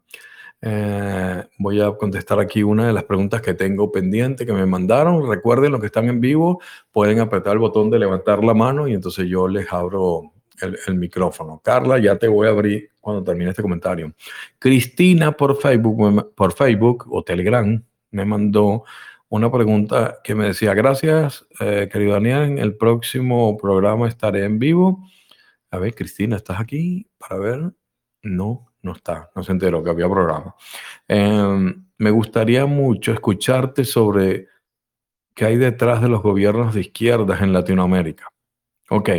eh, 0.68 1.44
voy 1.60 1.80
a 1.80 1.92
contestar 1.92 2.40
aquí 2.40 2.64
una 2.64 2.88
de 2.88 2.94
las 2.94 3.04
preguntas 3.04 3.40
que 3.40 3.54
tengo 3.54 3.92
pendiente 3.92 4.48
que 4.48 4.54
me 4.54 4.66
mandaron. 4.66 5.30
Recuerden, 5.30 5.72
los 5.72 5.80
que 5.80 5.86
están 5.86 6.10
en 6.10 6.20
vivo 6.20 6.60
pueden 6.92 7.20
apretar 7.20 7.54
el 7.54 7.60
botón 7.60 7.92
de 7.92 8.00
levantar 8.00 8.44
la 8.44 8.56
mano 8.56 8.88
y 8.88 8.96
entonces 8.96 9.28
yo 9.28 9.48
les 9.48 9.72
abro 9.72 10.34
el, 10.88 10.96
micrófono. 10.96 11.62
Carla, 11.64 12.00
ya 12.00 12.18
te 12.18 12.28
voy 12.28 12.48
a 12.48 12.50
abrir 12.50 12.90
cuando 13.00 13.24
termine 13.24 13.52
este 13.52 13.62
comentario. 13.62 14.14
Cristina 14.58 15.34
por 15.34 15.62
Facebook, 15.62 16.34
por 16.34 16.54
Facebook 16.54 17.06
o 17.12 17.24
Telegram 17.24 17.84
me 18.10 18.26
mandó 18.26 18.86
una 19.30 19.52
pregunta 19.52 20.18
que 20.24 20.34
me 20.34 20.48
decía, 20.48 20.74
gracias, 20.74 21.46
eh, 21.60 21.90
querido 21.92 22.14
Daniel, 22.14 22.42
en 22.44 22.58
el 22.58 22.76
próximo 22.76 23.56
programa 23.58 24.08
estaré 24.08 24.46
en 24.46 24.58
vivo. 24.58 25.06
A 25.70 25.78
ver, 25.78 25.94
Cristina, 25.94 26.38
¿estás 26.38 26.60
aquí 26.60 27.08
para 27.20 27.38
ver? 27.38 27.72
No, 28.24 28.72
no 28.86 28.94
está, 28.94 29.32
no 29.36 29.44
se 29.44 29.52
enteró 29.52 29.84
que 29.84 29.90
había 29.90 30.08
programa. 30.08 30.56
Em, 31.08 31.86
me 31.98 32.12
gustaría 32.12 32.66
mucho 32.68 33.12
escucharte 33.12 33.84
sobre 33.84 34.48
qué 35.34 35.46
hay 35.46 35.58
detrás 35.58 36.02
de 36.02 36.08
los 36.08 36.22
gobiernos 36.22 36.76
de 36.76 36.82
izquierdas 36.82 37.42
en 37.42 37.52
Latinoamérica. 37.52 38.30
Ok, 38.90 39.10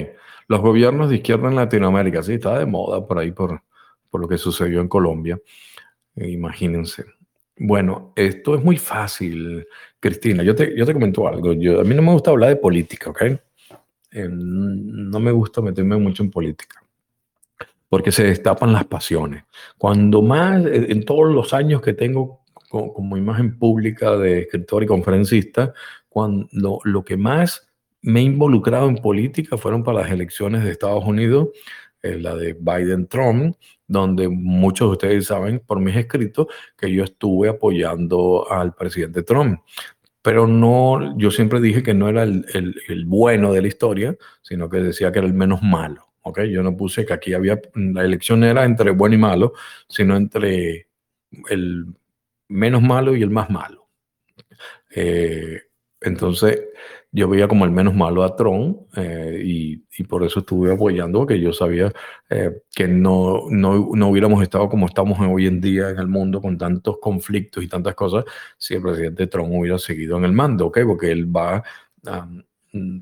los 0.49 0.61
gobiernos 0.61 1.11
de 1.11 1.17
izquierda 1.17 1.49
en 1.49 1.57
Latinoamérica, 1.57 2.23
sí, 2.23 2.35
está 2.35 2.59
de 2.59 2.67
moda 2.67 3.05
por 3.05 3.19
ahí, 3.19 3.33
por, 3.33 3.61
por 4.09 4.21
lo 4.21 4.29
que 4.29 4.39
sucedió 4.39 4.81
en 4.81 4.89
Colombia. 4.89 5.39
Eh, 6.15 6.31
imagínense. 6.31 7.05
Bueno, 7.59 8.13
esto 8.15 8.55
es 8.55 8.63
muy 8.63 8.77
fácil, 8.77 9.67
Cristina. 9.99 10.45
Yo 10.45 10.55
te, 10.55 10.77
yo 10.77 10.87
te 10.87 10.93
comento 10.93 11.27
algo. 11.27 11.55
Yo, 11.55 11.81
a 11.81 11.85
mí 11.85 11.95
no 11.95 12.03
me 12.03 12.13
gusta 12.13 12.31
hablar 12.31 12.51
de 12.51 12.57
política, 12.57 13.11
¿ok? 13.11 13.23
Em, 14.13 15.11
no 15.11 15.19
me 15.19 15.33
gusta 15.33 15.61
meterme 15.61 15.97
mucho 15.97 16.23
en 16.23 16.31
política 16.31 16.86
porque 17.89 18.13
se 18.13 18.25
destapan 18.25 18.73
las 18.73 18.85
pasiones. 18.85 19.45
Cuando 19.79 20.23
más, 20.23 20.65
eh, 20.67 20.87
en 20.89 21.05
todos 21.05 21.33
los 21.33 21.53
años 21.55 21.81
que 21.81 21.93
tengo 21.93 22.45
como 22.69 23.17
imagen 23.17 23.59
pública 23.59 24.17
de 24.17 24.41
escritor 24.41 24.83
y 24.83 24.87
conferencista, 24.87 25.73
cuando 26.09 26.81
lo 26.85 27.05
que 27.05 27.17
más 27.17 27.69
me 28.03 28.21
he 28.21 28.23
involucrado 28.25 28.89
en 28.89 28.97
política 28.97 29.57
fueron 29.57 29.83
para 29.83 30.01
las 30.01 30.11
elecciones 30.11 30.65
de 30.65 30.71
Estados 30.71 31.05
Unidos, 31.05 31.49
eh, 32.03 32.19
la 32.19 32.35
de 32.35 32.55
Biden-Trump, 32.55 33.57
donde 33.87 34.29
muchos 34.29 34.89
de 34.89 34.93
ustedes 34.93 35.27
saben 35.27 35.61
por 35.61 35.81
mis 35.81 35.97
escritos 35.97 36.49
que 36.77 36.93
yo 36.93 37.05
estuve 37.05 37.49
apoyando 37.49 38.51
al 38.51 38.75
presidente 38.75 39.23
Trump. 39.23 39.61
Pero 40.23 40.47
no, 40.47 41.17
yo 41.19 41.31
siempre 41.31 41.61
dije 41.61 41.83
que 41.83 41.95
no 41.95 42.09
era 42.09 42.25
el, 42.25 42.45
el 42.89 43.05
bueno 43.07 43.53
de 43.53 43.63
la 43.63 43.69
historia, 43.69 44.17
sino 44.43 44.69
que 44.69 44.79
decía 44.79 45.13
que 45.13 45.21
era 45.21 45.29
el 45.29 45.35
menos 45.35 45.63
malo. 45.63 46.06
¿Ok? 46.27 46.43
Yo 46.43 46.63
no 46.63 46.77
puse 46.77 47.07
que 47.07 47.13
aquí 47.13 47.35
había, 47.35 47.61
la 47.75 48.05
elección 48.05 48.43
era 48.43 48.65
entre 48.65 48.91
bueno 48.91 49.15
y 49.15 49.19
malo, 49.19 49.53
sino 49.89 50.17
entre 50.17 50.89
el 51.51 51.87
menos 52.49 52.83
malo 52.83 53.15
y 53.17 53.23
el 53.23 53.31
más 53.31 53.49
malo. 53.49 53.89
Eh, 54.95 55.63
entonces, 56.01 56.63
yo 57.13 57.29
veía 57.29 57.49
como 57.49 57.65
el 57.65 57.71
menos 57.71 57.95
malo 57.95 58.25
a 58.25 58.35
Trump 58.35 58.89
eh, 58.97 59.41
y, 59.45 59.77
por 60.05 60.25
eso 60.25 60.41
estuve 60.41 60.73
apoyando, 60.73 61.21
porque 61.21 61.41
yo 61.41 61.53
sabía 61.53 61.93
eh, 62.29 62.63
que 62.75 62.87
no, 62.89 63.45
no, 63.49 63.91
no, 63.95 64.09
hubiéramos 64.09 64.43
estado 64.43 64.69
como 64.69 64.87
estamos 64.87 65.19
hoy 65.21 65.47
en 65.47 65.61
día 65.61 65.91
en 65.91 65.99
el 65.99 66.09
mundo 66.09 66.43
con 66.43 66.59
tantos 66.59 66.99
conflictos 67.01 67.65
y 67.65 67.69
tantas 67.69 67.95
cosas 67.95 68.25
si 68.59 68.75
el 68.75 68.83
presidente 68.83 69.27
Trump 69.29 69.53
hubiera 69.53 69.79
seguido 69.79 70.19
en 70.19 70.25
el 70.25 70.33
mando, 70.33 70.67
¿ok? 70.67 70.81
Porque 70.87 71.11
él 71.11 71.35
va 71.35 71.63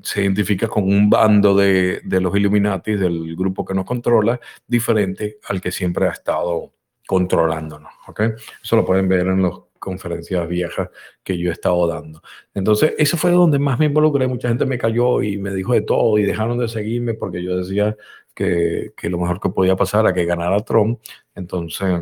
se 0.03 0.21
identifica 0.21 0.67
con 0.67 0.83
un 0.83 1.09
bando 1.09 1.55
de, 1.55 2.01
de 2.03 2.21
los 2.21 2.35
Illuminati, 2.35 2.95
del 2.95 3.35
grupo 3.35 3.65
que 3.65 3.73
nos 3.73 3.85
controla, 3.85 4.39
diferente 4.67 5.39
al 5.47 5.61
que 5.61 5.71
siempre 5.71 6.07
ha 6.07 6.11
estado 6.11 6.73
controlándonos. 7.05 7.91
¿okay? 8.07 8.31
Eso 8.63 8.75
lo 8.75 8.85
pueden 8.85 9.07
ver 9.07 9.27
en 9.27 9.41
las 9.41 9.53
conferencias 9.79 10.47
viejas 10.47 10.89
que 11.23 11.37
yo 11.37 11.49
he 11.49 11.53
estado 11.53 11.87
dando. 11.87 12.21
Entonces, 12.53 12.93
eso 12.97 13.17
fue 13.17 13.31
donde 13.31 13.59
más 13.59 13.77
me 13.79 13.85
involucré. 13.85 14.27
Mucha 14.27 14.47
gente 14.47 14.65
me 14.65 14.77
cayó 14.77 15.21
y 15.21 15.37
me 15.37 15.53
dijo 15.53 15.73
de 15.73 15.81
todo 15.81 16.17
y 16.17 16.23
dejaron 16.23 16.57
de 16.57 16.67
seguirme 16.67 17.13
porque 17.13 17.43
yo 17.43 17.57
decía 17.57 17.95
que, 18.33 18.93
lo 19.03 19.19
mejor 19.19 19.39
que 19.39 19.49
podía 19.49 19.75
pasar 19.75 20.05
era 20.05 20.13
que 20.13 20.25
ganara 20.25 20.59
Trump. 20.61 20.99
Entonces, 21.35 22.01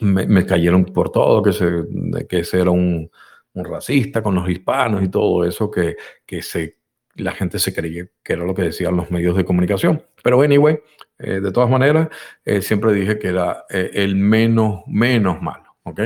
me, 0.00 0.26
me 0.26 0.44
cayeron 0.44 0.84
por 0.86 1.10
todo, 1.10 1.42
que, 1.42 1.52
se, 1.52 1.68
que 2.28 2.40
ese 2.40 2.60
era 2.60 2.70
un, 2.70 3.10
un, 3.54 3.64
racista 3.64 4.22
con 4.22 4.34
los 4.34 4.48
hispanos 4.48 5.02
y 5.02 5.08
todo 5.08 5.44
eso, 5.44 5.70
que, 5.70 5.96
que 6.26 6.42
se, 6.42 6.76
la 7.16 7.32
gente 7.32 7.58
se 7.58 7.74
creía 7.74 8.06
que 8.22 8.32
era 8.32 8.44
lo 8.44 8.54
que 8.54 8.62
decían 8.62 8.96
los 8.96 9.10
medios 9.10 9.36
de 9.36 9.44
comunicación. 9.44 10.02
Pero 10.22 10.40
anyway, 10.42 10.78
eh, 11.18 11.40
de 11.40 11.52
todas 11.52 11.68
maneras, 11.68 12.08
eh, 12.44 12.62
siempre 12.62 12.92
dije 12.92 13.18
que 13.18 13.28
era 13.28 13.64
eh, 13.68 13.90
el 13.94 14.16
menos, 14.16 14.82
menos 14.86 15.40
malo, 15.42 15.76
¿ok? 15.82 16.00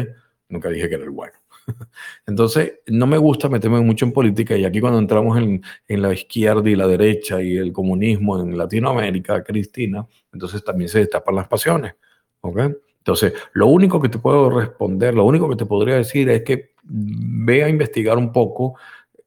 Nunca 0.49 0.69
dije 0.69 0.89
que 0.89 0.97
era 0.97 1.05
el 1.05 1.11
bueno. 1.11 1.35
Entonces, 2.27 2.81
no 2.87 3.07
me 3.07 3.19
gusta 3.19 3.49
meterme 3.49 3.81
mucho 3.81 4.05
en 4.05 4.13
política 4.13 4.57
y 4.57 4.65
aquí 4.65 4.81
cuando 4.81 4.99
entramos 4.99 5.39
en, 5.39 5.63
en, 5.89 6.03
la 6.03 6.13
izquierda 6.13 6.69
y 6.69 6.77
la 6.77 6.87
derecha 6.87 7.41
y 7.43 7.57
el 7.57 7.73
comunismo 7.73 8.41
en 8.41 8.57
Latinoamérica, 8.59 9.43
Cristina, 9.43 10.07
entonces 10.33 10.63
también 10.63 10.89
se 10.89 10.99
destapan 10.99 11.37
las 11.37 11.49
pasiones, 11.49 11.95
¿ok? 12.41 12.61
Entonces, 13.05 13.35
lo 13.53 13.67
único 13.67 14.01
que 14.01 14.09
te 14.09 14.19
puedo 14.19 14.49
responder, 14.49 15.15
lo 15.15 15.27
único 15.27 15.47
que 15.51 15.57
te 15.57 15.67
podría 15.67 15.97
decir 15.97 16.27
es 16.31 16.43
que 16.43 16.71
ve 16.83 17.63
a 17.63 17.69
investigar 17.69 18.17
un 18.17 18.33
poco 18.33 18.77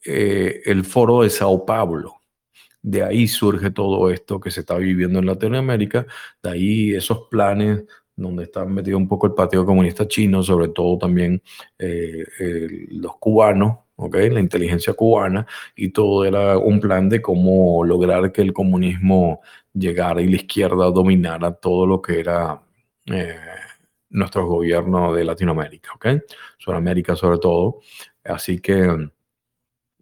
eh, 0.03 0.61
el 0.65 0.83
foro 0.83 1.21
de 1.21 1.29
Sao 1.29 1.63
Paulo. 1.63 2.15
De 2.81 3.03
ahí 3.03 3.27
surge 3.27 3.69
todo 3.69 4.09
esto 4.09 4.39
que 4.39 4.49
se 4.49 4.61
está 4.61 4.77
viviendo 4.77 5.19
en 5.19 5.27
Latinoamérica, 5.27 6.07
de 6.41 6.49
ahí 6.49 6.95
esos 6.95 7.27
planes 7.29 7.83
donde 8.15 8.45
está 8.45 8.65
metido 8.65 8.97
un 8.97 9.07
poco 9.07 9.27
el 9.27 9.33
Partido 9.33 9.63
Comunista 9.63 10.07
Chino, 10.07 10.41
sobre 10.41 10.69
todo 10.69 10.97
también 10.97 11.43
eh, 11.77 12.25
los 12.89 13.17
cubanos, 13.17 13.77
¿okay? 13.95 14.31
la 14.31 14.39
inteligencia 14.39 14.93
cubana, 14.93 15.45
y 15.75 15.89
todo 15.89 16.25
era 16.25 16.57
un 16.57 16.79
plan 16.79 17.09
de 17.09 17.21
cómo 17.21 17.83
lograr 17.83 18.31
que 18.31 18.41
el 18.41 18.53
comunismo 18.53 19.41
llegara 19.71 20.19
y 20.19 20.29
la 20.29 20.37
izquierda 20.37 20.89
dominara 20.89 21.51
todo 21.53 21.85
lo 21.85 22.01
que 22.01 22.19
era 22.19 22.59
eh, 23.05 23.35
nuestros 24.17 24.45
gobiernos 24.45 25.15
de 25.15 25.23
Latinoamérica, 25.23 25.93
¿ok? 25.93 26.07
Sudamérica 26.57 27.15
sobre 27.15 27.37
todo. 27.39 27.81
Así 28.23 28.59
que 28.59 29.09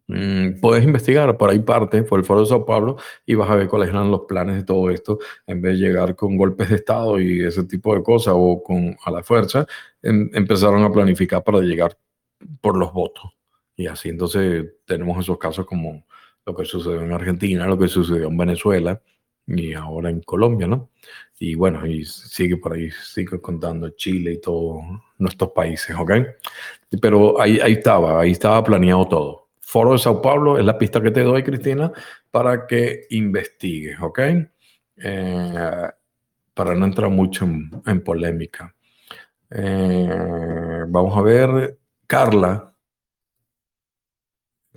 mm, 0.07 0.59
puedes 0.61 0.83
investigar, 0.83 1.37
por 1.37 1.49
ahí 1.49 1.59
parte, 1.59 2.03
por 2.03 2.19
el 2.19 2.25
Foro 2.25 2.41
de 2.41 2.47
Sao 2.47 2.65
Paulo, 2.65 2.97
y 3.25 3.35
vas 3.35 3.49
a 3.49 3.55
ver 3.55 3.67
cuáles 3.67 3.89
eran 3.89 4.11
los 4.11 4.21
planes 4.21 4.55
de 4.55 4.63
todo 4.63 4.89
esto, 4.89 5.19
en 5.47 5.61
vez 5.61 5.73
de 5.73 5.87
llegar 5.87 6.15
con 6.15 6.37
golpes 6.37 6.69
de 6.69 6.75
Estado 6.75 7.19
y 7.19 7.43
ese 7.43 7.63
tipo 7.65 7.93
de 7.95 8.03
cosas, 8.03 8.33
o 8.37 8.63
con 8.63 8.95
a 9.03 9.11
la 9.11 9.23
fuerza, 9.23 9.65
em, 10.01 10.29
empezaron 10.33 10.83
a 10.83 10.91
planificar 10.91 11.43
para 11.43 11.59
llegar 11.59 11.97
por 12.61 12.77
los 12.77 12.93
votos. 12.93 13.31
Y 13.75 13.87
así 13.87 14.09
entonces 14.09 14.65
tenemos 14.85 15.19
esos 15.19 15.37
casos 15.37 15.65
como 15.65 16.05
lo 16.45 16.55
que 16.55 16.65
sucedió 16.65 17.01
en 17.01 17.11
Argentina, 17.11 17.67
lo 17.67 17.77
que 17.77 17.87
sucedió 17.87 18.27
en 18.27 18.37
Venezuela, 18.37 19.01
y 19.47 19.73
ahora 19.73 20.09
en 20.09 20.21
Colombia, 20.21 20.67
¿no? 20.67 20.89
Y 21.39 21.55
bueno, 21.55 21.85
y 21.85 22.05
sigue 22.05 22.57
por 22.57 22.73
ahí, 22.73 22.89
sigue 22.91 23.39
contando 23.41 23.89
Chile 23.89 24.33
y 24.33 24.41
todos 24.41 24.83
nuestros 25.17 25.51
países, 25.51 25.95
¿ok? 25.95 26.11
Pero 27.01 27.39
ahí, 27.41 27.59
estaba, 27.61 28.21
ahí 28.21 28.31
estaba 28.31 28.63
planeado 28.63 29.07
todo. 29.07 29.47
Foro 29.61 29.93
de 29.93 29.99
Sao 29.99 30.21
Paulo 30.21 30.57
es 30.57 30.65
la 30.65 30.77
pista 30.77 31.01
que 31.01 31.11
te 31.11 31.23
doy, 31.23 31.43
Cristina, 31.43 31.91
para 32.31 32.65
que 32.65 33.07
investigues, 33.09 33.99
¿ok? 34.01 34.19
Eh, 34.97 35.89
para 36.53 36.73
no 36.73 36.85
entrar 36.85 37.09
mucho 37.09 37.45
en, 37.45 38.03
polémica. 38.03 38.73
Eh, 39.49 40.85
vamos 40.87 41.17
a 41.17 41.21
ver, 41.21 41.77
Carla, 42.07 42.73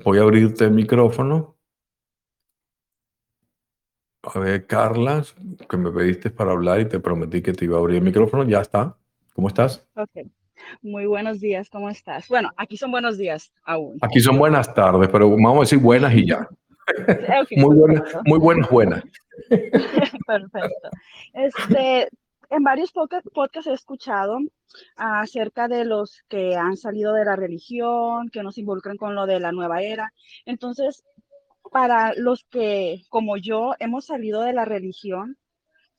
voy 0.05 0.19
a 0.19 0.23
abrirte 0.23 0.65
el 0.65 0.73
micrófono. 0.73 1.58
A 4.35 4.39
ver, 4.39 4.67
Carla, 4.67 5.25
que 5.69 5.77
me 5.77 5.91
pediste 5.91 6.31
para 6.31 6.53
hablar 6.53 6.81
y 6.81 6.87
te 6.87 7.01
prometí 7.01 7.41
que 7.41 7.53
te 7.53 7.65
iba 7.65 7.77
a 7.77 7.81
abrir 7.81 7.97
el 7.99 8.05
micrófono. 8.05 8.45
Ya 8.45 8.61
está. 8.61 8.97
¿Cómo 9.35 9.49
estás? 9.49 9.87
Ok. 9.95 10.27
Muy 10.83 11.07
buenos 11.07 11.41
días, 11.41 11.71
¿cómo 11.71 11.89
estás? 11.89 12.29
Bueno, 12.29 12.51
aquí 12.57 12.77
son 12.77 12.91
buenos 12.91 13.17
días 13.17 13.53
aún. 13.65 13.99
Aquí 14.03 14.21
son 14.21 14.39
buenas 14.39 14.75
tardes, 14.75 15.09
pero 15.09 15.31
vamos 15.31 15.57
a 15.57 15.61
decir 15.61 15.79
buenas 15.79 16.13
y 16.15 16.27
ya. 16.27 16.49
Okay, 17.43 17.59
muy 17.59 17.77
buenas, 17.77 18.03
muy 18.25 18.39
buenas, 18.39 18.69
buenas. 18.71 19.05
Perfecto. 19.49 20.91
Este, 21.33 22.09
en 22.51 22.63
varios 22.65 22.93
podcasts 22.93 23.67
he 23.67 23.73
escuchado 23.73 24.39
acerca 24.97 25.69
de 25.69 25.85
los 25.85 26.23
que 26.29 26.57
han 26.57 26.77
salido 26.77 27.13
de 27.15 27.25
la 27.25 27.37
religión, 27.37 28.29
que 28.31 28.43
nos 28.43 28.59
involucran 28.59 28.97
con 28.97 29.15
lo 29.15 29.27
de 29.27 29.41
la 29.41 29.53
nueva 29.53 29.83
era. 29.83 30.13
Entonces, 30.45 31.05
para 31.69 32.15
los 32.15 32.45
que, 32.45 33.03
como 33.09 33.37
yo, 33.37 33.75
hemos 33.79 34.07
salido 34.07 34.43
de 34.43 34.53
la 34.53 34.65
religión, 34.65 35.37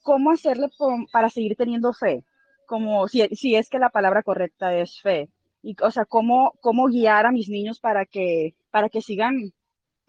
¿cómo 0.01 0.31
hacerle 0.31 0.69
para 1.11 1.29
seguir 1.29 1.55
teniendo 1.55 1.93
fe? 1.93 2.23
Como 2.67 3.07
si, 3.07 3.27
si, 3.35 3.55
es 3.55 3.69
que 3.69 3.79
la 3.79 3.89
palabra 3.89 4.23
correcta 4.23 4.73
es 4.75 5.01
fe. 5.01 5.29
Y, 5.61 5.75
o 5.81 5.91
sea, 5.91 6.05
¿cómo, 6.05 6.53
cómo 6.61 6.87
guiar 6.87 7.25
a 7.25 7.31
mis 7.31 7.49
niños 7.49 7.79
para 7.79 8.05
que, 8.05 8.55
para 8.71 8.89
que 8.89 9.01
sigan 9.01 9.51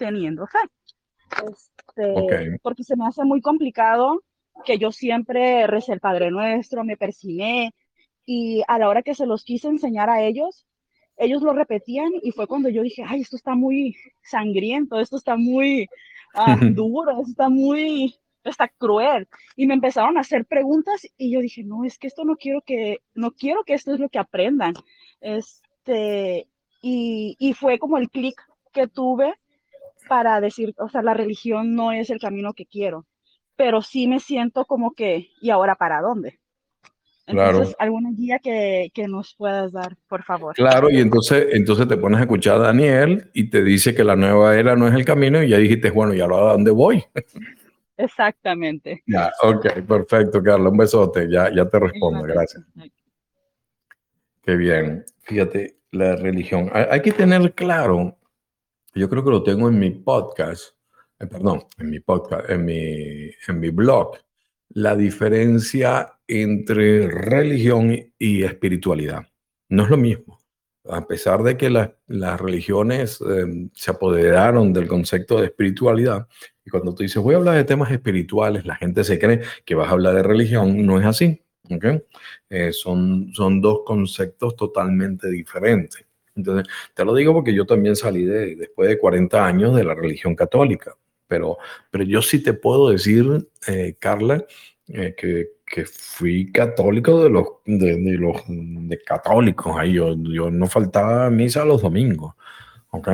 teniendo 0.01 0.47
fe. 0.47 0.59
Este, 1.47 2.59
Porque 2.63 2.83
se 2.83 2.97
me 2.97 3.07
hace 3.07 3.25
muy 3.25 3.41
complicado 3.43 4.23
que 4.65 4.79
yo 4.79 4.91
siempre 4.91 5.67
recé 5.67 5.93
el 5.93 6.01
Padre 6.01 6.31
Nuestro, 6.31 6.85
me 6.85 6.97
persiné 6.97 7.73
y 8.27 8.63
a 8.67 8.79
la 8.79 8.89
hora 8.89 9.03
que 9.03 9.15
se 9.15 9.27
los 9.27 9.45
quise 9.45 9.69
enseñar 9.69 10.09
a 10.11 10.23
ellos, 10.23 10.67
ellos 11.21 11.43
lo 11.43 11.53
repetían 11.53 12.13
y 12.23 12.33
fue 12.33 12.47
cuando 12.47 12.71
yo 12.71 12.83
dije, 12.83 13.05
ay, 13.07 13.21
esto 13.21 13.37
está 13.37 13.55
muy 13.55 13.95
sangriento, 14.23 14.99
esto 14.99 15.17
está 15.17 15.37
muy 15.37 15.87
ah, 16.35 16.57
duro, 16.75 17.11
esto 17.11 17.31
está 17.31 17.49
muy, 17.51 18.17
está 18.43 18.69
cruel. 18.69 19.29
Y 19.55 19.67
me 19.67 19.75
empezaron 19.75 20.17
a 20.17 20.23
hacer 20.23 20.47
preguntas 20.47 21.07
y 21.19 21.31
yo 21.31 21.41
dije, 21.41 21.63
no, 21.63 21.85
es 21.85 21.99
que 21.99 22.07
esto 22.07 22.25
no 22.25 22.37
quiero 22.37 22.63
que, 22.63 23.01
no 23.15 23.33
quiero 23.33 23.65
que 23.65 23.75
esto 23.75 23.93
es 23.93 24.01
lo 24.01 24.09
que 24.09 24.19
aprendan. 24.19 24.75
Este, 25.21 26.49
y, 26.81 27.37
y 27.39 27.53
fue 27.53 27.79
como 27.79 27.99
el 27.99 28.11
clic 28.11 28.41
que 28.73 28.89
tuve 28.89 29.35
para 30.09 30.41
decir, 30.41 30.75
o 30.79 30.89
sea, 30.89 31.03
la 31.03 31.13
religión 31.13 31.75
no 31.75 31.93
es 31.93 32.09
el 32.09 32.19
camino 32.19 32.55
que 32.55 32.65
quiero, 32.65 33.07
pero 33.57 33.83
sí 33.83 34.09
me 34.09 34.21
siento 34.21 34.65
como 34.65 34.93
que, 34.95 35.29
¿y 35.43 35.51
ahora 35.51 35.75
para 35.75 36.01
dónde? 36.01 36.40
Entonces, 37.31 37.77
alguna 37.79 38.11
guía 38.13 38.39
que, 38.39 38.91
que, 38.95 39.09
nos 39.09 39.35
puedas 39.35 39.73
dar, 39.73 39.97
por 40.09 40.23
favor. 40.23 40.55
Claro, 40.55 40.91
y 40.91 40.99
entonces, 40.99 41.49
entonces 41.53 41.89
te 41.89 41.97
pones 41.97 42.19
a 42.19 42.23
escuchar 42.23 42.57
a 42.57 42.59
Daniel 42.59 43.31
y 43.33 43.51
te 43.51 43.63
dice 43.63 43.95
que 43.95 44.05
la 44.05 44.17
nueva 44.17 44.57
era 44.57 44.77
no 44.77 44.89
es 44.89 44.95
el 44.95 45.05
camino 45.05 45.43
y 45.43 45.49
ya 45.49 45.59
dijiste, 45.59 45.91
bueno, 45.91 46.15
¿y 46.15 46.21
ahora 46.21 46.37
a 46.37 46.53
dónde 46.53 46.71
voy? 46.71 47.05
Exactamente. 47.97 49.03
Ya, 49.07 49.31
ok, 49.43 49.83
perfecto, 49.87 50.43
Carlos, 50.43 50.73
un 50.73 50.79
besote, 50.79 51.31
ya, 51.31 51.55
ya 51.55 51.69
te 51.69 51.79
respondo, 51.79 52.23
gracias. 52.23 52.65
Qué 54.43 54.57
bien, 54.57 55.05
fíjate, 55.21 55.77
la 55.91 56.17
religión. 56.17 56.71
Hay, 56.73 56.87
hay, 56.91 57.03
que 57.03 57.13
tener 57.13 57.53
claro, 57.53 58.17
yo 58.95 59.09
creo 59.09 59.23
que 59.23 59.31
lo 59.31 59.43
tengo 59.43 59.69
en 59.69 59.79
mi 59.79 59.91
podcast, 59.91 60.75
eh, 61.19 61.27
perdón, 61.27 61.65
en 61.79 61.91
mi 61.91 62.01
podcast, 62.01 62.49
en 62.49 62.65
mi, 62.65 63.31
en 63.49 63.61
mi 63.61 63.69
blog, 63.69 64.17
la 64.71 64.97
diferencia 64.97 66.19
entre 66.27 67.09
religión 67.09 67.97
y 68.19 68.43
espiritualidad. 68.43 69.27
No 69.69 69.85
es 69.85 69.91
lo 69.91 69.97
mismo. 69.97 70.41
A 70.89 71.07
pesar 71.07 71.43
de 71.43 71.57
que 71.57 71.71
las 71.71 72.41
religiones 72.41 73.21
em, 73.21 73.71
se 73.75 73.91
apoderaron 73.91 74.73
del 74.73 74.89
concepto 74.89 75.39
de 75.39 75.47
espiritualidad, 75.47 76.27
y 76.65 76.71
cuando 76.71 76.95
tú 76.95 77.03
dices 77.03 77.23
voy 77.23 77.35
a 77.35 77.39
hablar 77.39 77.57
de 77.57 77.65
temas 77.65 77.91
espirituales, 77.91 78.65
la 78.65 78.77
gente 78.77 79.05
se 79.05 79.19
cree 79.19 79.43
que 79.65 79.75
vas 79.75 79.89
a 79.89 79.93
hablar 79.93 80.15
de 80.15 80.23
religión, 80.23 80.87
no 80.87 80.99
es 80.99 81.07
así. 81.07 81.43
¿okay? 81.71 82.03
Eh, 82.49 82.73
son, 82.73 83.31
son 83.33 83.61
dos 83.61 83.81
conceptos 83.85 84.57
totalmente 84.57 85.29
diferentes. 85.29 86.05
Entonces, 86.35 86.73
te 86.95 87.05
lo 87.05 87.15
digo 87.15 87.35
porque 87.35 87.55
yo 87.55 87.67
también 87.67 87.97
salí 87.97 88.25
de, 88.25 88.57
después 88.57 88.89
de 88.89 88.99
40 88.99 89.45
años 89.45 89.77
de 89.77 89.85
la 89.85 89.95
religión 89.95 90.35
católica, 90.35 90.97
pero, 91.31 91.59
pero 91.93 92.03
yo 92.03 92.21
sí 92.23 92.43
te 92.43 92.55
puedo 92.55 92.91
decir, 92.91 93.49
eh, 93.69 93.95
Carla, 94.01 94.45
eh, 94.89 95.15
que, 95.17 95.51
que, 95.65 95.87
fui 95.87 96.51
católico 96.51 97.23
de 97.23 97.31
los, 97.31 97.47
de, 97.65 97.97
los 98.19 98.43
de 98.49 99.01
católicos. 99.05 99.77
Ahí 99.79 99.93
yo, 99.93 100.17
yo 100.17 100.51
no 100.51 100.67
faltaba 100.67 101.31
misa 101.31 101.65
los 101.65 101.83
domingos. 101.83 102.35
¿ok? 102.91 103.09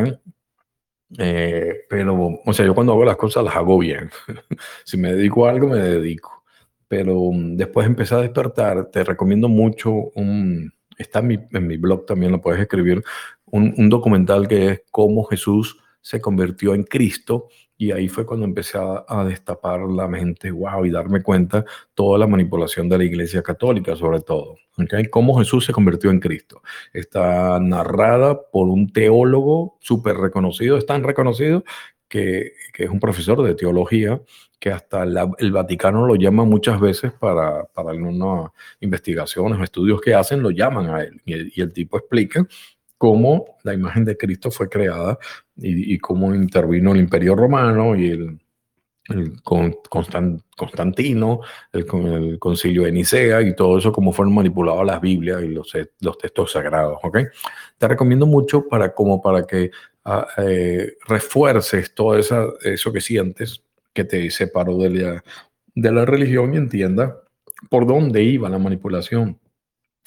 Eh, 1.19 1.85
pero, 1.91 2.41
o 2.45 2.53
sea, 2.55 2.65
yo 2.65 2.75
cuando 2.75 2.95
hago 2.95 3.05
las 3.05 3.17
cosas 3.17 3.45
las 3.45 3.55
hago 3.55 3.79
bien. 3.79 4.09
si 4.85 4.97
me 4.97 5.13
dedico 5.13 5.47
a 5.47 5.51
algo, 5.51 5.69
me 5.69 5.77
dedico. 5.77 6.43
Pero 6.89 7.31
mm, 7.31 7.57
después 7.57 7.87
empecé 7.87 8.15
a 8.15 8.23
despertar. 8.23 8.87
Te 8.87 9.05
recomiendo 9.05 9.49
mucho 9.51 9.93
un. 10.15 10.73
Está 10.97 11.19
en 11.19 11.27
mi, 11.27 11.39
en 11.53 11.67
mi 11.67 11.77
blog 11.77 12.07
también, 12.07 12.33
lo 12.33 12.41
puedes 12.41 12.63
escribir. 12.63 13.05
Un, 13.45 13.75
un 13.77 13.91
documental 13.91 14.49
que 14.49 14.69
es 14.69 14.83
Cómo 14.91 15.25
Jesús 15.25 15.79
se 16.01 16.21
convirtió 16.21 16.73
en 16.73 16.85
Cristo 16.85 17.49
y 17.79 17.93
ahí 17.93 18.09
fue 18.09 18.25
cuando 18.25 18.47
empecé 18.47 18.79
a, 18.79 19.25
destapar 19.25 19.81
la 19.81 20.09
mente, 20.09 20.51
wow, 20.51 20.85
y 20.85 20.91
darme 20.91 21.23
cuenta 21.23 21.65
toda 21.95 22.19
la 22.19 22.27
manipulación 22.27 22.89
de 22.89 22.99
la 22.99 23.05
Iglesia 23.05 23.43
Católica, 23.43 23.95
sobre 23.97 24.21
todo. 24.21 24.57
¿okay? 24.79 25.07
Cómo 25.07 25.39
Jesús 25.39 25.67
se 25.67 25.73
convirtió 25.73 26.11
en 26.11 26.21
Cristo. 26.21 26.63
Está 26.93 27.61
narrada 27.61 28.41
por 28.51 28.69
un 28.69 28.93
teólogo 28.93 29.77
súper 29.81 30.17
reconocido, 30.17 30.79
es 30.79 30.87
tan 30.87 31.03
reconocido 31.03 31.65
que, 32.09 32.53
es 32.79 32.91
un 32.91 33.01
profesor 33.01 33.43
de 33.43 33.55
teología, 33.55 34.21
que 34.59 34.71
hasta 34.71 35.03
el 35.03 35.53
Vaticano 35.53 36.07
lo 36.07 36.15
llama 36.17 36.45
muchas 36.45 36.81
veces 36.81 37.13
para, 37.13 37.67
algunas 37.75 38.51
investigaciones 38.81 39.59
o 39.59 39.65
estudios 39.65 40.01
que 40.01 40.15
hacen, 40.15 40.43
lo 40.43 40.51
llaman 40.51 40.89
a 40.89 41.03
él. 41.03 41.21
Y 41.27 41.61
el 41.61 41.73
tipo 41.73 41.99
explica 41.99 42.47
cómo 42.99 43.57
la 43.63 43.75
imagen 43.75 44.05
de 44.05 44.17
Cristo 44.17 44.51
fue 44.51 44.69
creada 44.69 45.19
y, 45.57 45.99
cómo 45.99 46.35
intervino 46.35 46.93
el 46.93 46.99
Imperio 46.99 47.35
Romano 47.35 47.97
y 47.97 48.11
el, 48.11 48.39
Constantino, 50.57 51.41
el, 51.73 51.87
el, 52.13 52.39
concilio 52.41 52.83
de 52.83 52.93
Nicea 52.93 53.41
y 53.43 53.55
todo 53.55 53.79
eso, 53.79 53.93
cómo 53.93 54.13
fueron 54.13 54.35
manipuladas 54.35 54.85
las 54.85 55.01
Biblias 55.01 55.43
y 55.43 55.49
los, 55.49 55.73
los 56.01 56.19
textos 56.19 56.53
sagrados. 56.53 56.99
¿okay? 57.03 57.27
Te 57.79 57.87
recomiendo 57.87 58.27
mucho 58.27 58.67
para, 58.67 58.93
como 58.93 59.23
para 59.23 59.47
que 59.47 59.71
ah, 60.05 60.27
eh, 60.39 60.97
refuerces 61.07 61.95
todo 61.95 62.19
esa, 62.19 62.47
eso 62.63 62.93
que 62.93 63.01
sientes, 63.01 63.63
que 63.93 64.05
te 64.05 64.29
separó 64.31 64.77
de 64.79 64.91
la, 64.91 65.25
de 65.75 65.93
la 65.93 66.05
religión 66.05 66.55
y 66.55 66.57
entienda 66.57 67.17
por 67.71 67.87
dónde 67.87 68.23
iba 68.23 68.49
la 68.49 68.59
manipulación. 68.59 69.39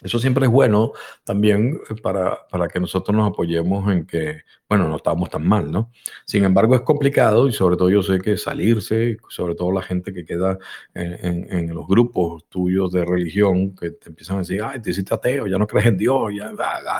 Eso 0.02 0.18
siempre 0.18 0.46
es 0.46 0.52
bueno 0.52 0.94
también 1.26 1.82
eh, 1.90 1.96
para, 2.02 2.48
para, 2.48 2.70
que 2.70 2.80
nosotros 2.80 3.16
nos 3.16 3.30
apoyemos 3.30 3.92
en 3.92 4.06
que, 4.06 4.44
bueno, 4.70 4.88
no 4.88 4.96
estamos 4.96 5.30
tan 5.30 5.46
mal, 5.46 5.70
¿no? 5.70 5.92
Sin 6.26 6.46
embargo, 6.46 6.74
es 6.74 6.82
complicado 6.82 7.50
y 7.50 7.52
sobre 7.54 7.76
todo 7.76 7.90
yo 7.90 8.02
sé 8.02 8.20
que 8.20 8.38
salirse, 8.38 9.18
sobre 9.28 9.56
todo 9.56 9.74
la 9.74 9.82
gente 9.82 10.14
que 10.14 10.24
queda 10.24 10.58
en, 10.94 11.48
en, 11.52 11.76
los 11.76 11.86
grupos 11.86 12.46
tuyos 12.48 12.92
de 12.94 13.04
religión, 13.04 13.76
que 13.76 13.92
te 13.92 14.10
empiezan 14.10 14.38
a 14.38 14.40
decir, 14.40 14.62
ay, 14.64 14.82
te 14.82 14.92
hiciste 14.92 15.14
ateo, 15.14 15.48
ya 15.48 15.58
no 15.58 15.68
crees 15.68 15.88
en 15.88 15.98
Dios, 15.98 16.34
ya, 16.34 16.54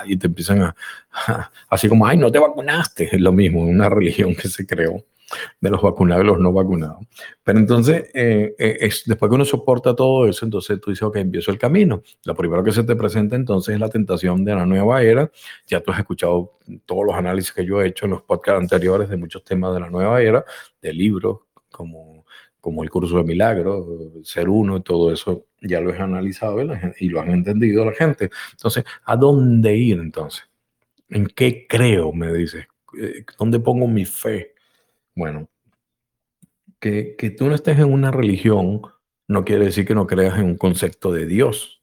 y 0.04 0.16
te 0.16 0.26
empiezan 0.26 0.62
a, 0.62 0.76
así 1.70 1.88
como, 1.88 2.06
ay, 2.06 2.18
no 2.18 2.30
te 2.30 2.38
vacunaste, 2.38 3.14
es 3.16 3.20
lo 3.20 3.32
mismo, 3.32 3.62
una 3.62 3.88
religión 3.88 4.34
que 4.34 4.48
se 4.48 4.66
creó 4.66 5.02
de 5.60 5.70
los 5.70 5.82
vacunados 5.82 6.24
y 6.24 6.26
los 6.26 6.38
no 6.38 6.52
vacunados. 6.52 6.98
Pero 7.42 7.58
entonces, 7.58 8.10
eh, 8.14 8.54
eh, 8.58 8.78
es, 8.80 9.04
después 9.06 9.28
que 9.28 9.34
uno 9.34 9.44
soporta 9.44 9.94
todo 9.94 10.26
eso, 10.28 10.44
entonces 10.44 10.80
tú 10.80 10.90
dices, 10.90 11.02
ok, 11.02 11.16
empiezo 11.16 11.50
el 11.50 11.58
camino. 11.58 12.02
Lo 12.24 12.34
primero 12.34 12.62
que 12.64 12.72
se 12.72 12.84
te 12.84 12.96
presenta 12.96 13.36
entonces 13.36 13.74
es 13.74 13.80
la 13.80 13.88
tentación 13.88 14.44
de 14.44 14.54
la 14.54 14.66
nueva 14.66 15.02
era. 15.02 15.30
Ya 15.66 15.80
tú 15.80 15.92
has 15.92 15.98
escuchado 15.98 16.58
todos 16.86 17.06
los 17.06 17.14
análisis 17.14 17.52
que 17.52 17.64
yo 17.64 17.80
he 17.80 17.88
hecho 17.88 18.06
en 18.06 18.12
los 18.12 18.22
podcasts 18.22 18.60
anteriores 18.60 19.08
de 19.08 19.16
muchos 19.16 19.44
temas 19.44 19.74
de 19.74 19.80
la 19.80 19.90
nueva 19.90 20.20
era, 20.22 20.44
de 20.80 20.92
libros 20.92 21.40
como, 21.70 22.24
como 22.60 22.82
el 22.82 22.90
curso 22.90 23.18
de 23.18 23.24
milagros, 23.24 23.86
ser 24.24 24.48
uno 24.48 24.82
todo 24.82 25.12
eso, 25.12 25.46
ya 25.62 25.80
lo 25.80 25.94
he 25.94 25.98
analizado 25.98 26.62
y, 26.62 26.70
y 26.98 27.08
lo 27.08 27.20
han 27.20 27.30
entendido 27.30 27.84
la 27.84 27.92
gente. 27.92 28.30
Entonces, 28.52 28.84
¿a 29.04 29.16
dónde 29.16 29.76
ir 29.76 29.98
entonces? 29.98 30.44
¿En 31.08 31.26
qué 31.26 31.66
creo? 31.68 32.12
Me 32.12 32.32
dices. 32.32 32.66
Eh, 33.00 33.24
¿Dónde 33.38 33.60
pongo 33.60 33.86
mi 33.88 34.04
fe? 34.04 34.54
Bueno, 35.20 35.50
que, 36.80 37.14
que 37.18 37.28
tú 37.28 37.46
no 37.46 37.54
estés 37.54 37.78
en 37.78 37.92
una 37.92 38.10
religión 38.10 38.80
no 39.28 39.44
quiere 39.44 39.66
decir 39.66 39.84
que 39.86 39.94
no 39.94 40.06
creas 40.06 40.38
en 40.38 40.46
un 40.46 40.56
concepto 40.56 41.12
de 41.12 41.26
Dios. 41.26 41.82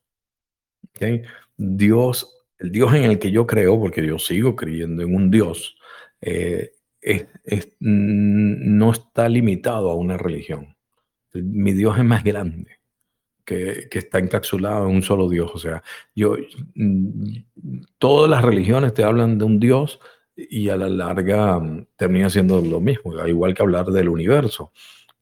Dios, 1.55 2.35
el 2.57 2.71
Dios 2.71 2.95
en 2.95 3.03
el 3.03 3.19
que 3.19 3.29
yo 3.29 3.45
creo, 3.45 3.79
porque 3.79 4.03
yo 4.03 4.17
sigo 4.17 4.55
creyendo 4.55 5.03
en 5.03 5.13
un 5.13 5.29
Dios, 5.29 5.77
eh, 6.19 6.71
no 7.79 8.91
está 8.91 9.29
limitado 9.29 9.91
a 9.91 9.95
una 9.95 10.17
religión. 10.17 10.75
Mi 11.33 11.73
Dios 11.73 11.95
es 11.99 12.03
más 12.03 12.23
grande, 12.23 12.79
que, 13.45 13.87
que, 13.91 13.99
está 13.99 14.17
encapsulado 14.17 14.89
en 14.89 14.95
un 14.95 15.03
solo 15.03 15.29
Dios. 15.29 15.51
O 15.53 15.59
sea, 15.59 15.83
yo, 16.15 16.35
mm, 16.73 17.35
todas 17.99 18.31
las 18.31 18.43
religiones 18.43 18.95
te 18.95 19.03
hablan 19.03 19.37
de 19.37 19.45
un 19.45 19.59
Dios 19.59 19.99
y 20.37 20.69
a 20.69 20.77
la 20.77 20.87
larga 20.87 21.59
mm, 21.59 21.87
termina 21.95 22.29
siendo 22.29 22.61
lo 22.61 22.79
mismo, 22.79 23.13
igual 23.25 23.53
que 23.53 23.63
hablar 23.63 23.87
del 23.87 24.09
universo, 24.09 24.71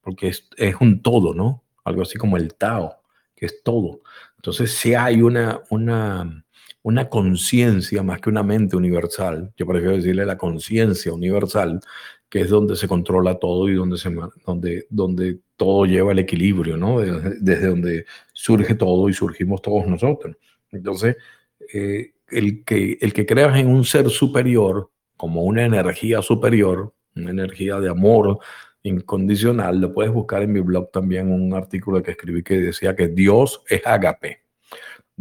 porque 0.01 0.28
es, 0.28 0.47
es, 0.57 0.76
un 0.80 1.01
todo, 1.01 1.34
¿no? 1.34 1.63
Algo 1.84 2.01
así 2.01 2.18
como 2.18 2.38
el 2.38 2.53
Tao, 2.53 2.97
que 3.36 3.45
es 3.45 3.63
todo. 3.63 4.01
Entonces, 4.36 4.72
si 4.72 4.93
hay 4.93 5.22
una, 5.22 5.61
una, 5.70 6.45
una 6.84 7.09
conciencia 7.09 8.03
más 8.03 8.22
que 8.22 8.30
una 8.30 8.43
mente 8.43 8.76
universal, 8.76 9.53
yo 9.57 9.66
prefiero 9.66 9.95
decirle 9.95 10.26
la 10.26 10.38
conciencia 10.38 11.13
universal, 11.13 11.80
que 12.30 12.41
es 12.41 12.49
donde 12.49 12.76
se 12.76 12.88
controla 12.88 13.36
todo 13.36 13.70
y 13.70 13.76
donde, 13.76 13.97
se, 13.97 14.13
donde, 14.45 14.88
donde 14.89 15.39
todo 15.55 15.86
lleva 15.86 16.11
el 16.11 16.20
equilibrio, 16.20 16.76
¿no? 16.76 16.99
Desde, 16.99 17.39
desde 17.39 17.68
donde 17.68 18.05
surge 18.34 18.76
todo 18.76 19.07
y 19.09 19.13
surgimos 19.13 19.61
todos 19.61 19.88
nosotros. 19.88 20.36
Entonces, 20.72 21.16
eh, 21.74 22.13
el, 22.30 22.63
que, 22.63 22.97
el 22.99 23.13
que 23.13 23.26
creas 23.26 23.57
en 23.57 23.68
un 23.68 23.86
ser 23.86 24.09
superior 24.09 24.91
como 25.18 25.43
una 25.43 25.63
energía 25.63 26.22
superior, 26.22 26.93
una 27.16 27.32
energía 27.32 27.80
de 27.80 27.89
amor 27.89 28.39
incondicional. 28.84 29.80
Lo 29.80 29.93
puedes 29.93 30.11
buscar 30.11 30.43
en 30.43 30.53
mi 30.53 30.59
blog 30.59 30.91
también, 30.91 31.32
un 31.32 31.53
artículo 31.53 32.01
que 32.03 32.11
escribí 32.11 32.43
que 32.43 32.59
decía 32.59 32.95
que 32.95 33.07
Dios 33.07 33.61
es 33.70 33.86
agape. 33.86 34.45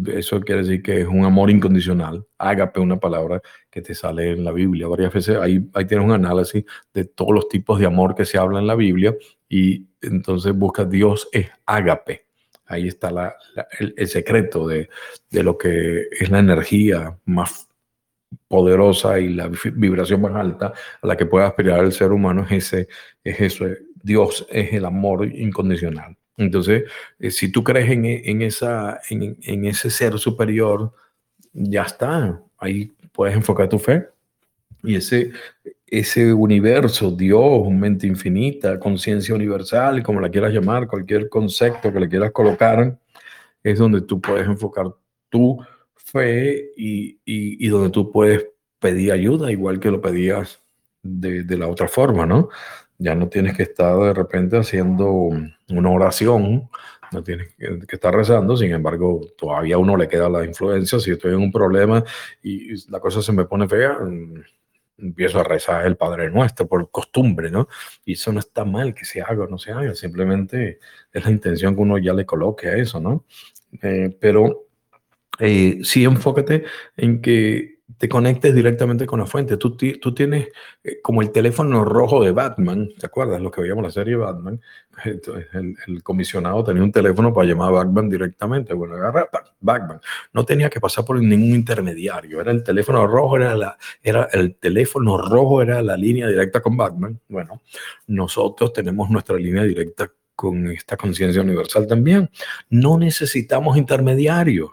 Eso 0.06 0.40
quiere 0.40 0.62
decir 0.62 0.82
que 0.82 1.02
es 1.02 1.06
un 1.06 1.24
amor 1.24 1.50
incondicional. 1.50 2.26
Agape, 2.38 2.80
una 2.80 2.98
palabra 2.98 3.40
que 3.70 3.80
te 3.80 3.94
sale 3.94 4.32
en 4.32 4.44
la 4.44 4.50
Biblia 4.50 4.88
varias 4.88 5.12
veces. 5.12 5.36
Ahí, 5.36 5.64
ahí 5.72 5.86
tienes 5.86 6.04
un 6.04 6.12
análisis 6.12 6.64
de 6.92 7.04
todos 7.04 7.32
los 7.32 7.48
tipos 7.48 7.78
de 7.78 7.86
amor 7.86 8.14
que 8.14 8.24
se 8.24 8.36
habla 8.36 8.58
en 8.58 8.66
la 8.66 8.74
Biblia 8.74 9.14
y 9.48 9.86
entonces 10.02 10.52
busca 10.52 10.84
Dios 10.84 11.28
es 11.32 11.48
agape. 11.64 12.26
Ahí 12.66 12.88
está 12.88 13.10
la, 13.10 13.36
el, 13.78 13.94
el, 13.96 14.08
secreto 14.08 14.66
de, 14.66 14.88
de, 15.30 15.42
lo 15.42 15.56
que 15.58 16.08
es 16.10 16.30
la 16.30 16.38
energía 16.38 17.16
más 17.26 17.68
poderosa 18.54 19.18
y 19.18 19.30
la 19.30 19.50
vibración 19.74 20.20
más 20.20 20.36
alta 20.36 20.72
a 21.02 21.06
la 21.08 21.16
que 21.16 21.26
puede 21.26 21.44
aspirar 21.44 21.84
el 21.84 21.90
ser 21.90 22.12
humano 22.12 22.46
es, 22.48 22.72
ese, 22.72 22.88
es 23.24 23.40
eso, 23.40 23.64
Dios 24.00 24.46
es 24.48 24.72
el 24.72 24.84
amor 24.84 25.26
incondicional. 25.26 26.16
Entonces, 26.36 26.84
eh, 27.18 27.32
si 27.32 27.50
tú 27.50 27.64
crees 27.64 27.90
en, 27.90 28.04
en 28.04 28.42
esa, 28.42 29.00
en, 29.10 29.36
en, 29.42 29.64
ese 29.64 29.90
ser 29.90 30.20
superior, 30.20 30.92
ya 31.52 31.82
está, 31.82 32.40
ahí 32.58 32.92
puedes 33.10 33.34
enfocar 33.34 33.68
tu 33.68 33.80
fe. 33.80 34.06
Y 34.84 34.94
ese, 34.94 35.32
ese 35.84 36.32
universo, 36.32 37.10
Dios, 37.10 37.68
mente 37.70 38.06
infinita, 38.06 38.78
conciencia 38.78 39.34
universal, 39.34 40.00
como 40.04 40.20
la 40.20 40.30
quieras 40.30 40.52
llamar, 40.52 40.86
cualquier 40.86 41.28
concepto 41.28 41.92
que 41.92 41.98
le 41.98 42.08
quieras 42.08 42.30
colocar, 42.30 42.96
es 43.64 43.78
donde 43.80 44.02
tú 44.02 44.20
puedes 44.20 44.46
enfocar 44.46 44.86
tu 45.28 45.58
fe 46.14 46.72
y, 46.76 47.18
y, 47.24 47.68
donde 47.68 47.90
tú 47.90 48.12
puedes 48.12 48.46
pedir 48.78 49.12
ayuda 49.12 49.50
igual 49.50 49.80
que 49.80 49.90
lo 49.90 50.00
pedías 50.00 50.62
de, 51.02 51.42
de, 51.42 51.58
la 51.58 51.66
otra 51.66 51.88
forma, 51.88 52.24
¿no? 52.24 52.50
Ya 52.98 53.14
no 53.16 53.28
tienes 53.28 53.56
que 53.56 53.64
estar 53.64 53.98
de 53.98 54.14
repente 54.14 54.56
haciendo 54.56 55.10
una 55.68 55.90
oración, 55.90 56.70
no 57.12 57.22
tienes 57.22 57.54
que, 57.56 57.78
estar 57.88 58.14
rezando, 58.14 58.56
sin 58.56 58.72
embargo, 58.72 59.20
todavía 59.36 59.74
a 59.74 59.78
uno 59.78 59.96
le 59.96 60.08
queda 60.08 60.28
la 60.28 60.44
influencia. 60.44 61.00
Si 61.00 61.10
estoy 61.10 61.32
en 61.32 61.40
un 61.40 61.52
problema 61.52 62.04
y 62.42 62.74
la 62.90 63.00
cosa 63.00 63.20
se 63.20 63.32
me 63.32 63.44
pone 63.44 63.68
fea, 63.68 63.98
mm, 64.00 64.42
empiezo 64.98 65.40
a 65.40 65.44
rezar 65.44 65.86
el 65.86 65.96
Padre 65.96 66.30
Nuestro 66.30 66.68
por 66.68 66.90
costumbre, 66.90 67.50
¿no? 67.50 67.68
Y 68.04 68.12
eso 68.12 68.32
no 68.32 68.38
está 68.38 68.64
mal 68.64 68.94
que 68.94 69.04
se 69.04 69.20
haga 69.20 69.44
o 69.44 69.48
no 69.48 69.58
se 69.58 69.72
haga, 69.72 69.94
simplemente 69.94 70.78
es 71.12 71.24
la 71.24 71.30
intención 71.32 71.74
que 71.74 71.82
uno 71.82 71.98
ya 71.98 72.12
le 72.12 72.24
coloque 72.24 72.68
a 72.68 72.76
eso, 72.76 73.00
¿no? 73.00 73.24
Eh, 73.82 74.16
pero 74.20 74.68
eh, 75.38 75.80
sí 75.82 76.04
enfócate 76.04 76.64
en 76.96 77.20
que 77.20 77.74
te 77.98 78.08
conectes 78.08 78.54
directamente 78.54 79.06
con 79.06 79.20
la 79.20 79.26
fuente. 79.26 79.56
Tú, 79.56 79.76
tienes 79.76 80.48
eh, 80.82 81.00
como 81.02 81.22
el 81.22 81.30
teléfono 81.30 81.84
rojo 81.84 82.24
de 82.24 82.32
Batman, 82.32 82.88
¿te 82.98 83.06
acuerdas? 83.06 83.40
Lo 83.40 83.50
que 83.50 83.60
veíamos 83.60 83.84
la 83.84 83.90
serie 83.90 84.16
Batman. 84.16 84.60
Entonces, 85.04 85.46
el, 85.52 85.76
el, 85.86 86.02
comisionado 86.02 86.64
tenía 86.64 86.82
un 86.82 86.92
teléfono 86.92 87.32
para 87.32 87.46
llamar 87.46 87.68
a 87.68 87.72
Batman 87.72 88.08
directamente. 88.08 88.74
Bueno, 88.74 88.94
agarra 88.94 89.28
Batman. 89.60 90.00
No 90.32 90.44
tenía 90.44 90.70
que 90.70 90.80
pasar 90.80 91.04
por 91.04 91.20
ningún 91.20 91.54
intermediario. 91.54 92.40
Era 92.40 92.52
el 92.52 92.62
teléfono 92.62 93.06
rojo, 93.06 93.36
era, 93.36 93.54
la, 93.54 93.76
era 94.02 94.28
el 94.32 94.56
teléfono 94.56 95.18
rojo, 95.18 95.62
era 95.62 95.82
la 95.82 95.96
línea 95.96 96.26
directa 96.28 96.60
con 96.60 96.76
Batman. 96.76 97.20
Bueno, 97.28 97.60
nosotros 98.06 98.72
tenemos 98.72 99.10
nuestra 99.10 99.36
línea 99.36 99.62
directa 99.62 100.10
con 100.34 100.66
esta 100.68 100.96
conciencia 100.96 101.42
universal 101.42 101.86
también. 101.86 102.30
No 102.70 102.98
necesitamos 102.98 103.76
intermediarios 103.76 104.70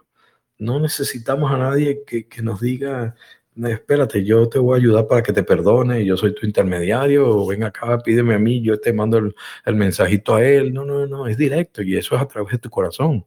no 0.61 0.79
necesitamos 0.79 1.51
a 1.51 1.57
nadie 1.57 2.03
que, 2.05 2.27
nos 2.41 2.61
diga 2.61 3.15
espérate, 3.55 4.23
yo 4.23 4.47
te 4.47 4.59
voy 4.59 4.75
a 4.75 4.81
ayudar 4.81 5.07
para 5.07 5.23
que 5.23 5.33
te 5.33 5.43
perdone, 5.43 6.05
yo 6.05 6.15
soy 6.15 6.33
tu 6.33 6.45
intermediario, 6.45 7.45
ven 7.45 7.63
acá, 7.63 7.99
pídeme 7.99 8.35
a 8.35 8.39
mí, 8.39 8.61
yo 8.61 8.79
te 8.79 8.93
mando 8.93 9.17
el, 9.17 9.35
el, 9.65 9.75
mensajito 9.75 10.35
a 10.35 10.43
él. 10.43 10.73
No, 10.73 10.85
no, 10.85 11.05
no, 11.05 11.27
es 11.27 11.37
directo 11.37 11.81
y 11.81 11.97
eso 11.97 12.15
es 12.15 12.21
a 12.21 12.27
través 12.27 12.53
de 12.53 12.57
tu 12.59 12.69
corazón. 12.69 13.25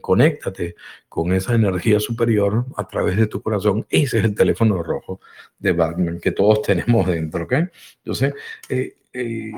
Conéctate 0.00 0.74
con 1.08 1.32
esa 1.32 1.54
energía 1.54 2.00
superior 2.00 2.66
a 2.76 2.86
través 2.86 3.16
de 3.16 3.26
tu 3.26 3.40
corazón. 3.42 3.86
Ese 3.88 4.18
es 4.18 4.24
el 4.24 4.34
teléfono 4.34 4.82
rojo 4.82 5.20
de 5.58 5.72
Batman 5.72 6.20
que 6.20 6.32
todos 6.32 6.62
tenemos 6.66 7.06
dentro, 7.06 7.44
¿ok? 7.44 7.54
Entonces, 7.98 8.34
eh, 8.68 8.96
eh, 9.12 9.52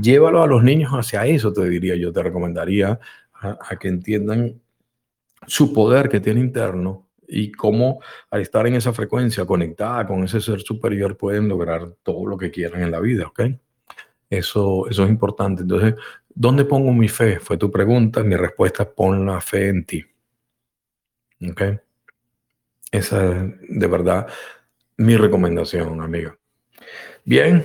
llévalo 0.00 0.42
a 0.42 0.46
los 0.46 0.62
niños 0.62 0.92
hacia 0.92 1.26
eso, 1.26 1.52
te 1.52 1.68
diría 1.68 1.96
yo, 1.96 2.12
te 2.12 2.22
recomendaría 2.22 2.98
a 3.42 3.76
que 3.78 3.88
entiendan 3.88 4.60
su 5.46 5.72
poder 5.72 6.08
que 6.08 6.20
tiene 6.20 6.40
interno 6.40 7.08
y 7.28 7.52
cómo 7.52 8.00
al 8.30 8.42
estar 8.42 8.66
en 8.66 8.74
esa 8.74 8.92
frecuencia 8.92 9.44
conectada 9.44 10.06
con 10.06 10.22
ese 10.24 10.40
ser 10.40 10.60
superior 10.60 11.16
pueden 11.16 11.48
lograr 11.48 11.88
todo 12.02 12.26
lo 12.26 12.36
que 12.36 12.50
quieran 12.50 12.82
en 12.82 12.90
la 12.90 13.00
vida, 13.00 13.26
¿ok? 13.26 13.40
Eso, 14.30 14.88
eso 14.88 15.04
es 15.04 15.10
importante. 15.10 15.62
Entonces, 15.62 15.94
¿dónde 16.34 16.64
pongo 16.64 16.92
mi 16.92 17.08
fe? 17.08 17.38
Fue 17.38 17.56
tu 17.56 17.70
pregunta. 17.70 18.22
Mi 18.22 18.36
respuesta 18.36 18.84
es 18.84 18.88
pon 18.90 19.24
la 19.26 19.40
fe 19.40 19.68
en 19.68 19.84
ti. 19.84 20.04
¿Ok? 21.48 21.62
Esa 22.90 23.36
es 23.36 23.52
de 23.68 23.86
verdad 23.86 24.26
mi 24.96 25.16
recomendación, 25.16 26.00
amiga. 26.00 26.36
Bien, 27.24 27.64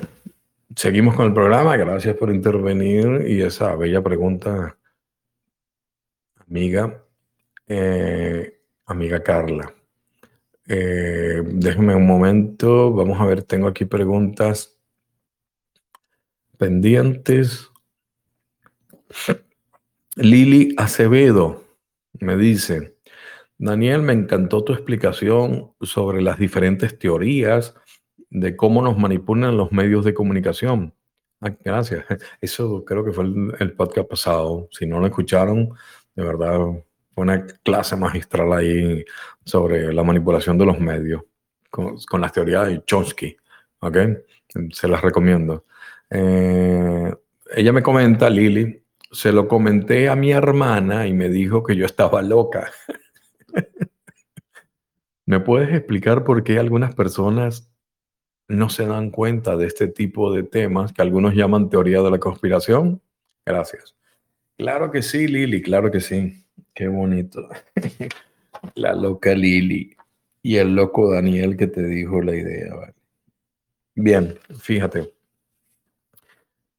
seguimos 0.76 1.16
con 1.16 1.28
el 1.28 1.34
programa. 1.34 1.78
Gracias 1.78 2.16
por 2.16 2.34
intervenir 2.34 3.26
y 3.28 3.42
esa 3.42 3.76
bella 3.76 4.02
pregunta, 4.02 4.78
amiga. 6.48 7.04
Eh, 7.74 8.60
amiga 8.86 9.24
Carla. 9.24 9.74
Eh, 10.68 11.42
déjeme 11.46 11.96
un 11.96 12.06
momento, 12.06 12.92
vamos 12.92 13.22
a 13.22 13.26
ver, 13.26 13.44
tengo 13.44 13.70
aquí 13.70 13.86
preguntas 13.86 14.78
pendientes. 16.58 17.72
Lili 20.18 20.76
Acevedo 20.76 21.64
me 22.20 22.36
dice, 22.36 22.98
Daniel, 23.58 24.02
me 24.02 24.12
encantó 24.12 24.66
tu 24.66 24.74
explicación 24.74 25.72
sobre 25.80 26.22
las 26.22 26.40
diferentes 26.40 27.00
teorías 27.00 27.74
de 28.30 28.58
cómo 28.58 28.82
nos 28.82 28.98
manipulan 28.98 29.56
los 29.56 29.72
medios 29.72 30.04
de 30.04 30.14
comunicación. 30.14 30.94
Ah, 31.40 31.56
gracias. 31.64 32.04
Eso 32.42 32.84
creo 32.84 33.06
que 33.06 33.14
fue 33.14 33.24
el, 33.24 33.56
el 33.60 33.72
podcast 33.72 34.10
pasado. 34.10 34.68
Si 34.72 34.86
no 34.86 35.00
lo 35.00 35.06
escucharon, 35.06 35.70
de 36.18 36.26
verdad 36.26 36.84
una 37.16 37.45
clase 37.64 37.95
magistral 37.95 38.53
ahí 38.53 39.05
sobre 39.45 39.93
la 39.93 40.03
manipulación 40.03 40.57
de 40.57 40.66
los 40.66 40.80
medios 40.80 41.24
con, 41.70 42.22
las 42.22 42.34
teorías 42.34 42.68
de 42.68 42.84
Chomsky. 42.86 43.36
¿Ok? 43.80 43.97
Se 44.72 44.88
las 44.88 45.01
recomiendo. 45.01 45.66
Eh, 46.09 47.14
ella 47.55 47.74
me 47.74 47.82
comenta, 47.82 48.30
Lili, 48.30 48.84
se 49.12 49.32
lo 49.32 49.47
comenté 49.47 50.09
a 50.09 50.16
mi 50.16 50.32
hermana 50.32 51.07
y 51.07 51.14
me 51.14 51.30
dijo 51.30 51.64
que 51.64 51.76
yo 51.76 51.86
estaba 51.86 52.22
loca. 52.22 52.72
¿Me 55.26 55.39
puedes 55.39 55.74
explicar 55.74 56.24
por 56.24 56.43
qué 56.43 56.59
algunas 56.59 56.93
personas 56.93 57.72
no 58.47 58.70
se 58.70 58.86
dan 58.86 59.12
cuenta 59.12 59.55
de 59.55 59.66
este 59.68 59.88
tipo 59.88 60.34
de 60.34 60.43
temas 60.43 60.91
que 60.91 61.01
algunos 61.01 61.34
llaman 61.34 61.70
teoría 61.70 62.01
de 62.01 62.12
la 62.12 62.20
conspiración? 62.20 63.01
Gracias. 63.45 63.95
Claro 64.57 64.91
que 64.91 65.01
sí, 65.01 65.28
Lili, 65.28 65.62
claro 65.62 65.89
que 65.89 66.01
sí. 66.01 66.45
Qué 66.74 66.88
bonito. 66.88 67.47
La 68.76 68.93
loca 68.93 69.34
Lili 69.34 69.95
y 70.43 70.57
el 70.57 70.76
loco 70.76 71.12
Daniel 71.12 71.57
que 71.57 71.68
te 71.68 71.84
dijo 71.84 72.22
la 72.22 72.36
idea. 72.36 72.93
Bien, 73.95 74.38
fíjate. 74.59 75.14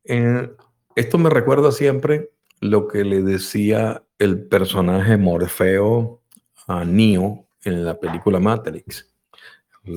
Eh, 0.05 0.51
esto 0.97 1.19
me 1.19 1.31
recuerda 1.31 1.73
siempre 1.73 2.31
lo 2.61 2.89
que 2.89 3.05
le 3.05 3.23
decía 3.23 4.03
el 4.19 4.45
personaje 4.47 5.17
Morfeo 5.17 6.23
a 6.67 6.85
Neo 6.85 7.49
en 7.65 7.85
la 7.85 7.99
película 7.99 8.39
Matrix. 8.41 9.13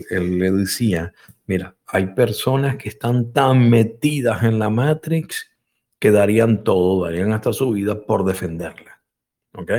Él 0.10 0.40
le 0.40 0.52
decía, 0.52 1.14
mira, 1.46 1.76
hay 1.86 2.08
personas 2.08 2.78
que 2.78 2.90
están 2.90 3.32
tan 3.32 3.70
metidas 3.70 4.44
en 4.44 4.58
la 4.58 4.70
Matrix 4.70 5.52
que 6.00 6.12
darían 6.12 6.64
todo, 6.64 7.06
darían 7.06 7.34
hasta 7.34 7.54
su 7.54 7.72
vida 7.72 8.02
por 8.02 8.26
defenderla. 8.26 8.95
¿Ok? 9.58 9.72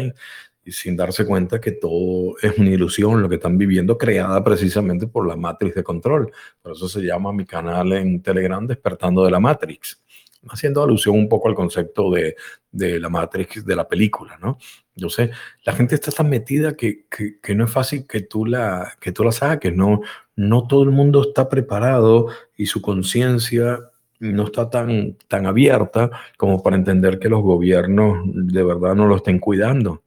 Y 0.64 0.72
sin 0.72 0.97
darse 0.97 1.24
cuenta 1.24 1.61
que 1.61 1.72
todo 1.72 2.37
es 2.43 2.59
una 2.59 2.70
ilusión, 2.70 3.22
lo 3.22 3.29
que 3.29 3.37
están 3.37 3.57
viviendo, 3.57 3.97
creada 3.97 4.43
precisamente 4.43 5.07
por 5.07 5.27
la 5.27 5.37
matriz 5.37 5.74
de 5.74 5.85
control. 5.85 6.33
Por 6.61 6.72
eso 6.72 6.89
se 6.89 7.03
llama 7.03 7.33
mi 7.33 7.45
canal 7.45 7.93
en 7.93 8.20
Telegram 8.20 8.66
Despertando 8.66 9.24
de 9.24 9.31
la 9.31 9.39
Matrix, 9.39 10.03
haciendo 10.49 10.83
alusión 10.83 11.14
un 11.16 11.29
poco 11.29 11.49
al 11.49 11.55
concepto 11.55 12.11
de, 12.11 12.35
de 12.72 12.99
la 12.99 13.09
Matrix 13.09 13.64
de 13.64 13.77
la 13.77 13.89
película, 13.89 14.39
¿no? 14.43 14.59
Yo 14.95 15.11
sé, 15.11 15.31
la 15.64 15.74
gente 15.74 15.95
está 15.95 16.11
tan 16.11 16.29
metida 16.31 16.74
que, 16.74 17.07
que, 17.11 17.39
que, 17.41 17.55
no 17.55 17.64
es 17.64 17.70
fácil 17.70 18.07
que 18.07 18.22
tú 18.22 18.47
la, 18.47 18.95
que 18.99 19.12
tú 19.12 19.24
la 19.24 19.33
saques, 19.33 19.74
no, 19.74 20.01
no 20.37 20.66
todo 20.66 20.85
el 20.85 20.91
mundo 20.91 21.22
está 21.22 21.49
preparado 21.49 22.29
y 22.57 22.66
su 22.66 22.81
conciencia 22.81 23.91
no 24.21 24.45
está 24.45 24.71
tan, 24.71 25.17
tan 25.29 25.47
abierta 25.47 26.11
como 26.37 26.62
para 26.62 26.77
entender 26.77 27.19
que 27.19 27.29
los 27.29 27.43
gobiernos 27.43 28.23
de 28.25 28.62
verdad 28.62 28.95
no 28.95 29.07
lo 29.07 29.17
estén 29.17 29.39
cuidando. 29.39 30.03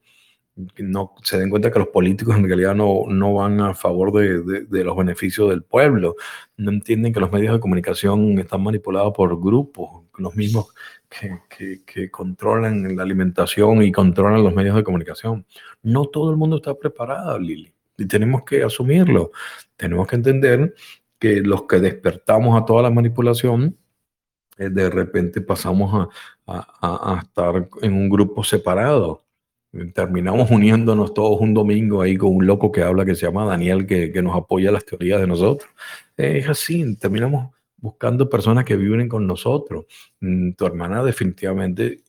No 0.78 1.14
se 1.22 1.38
den 1.38 1.48
cuenta 1.48 1.70
que 1.70 1.78
los 1.78 1.88
políticos 1.88 2.36
en 2.36 2.44
realidad 2.44 2.74
no, 2.74 3.04
no 3.08 3.34
van 3.34 3.60
a 3.60 3.74
favor 3.74 4.12
de, 4.12 4.64
de, 4.64 4.84
los 4.84 4.96
beneficios 4.96 5.48
del 5.48 5.62
pueblo. 5.62 6.16
No 6.56 6.70
entienden 6.70 7.14
que 7.14 7.20
los 7.20 7.32
medios 7.32 7.54
de 7.54 7.60
comunicación 7.60 8.38
están 8.38 8.62
manipulados 8.62 9.14
por 9.14 9.40
grupos, 9.40 10.04
los 10.18 10.34
mismos 10.36 10.74
que, 11.08 11.38
que, 11.48 11.82
que 11.84 12.10
controlan 12.10 12.94
la 12.94 13.02
alimentación 13.02 13.82
y 13.82 13.92
controlan 13.92 14.42
los 14.42 14.54
medios 14.54 14.76
de 14.76 14.84
comunicación. 14.84 15.46
No 15.82 16.06
todo 16.06 16.30
el 16.30 16.36
mundo 16.36 16.56
está 16.56 16.74
preparado, 16.74 17.38
Lili, 17.38 17.72
y 17.96 18.06
tenemos 18.06 18.42
que 18.42 18.62
asumirlo. 18.62 19.30
Tenemos 19.76 20.06
que 20.08 20.16
entender 20.16 20.74
que 21.18 21.40
los 21.40 21.64
que 21.64 21.78
despertamos 21.78 22.60
a 22.60 22.64
toda 22.66 22.82
la 22.82 22.90
manipulación 22.90 23.78
de 24.68 24.90
repente 24.90 25.40
pasamos 25.40 26.08
a, 26.46 27.20
estar 27.22 27.68
en 27.82 27.92
un 27.92 28.08
grupo 28.08 28.44
separado. 28.44 29.24
Terminamos 29.94 30.50
uniéndonos 30.50 31.14
todos 31.14 31.40
un 31.40 31.54
domingo 31.54 32.02
ahí 32.02 32.16
con 32.16 32.34
un 32.34 32.46
loco 32.46 32.72
que 32.72 32.82
habla 32.82 33.04
que 33.04 33.14
se 33.14 33.26
llama 33.26 33.44
Daniel, 33.44 33.86
que, 33.86 34.12
que 34.12 34.20
nos 34.20 34.36
apoya 34.36 34.72
las 34.72 34.84
teorías 34.84 35.20
de 35.20 35.26
nosotros. 35.26 35.70
Es 36.16 36.48
así, 36.48 36.96
terminamos 36.96 37.50
buscando 37.80 38.28
personas 38.28 38.64
que 38.64 38.76
viven 38.76 39.08
con 39.08 39.26
nosotros. 39.26 39.86
Mm, 40.20 40.52
tu 40.52 40.66
hermana 40.66 41.02
definitivamente 41.02 42.02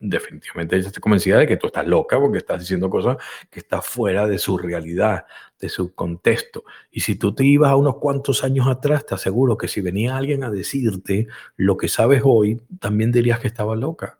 definitivamente 0.00 0.76
ella 0.76 0.88
está 0.88 1.00
convencida 1.00 1.38
de 1.38 1.46
que 1.46 1.58
tú 1.58 1.66
estás 1.66 1.86
loca 1.86 2.18
porque 2.18 2.38
estás 2.38 2.58
diciendo 2.58 2.88
cosas 2.88 3.18
que 3.50 3.60
están 3.60 3.82
fuera 3.82 4.26
de 4.26 4.38
su 4.38 4.56
realidad, 4.56 5.26
de 5.60 5.68
su 5.68 5.94
contexto. 5.94 6.64
Y 6.90 7.00
si 7.00 7.16
tú 7.16 7.34
te 7.34 7.44
ibas 7.44 7.70
a 7.70 7.76
unos 7.76 7.98
cuantos 7.98 8.42
años 8.42 8.66
atrás, 8.66 9.04
te 9.04 9.14
aseguro 9.14 9.58
que 9.58 9.68
si 9.68 9.82
venía 9.82 10.16
alguien 10.16 10.42
a 10.42 10.50
decirte 10.50 11.28
lo 11.56 11.76
que 11.76 11.88
sabes 11.88 12.22
hoy, 12.24 12.60
también 12.80 13.12
dirías 13.12 13.38
que 13.38 13.48
estaba 13.48 13.76
loca. 13.76 14.18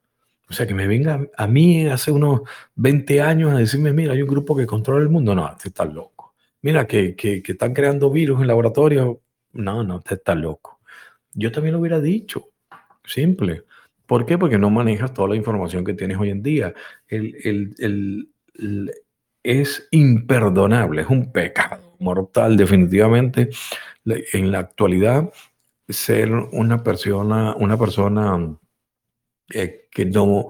O 0.50 0.52
sea, 0.52 0.66
que 0.66 0.74
me 0.74 0.86
venga 0.86 1.26
a 1.36 1.46
mí 1.46 1.86
hace 1.86 2.10
unos 2.12 2.42
20 2.74 3.22
años 3.22 3.52
a 3.52 3.58
decirme, 3.58 3.92
mira, 3.92 4.12
hay 4.12 4.22
un 4.22 4.28
grupo 4.28 4.56
que 4.56 4.66
controla 4.66 5.00
el 5.00 5.08
mundo. 5.08 5.34
No, 5.34 5.56
te 5.56 5.68
estás 5.68 5.92
loco. 5.92 6.34
Mira, 6.62 6.86
que, 6.86 7.14
que, 7.16 7.42
están 7.46 7.72
creando 7.72 8.10
virus 8.10 8.40
en 8.40 8.48
laboratorio. 8.48 9.20
No, 9.52 9.82
no, 9.84 10.00
te 10.00 10.16
estás 10.16 10.36
loco. 10.36 10.80
Yo 11.32 11.52
también 11.52 11.74
lo 11.74 11.80
hubiera 11.80 12.00
dicho. 12.00 12.48
Simple. 13.04 13.64
¿Por 14.10 14.26
qué? 14.26 14.36
Porque 14.36 14.58
no 14.58 14.70
manejas 14.70 15.14
toda 15.14 15.28
la 15.28 15.36
información 15.36 15.84
que 15.84 15.94
tienes 15.94 16.18
hoy 16.18 16.30
en 16.30 16.42
día. 16.42 16.74
El, 17.06 18.28
es 19.44 19.86
imperdonable, 19.92 21.02
es 21.02 21.08
un 21.08 21.30
pecado 21.30 21.94
mortal 22.00 22.56
definitivamente 22.56 23.50
en 24.04 24.50
la 24.50 24.58
actualidad 24.58 25.32
ser 25.88 26.32
una 26.32 26.82
persona, 26.82 27.54
una 27.54 27.78
persona 27.78 28.56
eh, 29.54 29.86
que, 29.92 30.06
no, 30.06 30.48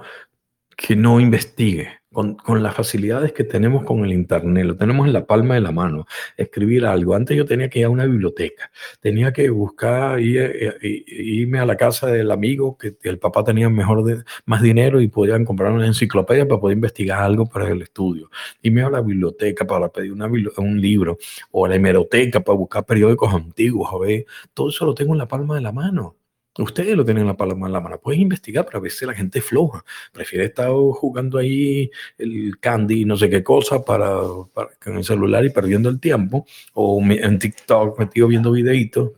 que 0.75 0.97
no 0.97 1.21
investigue, 1.21 2.00
con, 2.13 2.35
con, 2.35 2.63
las 2.63 2.75
facilidades 2.75 3.33
que 3.33 3.45
tenemos 3.45 3.85
con 3.85 4.05
el 4.05 4.13
Internet, 4.13 4.65
lo 4.65 4.77
tenemos 4.77 5.07
en 5.07 5.13
la 5.13 5.27
palma 5.27 5.55
de 5.55 5.61
la 5.61 5.73
mano, 5.73 6.07
escribir 6.37 6.85
algo. 6.85 7.15
Antes 7.15 7.37
yo 7.37 7.45
tenía 7.45 7.69
que 7.69 7.81
ir 7.81 7.85
a 7.85 7.91
una 7.91 8.07
biblioteca, 8.07 8.71
tenía 9.01 9.33
que 9.33 9.49
buscar, 9.51 10.21
ir, 10.21 10.41
eh, 10.41 10.77
eh, 10.83 11.05
irme 11.07 11.61
a 11.61 11.67
la 11.67 11.77
casa 11.77 12.09
del 12.09 12.31
amigo 12.31 12.77
que 12.77 12.97
el 13.03 13.19
papá 13.19 13.45
tenía 13.45 13.69
mejor 13.69 14.05
de, 14.05 14.25
más 14.45 14.63
dinero 14.63 15.01
y 15.01 15.09
podían 15.09 15.45
comprar 15.45 15.73
una 15.73 15.87
enciclopedia 15.87 16.47
para 16.47 16.61
poder 16.61 16.77
investigar 16.77 17.23
algo 17.23 17.47
para 17.47 17.69
el 17.69 17.83
estudio. 17.83 18.31
Irme 18.63 18.83
a 18.83 18.91
la 18.91 19.01
biblioteca 19.01 19.65
para 19.65 19.89
pedir 19.89 20.13
una, 20.13 20.27
un 20.27 20.81
libro 20.81 21.19
o 21.53 21.67
a 21.67 21.69
la 21.69 21.77
hemeroteca 21.77 22.41
para 22.41 22.59
buscar 22.59 22.85
periódicos 22.85 23.33
antiguos, 23.33 23.91
a 23.93 23.99
ver, 23.99 24.27
todo 24.55 24.69
eso 24.71 24.85
lo 24.85 24.95
tengo 24.95 25.13
en 25.15 25.19
la 25.19 25.29
palma 25.29 25.55
de 25.55 25.61
la 25.61 25.73
mano. 25.73 26.20
Ustedes 26.61 26.97
lo 26.97 27.05
tienen 27.05 27.23
en 27.23 27.29
la 27.29 27.37
palma 27.37 27.67
de 27.67 27.73
la 27.73 27.81
mano. 27.81 27.99
Puedes 27.99 28.21
investigar, 28.21 28.65
pero 28.67 28.79
a 28.79 28.83
veces 28.83 29.03
la 29.03 29.15
gente 29.15 29.41
floja. 29.41 29.85
Prefiere 30.13 30.47
estar 30.47 30.71
jugando 30.71 31.39
ahí 31.39 31.91
el 32.19 32.59
candy, 32.61 33.05
no 33.05 33.17
sé 33.17 33.31
qué 33.31 33.43
cosa, 33.43 33.85
para, 33.85 34.13
con 34.83 34.97
el 34.97 35.05
celular 35.05 35.45
y 35.45 35.51
perdiendo 35.51 35.89
el 35.89 35.99
tiempo. 36.01 36.47
O 36.75 37.01
en 37.03 37.39
TikTok 37.39 37.99
metido 37.99 38.29
viendo 38.29 38.53
videitos, 38.53 39.13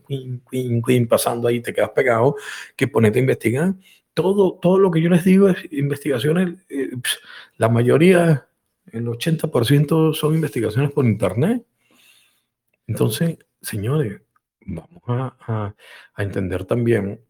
pasando 1.08 1.48
ahí, 1.48 1.60
te 1.60 1.72
quedas 1.72 1.90
pegado, 1.90 2.36
que 2.76 2.88
ponete 2.88 3.18
a 3.18 3.22
investigar. 3.22 3.74
Todo, 4.14 4.58
todo 4.60 4.78
lo 4.78 4.90
que 4.90 5.00
yo 5.00 5.08
les 5.08 5.24
digo 5.24 5.48
es 5.48 5.56
investigaciones. 5.72 6.54
Eh, 6.68 6.90
la 7.56 7.68
mayoría, 7.68 8.46
el 8.90 9.06
80% 9.06 10.14
son 10.14 10.34
investigaciones 10.34 10.90
por 10.92 11.06
internet. 11.06 11.64
Entonces, 12.86 13.38
señores, 13.60 14.20
vamos 14.66 15.02
a, 15.06 15.74
entender 16.16 16.64
también 16.64 17.20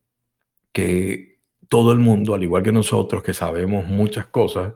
que 0.72 1.40
todo 1.68 1.92
el 1.92 1.98
mundo, 1.98 2.34
al 2.34 2.42
igual 2.42 2.62
que 2.62 2.72
nosotros, 2.72 3.22
que 3.22 3.34
sabemos 3.34 3.86
muchas 3.86 4.26
cosas 4.26 4.74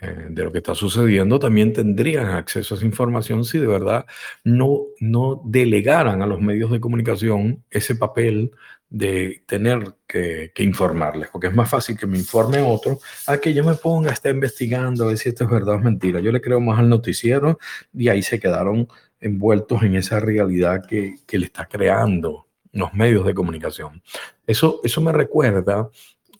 eh, 0.00 0.26
de 0.30 0.44
lo 0.44 0.50
que 0.50 0.58
está 0.58 0.74
sucediendo, 0.74 1.38
también 1.38 1.72
tendrían 1.72 2.26
acceso 2.26 2.74
a 2.74 2.78
esa 2.78 2.86
información 2.86 3.44
si 3.44 3.58
de 3.58 3.68
verdad 3.68 4.06
no, 4.42 4.86
no 4.98 5.40
delegaran 5.44 6.22
a 6.22 6.26
los 6.26 6.40
medios 6.40 6.72
de 6.72 6.80
comunicación 6.80 7.62
ese 7.70 7.94
papel 7.94 8.50
de 8.90 9.42
tener 9.46 9.94
que, 10.06 10.52
informarles, 10.58 11.28
porque 11.30 11.48
es 11.48 11.54
más 11.54 11.70
fácil 11.70 11.96
que 11.96 12.06
me 12.06 12.18
informe 12.18 12.60
otro 12.60 12.98
a 13.26 13.38
que 13.38 13.54
yo 13.54 13.64
me 13.64 13.74
ponga 13.74 14.10
a 14.10 14.14
estar 14.14 14.34
investigando 14.34 15.04
a 15.04 15.08
ver 15.08 15.18
si 15.18 15.28
esto 15.28 15.44
es 15.44 15.50
verdad 15.50 15.76
o 15.76 15.80
mentira. 15.80 16.20
Yo 16.20 16.32
le 16.32 16.40
creo 16.40 16.60
más 16.60 16.78
al 16.78 16.88
noticiero 16.88 17.58
y 17.92 18.08
ahí 18.08 18.22
se 18.22 18.40
quedaron 18.40 18.88
envueltos 19.20 19.82
en 19.82 19.96
esa 19.96 20.20
realidad 20.20 20.84
que, 20.86 21.16
que 21.26 21.38
le 21.38 21.46
está 21.46 21.66
creando 21.66 22.43
los 22.74 22.92
medios 22.94 23.24
de 23.24 23.34
comunicación. 23.34 24.02
Eso, 24.46 24.80
eso 24.84 25.00
me 25.00 25.12
recuerda 25.12 25.88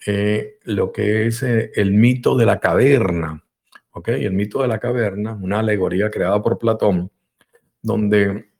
eh, 0.07 0.59
lo 0.65 0.93
que 0.93 1.27
es 1.27 1.43
eh, 1.43 1.73
el 1.75 1.93
mito 1.93 2.37
de 2.37 2.47
la 2.47 2.61
caverna. 2.61 3.43
¿ok? 3.93 4.09
El 4.09 4.33
mito 4.33 4.63
de 4.63 4.69
la 4.69 4.79
caverna, 4.79 5.39
una 5.41 5.61
alegoría 5.61 6.11
creada 6.11 6.43
por 6.43 6.59
Platón, 6.59 7.11
donde 7.83 8.51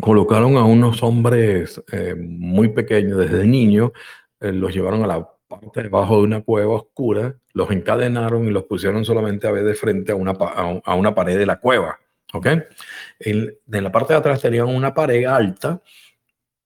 colocaron 0.00 0.56
a 0.56 0.64
unos 0.64 1.02
hombres 1.02 1.82
eh, 1.90 2.14
muy 2.16 2.68
pequeños 2.68 3.18
desde 3.18 3.44
niños, 3.44 3.90
los 4.40 4.72
llevaron 4.72 5.02
a 5.02 5.08
la 5.08 5.28
parte 5.48 5.82
debajo 5.82 6.18
de 6.18 6.22
una 6.22 6.42
cueva 6.42 6.74
oscura, 6.74 7.34
los 7.54 7.70
encadenaron 7.72 8.46
y 8.46 8.50
los 8.50 8.64
pusieron 8.64 9.04
solamente 9.04 9.48
a 9.48 9.50
ver 9.50 9.64
de 9.64 9.74
frente 9.74 10.12
a 10.12 10.14
una, 10.14 10.30
a 10.32 10.94
una 10.94 11.14
pared 11.14 11.36
de 11.36 11.46
la 11.46 11.58
cueva. 11.58 11.98
¿Ok? 12.34 12.46
En, 13.20 13.56
la 13.66 13.90
parte 13.90 14.12
de 14.12 14.18
atrás 14.18 14.42
tenían 14.42 14.68
una 14.68 14.92
pared 14.92 15.24
alta 15.24 15.80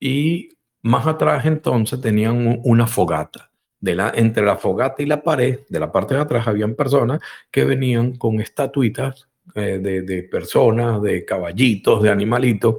y 0.05 0.59
más 0.83 1.07
atrás 1.07 1.47
entonces 1.47 2.01
tenían 2.01 2.59
una 2.65 2.89
fogata. 2.89 3.53
De 3.79 3.95
la, 3.95 4.13
entre 4.17 4.45
la 4.45 4.57
fogata 4.57 5.01
y 5.01 5.07
la 5.07 5.23
pared, 5.23 5.61
de 5.69 5.79
la 5.79 5.93
parte 5.93 6.15
de 6.15 6.21
atrás, 6.21 6.49
habían 6.49 6.75
personas 6.75 7.21
que 7.53 7.65
venían 7.65 8.17
con 8.17 8.41
estatuitas 8.41 9.29
eh, 9.55 9.79
de, 9.81 10.23
personas, 10.25 11.01
de 11.03 11.25
caballitos, 11.25 12.03
de 12.03 12.11
animalitos. 12.11 12.77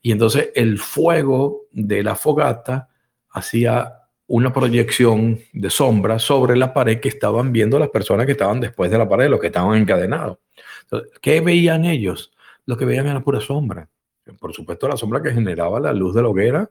Y 0.00 0.12
entonces 0.12 0.52
el 0.54 0.78
fuego 0.78 1.66
de 1.70 2.02
la 2.02 2.14
fogata 2.14 2.88
hacía 3.28 4.00
una 4.26 4.50
proyección 4.50 5.40
de 5.52 5.68
sombra 5.68 6.18
sobre 6.18 6.56
la 6.56 6.72
pared 6.72 6.98
que 6.98 7.08
estaban 7.08 7.52
viendo 7.52 7.78
las 7.78 7.90
personas 7.90 8.24
que 8.24 8.32
estaban 8.32 8.60
después 8.60 8.90
de 8.90 8.96
la 8.96 9.08
pared, 9.08 9.28
los 9.28 9.40
que 9.40 9.48
estaban 9.48 9.78
encadenados. 9.78 10.38
¿Qué 11.20 11.42
veían 11.42 11.84
ellos? 11.84 12.32
Lo 12.64 12.78
que 12.78 12.86
veían 12.86 13.06
era 13.06 13.20
pura 13.20 13.40
sombra. 13.40 13.90
Por 14.38 14.52
supuesto, 14.52 14.88
la 14.88 14.96
sombra 14.96 15.22
que 15.22 15.32
generaba 15.32 15.80
la 15.80 15.92
luz 15.92 16.14
de 16.14 16.22
la 16.22 16.28
hoguera 16.28 16.70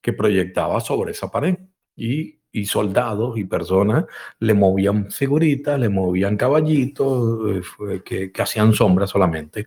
que 0.00 0.12
proyectaba 0.12 0.80
sobre 0.80 1.12
esa 1.12 1.30
pared. 1.30 1.56
Y, 1.96 2.40
y 2.54 2.66
soldados 2.66 3.36
y 3.36 3.44
personas 3.44 4.04
le 4.38 4.54
movían 4.54 5.10
figuritas, 5.10 5.78
le 5.78 5.88
movían 5.88 6.36
caballitos 6.36 7.62
eh, 7.90 8.02
que, 8.04 8.30
que 8.30 8.42
hacían 8.42 8.72
sombra 8.72 9.08
solamente. 9.08 9.66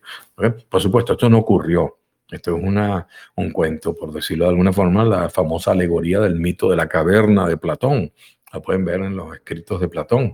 Por 0.69 0.82
supuesto, 0.82 1.13
esto 1.13 1.30
no 1.30 1.39
ocurrió. 1.39 1.97
Esto 2.32 2.55
es 2.55 2.63
una, 2.63 3.07
un 3.36 3.51
cuento, 3.51 3.93
por 3.95 4.11
decirlo 4.11 4.45
de 4.45 4.51
alguna 4.51 4.73
forma, 4.73 5.03
la 5.03 5.30
famosa 5.30 5.71
alegoría 5.71 6.19
del 6.19 6.36
mito 6.36 6.69
de 6.69 6.75
la 6.78 6.88
caverna 6.88 7.47
de 7.47 7.57
Platón. 7.57 8.11
La 8.53 8.61
pueden 8.61 8.86
ver 8.86 9.01
en 9.01 9.15
los 9.15 9.34
escritos 9.36 9.82
de 9.82 9.89
Platón. 9.89 10.34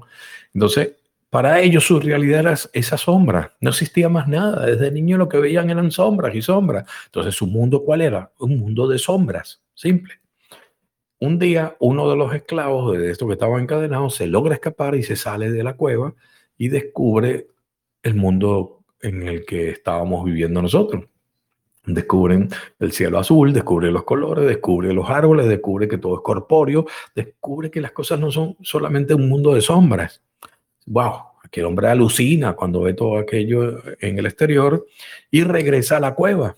Entonces, 0.54 0.94
para 1.34 1.62
ellos 1.62 1.86
su 1.86 2.00
realidad 2.00 2.42
era 2.42 2.56
esa 2.74 2.96
sombra, 2.96 3.58
no 3.60 3.72
existía 3.72 4.08
más 4.08 4.28
nada. 4.28 4.68
Desde 4.68 4.92
niño 4.92 5.18
lo 5.18 5.28
que 5.28 5.40
veían 5.40 5.72
eran 5.72 5.90
sombras 5.90 6.36
y 6.36 6.44
sombras. 6.44 6.88
Entonces, 7.06 7.34
¿su 7.34 7.48
mundo 7.48 7.84
cuál 7.84 8.02
era? 8.02 8.32
Un 8.38 8.60
mundo 8.60 8.88
de 8.88 9.00
sombras, 9.00 9.60
simple. 9.74 10.14
Un 11.20 11.40
día, 11.40 11.76
uno 11.80 12.08
de 12.08 12.16
los 12.18 12.36
esclavos 12.36 12.96
de 12.96 13.10
estos 13.10 13.28
que 13.28 13.34
estaban 13.34 13.64
encadenados 13.64 14.14
se 14.14 14.28
logra 14.28 14.54
escapar 14.54 14.94
y 14.94 15.02
se 15.02 15.16
sale 15.16 15.50
de 15.52 15.64
la 15.64 15.74
cueva 15.74 16.14
y 16.56 16.68
descubre 16.68 17.48
el 18.04 18.14
mundo 18.14 18.82
en 19.02 19.28
el 19.28 19.44
que 19.44 19.72
estábamos 19.72 20.24
viviendo 20.26 20.62
nosotros. 20.62 21.06
Descubren 21.84 22.48
el 22.78 22.92
cielo 22.92 23.18
azul, 23.18 23.54
descubre 23.54 23.90
los 23.90 24.04
colores, 24.04 24.46
descubre 24.46 24.94
los 24.94 25.10
árboles, 25.10 25.48
descubre 25.48 25.88
que 25.88 25.98
todo 25.98 26.14
es 26.14 26.22
corpóreo, 26.22 26.86
descubre 27.16 27.72
que 27.72 27.82
las 27.82 27.92
cosas 27.92 28.20
no 28.20 28.32
son 28.32 28.56
solamente 28.62 29.16
un 29.16 29.28
mundo 29.28 29.56
de 29.56 29.62
sombras 29.62 30.22
wow, 30.86 31.22
aquel 31.44 31.66
hombre 31.66 31.88
alucina 31.88 32.54
cuando 32.54 32.82
ve 32.82 32.94
todo 32.94 33.18
aquello 33.18 33.82
en 34.00 34.18
el 34.18 34.26
exterior 34.26 34.86
y 35.30 35.44
regresa 35.44 35.98
a 35.98 36.00
la 36.00 36.16
cueva. 36.16 36.56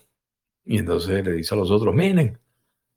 Y 0.64 0.78
entonces 0.78 1.24
le 1.24 1.32
dice 1.32 1.54
a 1.54 1.58
los 1.58 1.70
otros, 1.70 1.94
miren, 1.94 2.38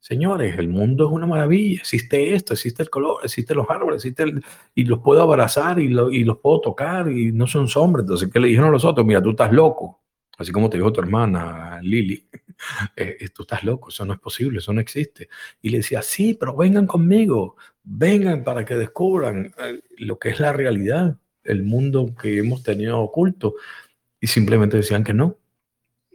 señores, 0.00 0.58
el 0.58 0.68
mundo 0.68 1.06
es 1.06 1.12
una 1.12 1.26
maravilla, 1.26 1.80
existe 1.80 2.34
esto, 2.34 2.54
existe 2.54 2.82
el 2.82 2.90
color, 2.90 3.18
existen 3.22 3.56
los 3.56 3.68
árboles, 3.68 3.96
existe 3.96 4.24
el, 4.24 4.42
y 4.74 4.84
los 4.84 5.00
puedo 5.00 5.22
abrazar 5.22 5.78
y, 5.78 5.84
y 5.86 6.24
los 6.24 6.38
puedo 6.38 6.60
tocar 6.60 7.10
y 7.10 7.32
no 7.32 7.46
son 7.46 7.68
sombras. 7.68 8.04
Entonces, 8.04 8.30
¿qué 8.32 8.40
le 8.40 8.48
dijeron 8.48 8.70
a 8.70 8.72
los 8.72 8.84
otros? 8.84 9.06
Mira, 9.06 9.22
tú 9.22 9.30
estás 9.30 9.52
loco, 9.52 10.00
así 10.38 10.50
como 10.52 10.70
te 10.70 10.78
dijo 10.78 10.92
tu 10.92 11.00
hermana 11.00 11.80
Lili. 11.82 12.26
Eh, 12.94 13.16
eh, 13.20 13.28
tú 13.30 13.44
estás 13.44 13.64
loco, 13.64 13.88
eso 13.88 14.04
no 14.04 14.12
es 14.12 14.20
posible, 14.20 14.58
eso 14.58 14.70
no 14.74 14.82
existe. 14.82 15.30
Y 15.62 15.70
le 15.70 15.78
decía, 15.78 16.02
sí, 16.02 16.34
pero 16.34 16.54
vengan 16.54 16.86
conmigo, 16.86 17.56
vengan 17.82 18.44
para 18.44 18.64
que 18.64 18.74
descubran 18.76 19.54
eh, 19.58 19.80
lo 19.98 20.18
que 20.18 20.30
es 20.30 20.40
la 20.40 20.52
realidad, 20.52 21.16
el 21.44 21.62
mundo 21.62 22.14
que 22.20 22.38
hemos 22.38 22.62
tenido 22.62 23.00
oculto. 23.00 23.54
Y 24.20 24.26
simplemente 24.26 24.76
decían 24.76 25.04
que 25.04 25.14
no, 25.14 25.38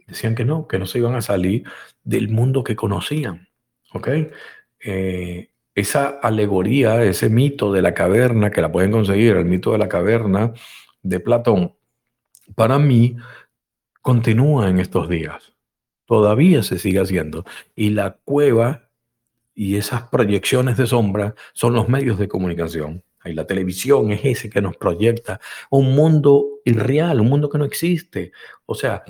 decían 0.06 0.34
que 0.34 0.44
no, 0.44 0.68
que 0.68 0.78
no 0.78 0.86
se 0.86 0.98
iban 0.98 1.14
a 1.14 1.22
salir 1.22 1.64
del 2.04 2.28
mundo 2.28 2.62
que 2.64 2.76
conocían. 2.76 3.48
¿Ok? 3.92 4.08
Eh, 4.84 5.50
esa 5.74 6.08
alegoría, 6.22 7.02
ese 7.04 7.28
mito 7.28 7.72
de 7.72 7.82
la 7.82 7.94
caverna, 7.94 8.50
que 8.50 8.62
la 8.62 8.72
pueden 8.72 8.92
conseguir, 8.92 9.36
el 9.36 9.44
mito 9.44 9.72
de 9.72 9.78
la 9.78 9.88
caverna 9.88 10.54
de 11.02 11.20
Platón, 11.20 11.74
para 12.54 12.78
mí 12.78 13.16
continúa 14.00 14.70
en 14.70 14.78
estos 14.78 15.08
días. 15.08 15.52
Todavía 16.06 16.62
se 16.62 16.78
sigue 16.78 17.00
haciendo. 17.00 17.44
Y 17.74 17.90
la 17.90 18.18
cueva 18.24 18.85
y 19.56 19.76
esas 19.76 20.02
proyecciones 20.04 20.76
de 20.76 20.86
sombra 20.86 21.34
son 21.54 21.72
los 21.72 21.88
medios 21.88 22.18
de 22.18 22.28
comunicación. 22.28 23.02
Y 23.24 23.32
la 23.32 23.46
televisión 23.46 24.12
es 24.12 24.20
ese 24.22 24.50
que 24.50 24.60
nos 24.60 24.76
proyecta 24.76 25.40
un 25.70 25.96
mundo 25.96 26.60
irreal, 26.64 27.20
un 27.20 27.28
mundo 27.28 27.48
que 27.48 27.58
no 27.58 27.64
existe. 27.64 28.32
O 28.66 28.74
sea, 28.74 29.02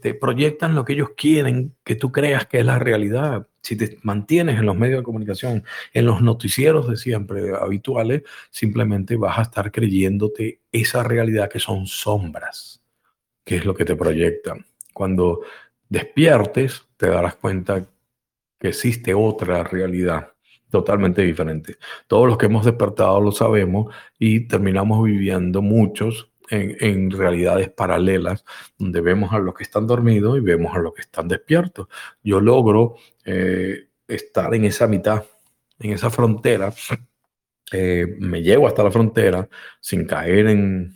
te 0.00 0.14
proyectan 0.14 0.74
lo 0.74 0.84
que 0.84 0.94
ellos 0.94 1.10
quieren 1.16 1.76
que 1.84 1.94
tú 1.94 2.10
creas 2.10 2.46
que 2.46 2.58
es 2.58 2.66
la 2.66 2.78
realidad. 2.78 3.46
Si 3.62 3.76
te 3.76 3.98
mantienes 4.02 4.58
en 4.58 4.66
los 4.66 4.76
medios 4.76 4.98
de 4.98 5.04
comunicación, 5.04 5.64
en 5.92 6.06
los 6.06 6.20
noticieros 6.20 6.88
de 6.88 6.96
siempre 6.96 7.54
habituales, 7.54 8.22
simplemente 8.50 9.16
vas 9.16 9.38
a 9.38 9.42
estar 9.42 9.70
creyéndote 9.70 10.60
esa 10.72 11.04
realidad 11.04 11.48
que 11.48 11.60
son 11.60 11.86
sombras, 11.86 12.82
que 13.44 13.56
es 13.56 13.64
lo 13.64 13.74
que 13.74 13.84
te 13.84 13.94
proyectan. 13.94 14.66
Cuando 14.92 15.42
despiertes, 15.88 16.86
te 16.96 17.08
darás 17.08 17.36
cuenta 17.36 17.86
que 18.64 18.68
existe 18.68 19.12
otra 19.12 19.62
realidad 19.62 20.32
totalmente 20.70 21.20
diferente. 21.20 21.76
Todos 22.06 22.26
los 22.26 22.38
que 22.38 22.46
hemos 22.46 22.64
despertado 22.64 23.20
lo 23.20 23.30
sabemos 23.30 23.94
y 24.18 24.48
terminamos 24.48 25.04
viviendo 25.04 25.60
muchos 25.60 26.32
en, 26.48 27.10
realidades 27.10 27.68
paralelas, 27.68 28.42
donde 28.78 29.02
vemos 29.02 29.34
a 29.34 29.38
los 29.38 29.54
que 29.54 29.64
están 29.64 29.86
dormidos 29.86 30.38
y 30.38 30.40
vemos 30.40 30.74
a 30.74 30.78
los 30.78 30.94
que 30.94 31.02
están 31.02 31.28
despiertos. 31.28 31.88
Yo 32.22 32.40
logro 32.40 32.96
eh, 33.26 33.88
estar 34.08 34.54
en 34.54 34.64
esa 34.64 34.86
mitad, 34.86 35.24
en 35.78 35.92
esa 35.92 36.08
frontera, 36.08 36.72
eh, 37.70 38.16
me 38.18 38.40
llevo 38.40 38.66
hasta 38.66 38.82
la 38.82 38.90
frontera 38.90 39.46
sin 39.78 40.06
caer 40.06 40.46
en, 40.46 40.94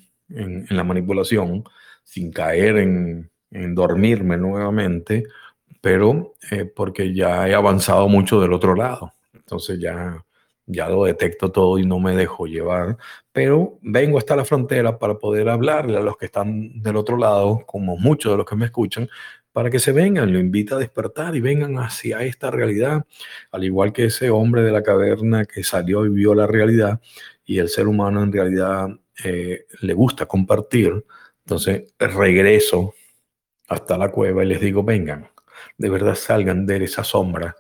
la 0.71 0.85
manipulación, 0.85 1.65
sin 2.03 2.33
caer 2.33 2.79
en, 2.79 3.31
en 3.51 3.75
dormirme 3.75 4.39
nuevamente 4.39 5.25
pero 5.81 6.35
eh, 6.51 6.65
porque 6.65 7.15
ya 7.15 7.49
he 7.49 7.55
avanzado 7.55 8.09
mucho 8.09 8.41
del 8.41 8.53
otro 8.53 8.75
lado. 8.75 9.13
Entonces 9.33 9.79
ya, 9.81 10.25
ya 10.67 10.89
lo 10.89 11.05
detecto 11.05 11.51
todo 11.51 11.79
y 11.79 11.87
no 11.87 11.99
me 11.99 12.15
dejo 12.15 12.47
llevar, 12.47 12.97
pero 13.33 13.79
vengo 13.83 14.19
hasta 14.19 14.37
la 14.37 14.45
frontera 14.45 14.99
para 14.99 15.19
poder 15.19 15.49
hablarle 15.49 15.97
a 15.97 16.01
los 16.03 16.17
que 16.17 16.27
están 16.27 16.83
del 16.83 16.97
otro 16.97 17.17
lado, 17.17 17.65
como 17.67 17.97
muchos 17.97 18.33
de 18.33 18.39
los 18.39 18.47
que 18.47 18.57
me 18.57 18.67
escuchan, 18.67 19.09
para 19.53 19.71
que 19.71 19.79
se 19.79 19.93
vengan, 19.93 20.33
lo 20.33 20.39
invita 20.39 20.77
a 20.77 20.79
despertar 20.79 21.35
y 21.35 21.41
vengan 21.41 21.79
hacia 21.79 22.23
esta 22.23 22.51
realidad, 22.51 23.05
al 23.51 23.65
igual 23.65 23.93
que 23.93 24.05
ese 24.05 24.31
hombre 24.31 24.63
de 24.63 24.71
la 24.71 24.83
caverna 24.83 25.47
que 25.47 25.65
salió 25.65 26.05
y 26.07 26.11
vio 26.11 26.35
la 26.35 26.47
realidad 26.47 27.01
y 27.45 27.59
el 27.59 27.69
ser 27.69 27.89
humano 27.89 28.23
en 28.23 28.33
realidad 28.33 28.89
eh, 29.25 29.67
le 29.81 29.95
gusta 29.95 30.27
compartir. 30.27 31.05
Entonces 31.45 31.93
regreso 31.99 32.95
hasta 33.69 33.99
la 33.99 34.11
cueva 34.11 34.45
y 34.45 34.49
les 34.49 34.61
digo, 34.61 34.85
vengan, 34.85 35.29
de 35.77 35.91
verdad 35.91 36.15
salgan 36.15 36.67
de 36.67 36.85
esa 36.85 37.05
sombra 37.05 37.57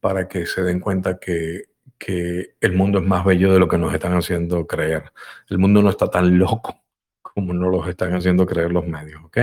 para 0.00 0.28
que 0.28 0.46
se 0.46 0.62
den 0.62 0.80
cuenta 0.80 1.18
que, 1.18 1.64
que 1.98 2.56
el 2.60 2.72
mundo 2.72 2.98
es 2.98 3.04
más 3.04 3.24
bello 3.24 3.52
de 3.52 3.58
lo 3.58 3.68
que 3.68 3.78
nos 3.78 3.94
están 3.94 4.14
haciendo 4.14 4.66
creer. 4.66 5.12
El 5.48 5.58
mundo 5.58 5.82
no 5.82 5.90
está 5.90 6.08
tan 6.08 6.38
loco 6.38 6.82
como 7.34 7.54
nos 7.54 7.70
lo 7.70 7.88
están 7.88 8.14
haciendo 8.14 8.46
creer 8.46 8.72
los 8.72 8.86
medios, 8.86 9.22
¿ok? 9.24 9.38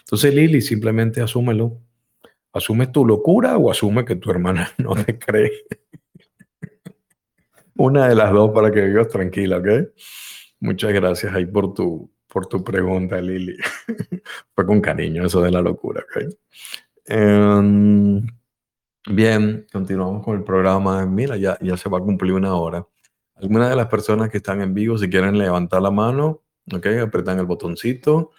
Entonces, 0.00 0.34
Lili, 0.34 0.60
simplemente 0.60 1.20
asúmelo. 1.20 1.80
Asume 2.52 2.88
tu 2.88 3.04
locura 3.04 3.56
o 3.56 3.70
asume 3.70 4.04
que 4.04 4.16
tu 4.16 4.30
hermana 4.30 4.72
no 4.78 4.94
te 4.94 5.18
cree. 5.18 5.52
Una 7.76 8.08
de 8.08 8.16
las 8.16 8.32
dos 8.32 8.50
para 8.50 8.72
que 8.72 8.80
vivas 8.82 9.08
tranquila, 9.08 9.58
¿ok? 9.58 9.68
Muchas 10.60 10.92
gracias 10.92 11.32
ahí 11.32 11.46
por 11.46 11.74
tu, 11.74 12.10
por 12.26 12.46
tu 12.46 12.64
pregunta, 12.64 13.20
Lili. 13.20 13.56
Fue 14.54 14.66
con 14.66 14.80
cariño 14.80 15.26
eso 15.26 15.40
de 15.40 15.52
la 15.52 15.62
locura, 15.62 16.02
¿ok? 16.02 16.34
Em, 17.10 18.26
bien, 19.08 19.66
continuamos 19.72 20.22
con 20.24 20.36
el 20.36 20.44
programa. 20.44 21.06
Mira, 21.06 21.36
ya, 21.38 21.56
ya 21.60 21.76
se 21.76 21.88
va 21.88 21.98
a 21.98 22.00
cumplir 22.02 22.34
una 22.34 22.54
hora. 22.54 22.86
Algunas 23.36 23.70
de 23.70 23.76
las 23.76 23.86
personas 23.88 24.30
que 24.30 24.38
están 24.38 24.60
en 24.60 24.74
vivo, 24.74 24.98
si 24.98 25.08
quieren 25.08 25.38
levantar 25.38 25.80
la 25.80 25.90
mano, 25.90 26.42
¿ok? 26.72 26.86
Apretan 27.02 27.38
el 27.38 27.46
botoncito. 27.46 28.32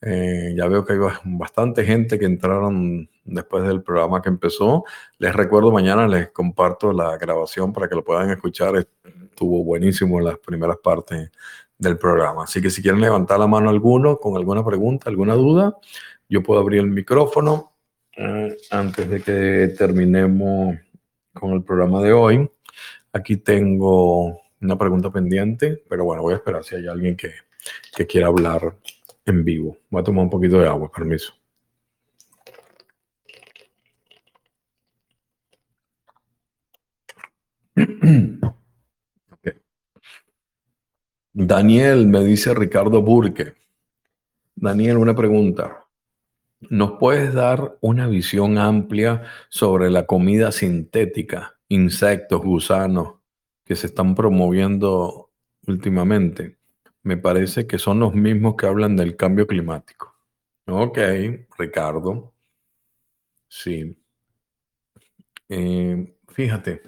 Eh, 0.00 0.54
ya 0.56 0.66
veo 0.66 0.84
que 0.84 0.94
hay 0.94 0.98
bastante 1.24 1.84
gente 1.84 2.18
que 2.18 2.26
entraron 2.26 3.08
después 3.24 3.64
del 3.64 3.82
programa 3.82 4.20
que 4.22 4.28
empezó. 4.28 4.84
Les 5.18 5.34
recuerdo, 5.34 5.70
mañana 5.70 6.08
les 6.08 6.30
comparto 6.30 6.92
la 6.92 7.16
grabación 7.18 7.72
para 7.72 7.88
que 7.88 7.94
lo 7.94 8.04
puedan 8.04 8.30
escuchar. 8.30 8.76
Estuvo 8.76 9.62
buenísimo 9.62 10.18
en 10.18 10.24
las 10.26 10.38
primeras 10.38 10.78
partes 10.78 11.30
del 11.78 11.96
programa. 11.98 12.44
Así 12.44 12.60
que 12.60 12.70
si 12.70 12.82
quieren 12.82 13.00
levantar 13.00 13.38
la 13.38 13.46
mano 13.46 13.70
alguno 13.70 14.18
con 14.18 14.36
alguna 14.36 14.64
pregunta, 14.64 15.10
alguna 15.10 15.34
duda, 15.34 15.76
yo 16.28 16.42
puedo 16.42 16.60
abrir 16.60 16.80
el 16.80 16.88
micrófono 16.88 17.75
eh, 18.16 18.56
antes 18.70 19.08
de 19.08 19.20
que 19.22 19.74
terminemos 19.76 20.76
con 21.32 21.52
el 21.52 21.62
programa 21.62 22.02
de 22.02 22.12
hoy. 22.12 22.50
Aquí 23.12 23.36
tengo 23.36 24.40
una 24.60 24.76
pregunta 24.76 25.10
pendiente, 25.10 25.82
pero 25.88 26.04
bueno, 26.04 26.22
voy 26.22 26.34
a 26.34 26.36
esperar 26.36 26.64
si 26.64 26.76
hay 26.76 26.86
alguien 26.86 27.16
que 27.16 27.30
que 27.94 28.06
quiera 28.06 28.28
hablar 28.28 28.76
en 29.24 29.44
vivo. 29.44 29.78
Voy 29.90 30.00
a 30.00 30.04
tomar 30.04 30.24
un 30.24 30.30
poquito 30.30 30.60
de 30.60 30.68
agua, 30.68 30.90
permiso. 30.90 31.34
Daniel, 41.32 42.06
me 42.06 42.24
dice 42.24 42.54
Ricardo 42.54 43.02
Burke. 43.02 43.54
Daniel, 44.54 44.96
una 44.96 45.14
pregunta. 45.14 45.85
¿Nos 46.60 46.92
puedes 46.98 47.34
dar 47.34 47.76
una 47.80 48.06
visión 48.06 48.58
amplia 48.58 49.24
sobre 49.48 49.90
la 49.90 50.06
comida 50.06 50.52
sintética, 50.52 51.58
insectos, 51.68 52.42
gusanos, 52.42 53.14
que 53.64 53.76
se 53.76 53.88
están 53.88 54.14
promoviendo 54.14 55.30
últimamente? 55.66 56.56
me 57.06 57.16
parece 57.16 57.68
que 57.68 57.78
son 57.78 58.00
los 58.00 58.14
mismos 58.14 58.56
que 58.56 58.66
hablan 58.66 58.96
del 58.96 59.16
cambio 59.16 59.46
climático. 59.46 60.16
Ok, 60.66 60.98
Ricardo. 61.56 62.34
Sí. 63.48 63.96
Eh, 65.48 66.16
fíjate, 66.26 66.82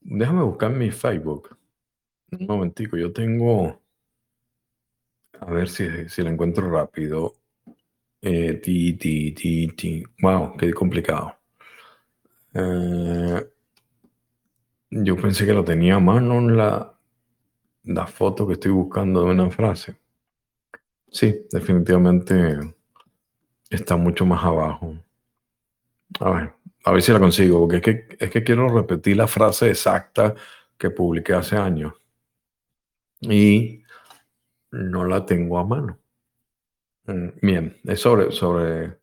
déjame 0.00 0.42
buscar 0.42 0.72
mi 0.72 0.90
Facebook. 0.90 1.56
Un 2.32 2.46
momentico, 2.46 2.98
yo 2.98 3.14
tengo, 3.14 3.80
a 5.40 5.46
ver 5.46 5.70
si, 5.70 6.06
si 6.10 6.22
la 6.22 6.28
encuentro 6.28 6.70
rápido. 6.70 7.34
Eh, 8.30 8.54
ti, 8.62 8.94
ti, 9.00 9.32
ti, 9.32 9.68
ti. 9.76 10.02
Wow, 10.22 10.56
qué 10.56 10.72
complicado. 10.72 11.36
Eh, 12.54 13.40
yo 14.90 15.16
pensé 15.16 15.44
que 15.44 15.52
lo 15.52 15.62
tenía 15.64 15.96
a 15.96 16.00
mano 16.00 16.40
la, 16.48 16.94
la 17.84 18.06
foto 18.06 18.46
que 18.46 18.54
estoy 18.54 18.72
buscando 18.72 19.24
de 19.24 19.32
una 19.32 19.50
frase. 19.50 19.96
Sí, 21.10 21.46
definitivamente 21.50 22.74
está 23.68 23.96
mucho 23.98 24.24
más 24.24 24.42
abajo. 24.42 24.94
A 26.20 26.30
ver, 26.30 26.52
a 26.84 26.92
ver 26.92 27.02
si 27.02 27.12
la 27.12 27.20
consigo, 27.20 27.60
porque 27.60 27.76
es 27.76 27.82
que, 27.82 28.16
es 28.24 28.30
que 28.30 28.44
quiero 28.44 28.68
repetir 28.68 29.16
la 29.16 29.26
frase 29.28 29.70
exacta 29.70 30.34
que 30.78 30.90
publiqué 30.90 31.34
hace 31.34 31.56
años. 31.56 31.94
Y 33.22 33.82
no 34.72 35.04
la 35.04 35.26
tengo 35.26 35.58
a 35.58 35.64
mano. 35.64 35.98
Mm, 37.06 37.28
bien, 37.42 37.80
es 37.84 38.00
sobre, 38.00 38.32
sobre, 38.32 38.98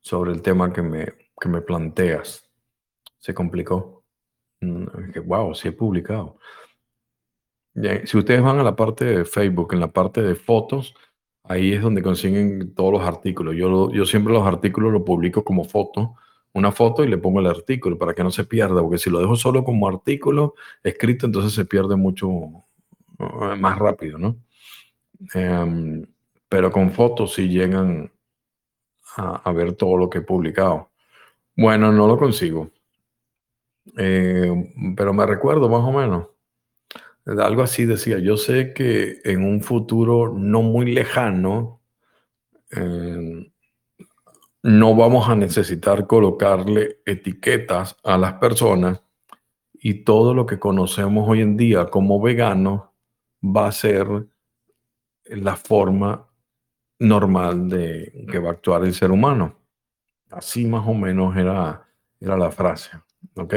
sobre 0.00 0.32
el 0.32 0.42
tema 0.42 0.72
que 0.72 0.82
me, 0.82 1.06
que 1.40 1.48
me 1.48 1.60
planteas. 1.60 2.48
Se 3.18 3.34
complicó. 3.34 4.04
Wow, 4.60 5.50
mm, 5.50 5.54
sí 5.54 5.68
he 5.68 5.72
publicado 5.72 6.38
si 8.04 8.18
ustedes 8.18 8.42
van 8.42 8.58
a 8.58 8.62
la 8.62 8.76
parte 8.76 9.04
de 9.04 9.24
Facebook, 9.24 9.72
en 9.72 9.80
la 9.80 9.92
parte 9.92 10.22
de 10.22 10.34
fotos, 10.34 10.94
ahí 11.44 11.72
es 11.72 11.82
donde 11.82 12.02
consiguen 12.02 12.74
todos 12.74 12.92
los 12.92 13.02
artículos. 13.02 13.56
Yo, 13.56 13.90
yo 13.90 14.04
siempre 14.04 14.32
los 14.32 14.46
artículos 14.46 14.92
los 14.92 15.02
publico 15.02 15.42
como 15.42 15.64
foto, 15.64 16.16
una 16.52 16.70
foto 16.70 17.02
y 17.02 17.08
le 17.08 17.18
pongo 17.18 17.40
el 17.40 17.46
artículo 17.46 17.96
para 17.96 18.14
que 18.14 18.22
no 18.22 18.30
se 18.30 18.44
pierda, 18.44 18.82
porque 18.82 18.98
si 18.98 19.08
lo 19.08 19.20
dejo 19.20 19.36
solo 19.36 19.64
como 19.64 19.88
artículo 19.88 20.54
escrito, 20.82 21.26
entonces 21.26 21.52
se 21.54 21.64
pierde 21.64 21.96
mucho 21.96 22.28
eh, 23.18 23.56
más 23.58 23.78
rápido, 23.78 24.18
¿no? 24.18 24.36
Em, 25.34 26.04
pero 26.52 26.70
con 26.70 26.92
fotos 26.92 27.32
sí 27.32 27.48
llegan 27.48 28.12
a, 29.16 29.52
ver 29.52 29.72
todo 29.72 29.96
lo 29.96 30.10
que 30.10 30.18
he 30.18 30.20
publicado. 30.20 30.90
Bueno, 31.56 31.90
no 31.92 32.06
lo 32.06 32.18
consigo. 32.18 32.70
Eh, 33.96 34.52
pero 34.94 35.14
me 35.14 35.24
recuerdo 35.24 35.70
más 35.70 35.80
o 35.80 35.92
menos. 35.92 36.26
Algo 37.24 37.62
así 37.62 37.86
decía, 37.86 38.18
yo 38.18 38.36
sé 38.36 38.74
que 38.74 39.22
en 39.24 39.46
un 39.46 39.62
futuro 39.62 40.34
no 40.36 40.60
muy 40.60 40.92
lejano 40.92 41.80
em, 42.70 43.50
no 44.62 44.94
vamos 44.94 45.30
a 45.30 45.34
necesitar 45.34 46.06
colocarle 46.06 46.98
etiquetas 47.06 47.96
a 48.04 48.18
las 48.18 48.34
personas 48.34 49.02
y 49.72 50.04
todo 50.04 50.34
lo 50.34 50.44
que 50.44 50.58
conocemos 50.58 51.26
hoy 51.26 51.40
en 51.40 51.56
día 51.56 51.86
como 51.86 52.20
vegano 52.20 52.92
va 53.42 53.68
a 53.68 53.72
ser 53.72 54.06
la 55.24 55.56
forma 55.56 56.28
normal 57.02 57.68
de 57.68 58.26
que 58.30 58.38
va 58.38 58.50
a 58.50 58.52
actuar 58.52 58.84
el 58.84 58.94
ser 58.94 59.10
humano. 59.10 59.58
Así 60.30 60.64
más 60.66 60.86
o 60.86 60.94
menos 60.94 61.36
era, 61.36 61.86
era 62.20 62.36
la 62.36 62.50
frase, 62.50 62.90
¿ok? 63.34 63.54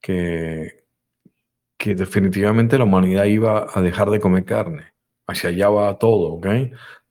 Que, 0.00 0.84
que 1.78 1.94
definitivamente 1.94 2.76
la 2.76 2.84
humanidad 2.84 3.24
iba 3.24 3.66
a 3.72 3.80
dejar 3.80 4.10
de 4.10 4.20
comer 4.20 4.44
carne. 4.44 4.92
Hacia 5.26 5.50
allá 5.50 5.68
va 5.70 5.98
todo, 5.98 6.32
¿ok? 6.32 6.46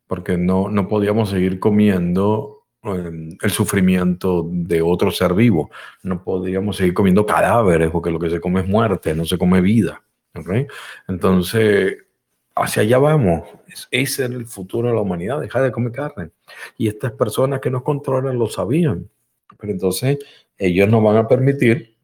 Porque 0.08 0.38
no, 0.38 0.70
no 0.70 0.88
podíamos 0.88 1.30
seguir 1.30 1.60
comiendo 1.60 2.66
em, 2.84 3.38
el 3.42 3.52
sufrimiento 3.52 4.48
de 4.52 4.82
otro 4.82 5.12
ser 5.12 5.34
vivo. 5.34 5.72
No 6.04 6.24
podíamos 6.24 6.78
seguir 6.78 6.94
comiendo 6.94 7.26
cadáveres, 7.26 7.90
porque 7.92 8.12
lo 8.12 8.20
que 8.20 8.30
se 8.30 8.40
come 8.40 8.62
es 8.62 8.68
muerte, 8.68 9.16
no 9.16 9.26
se 9.26 9.38
come 9.38 9.62
vida. 9.62 10.04
¿ok? 10.36 10.50
Entonces, 11.08 11.98
hacia 12.62 12.84
allá 12.84 12.98
vamos. 12.98 13.48
Ese 13.68 14.26
es 14.26 14.32
el 14.32 14.46
futuro 14.46 14.90
de 14.90 14.96
la 14.96 15.02
humanidad, 15.02 15.40
dejar 15.40 15.64
de 15.64 15.72
comer 15.72 15.92
carne. 15.92 16.32
Y 16.78 16.88
estas 16.88 17.12
personas 17.14 17.60
que 17.60 17.70
nos 17.70 17.84
controlan 17.84 18.38
lo 18.38 18.48
sabían. 18.48 19.10
Pero 19.58 19.74
entonces, 19.74 20.20
ellos 20.58 20.88
no 20.90 21.02
van 21.02 21.18
a 21.18 21.28
permitir 21.28 21.96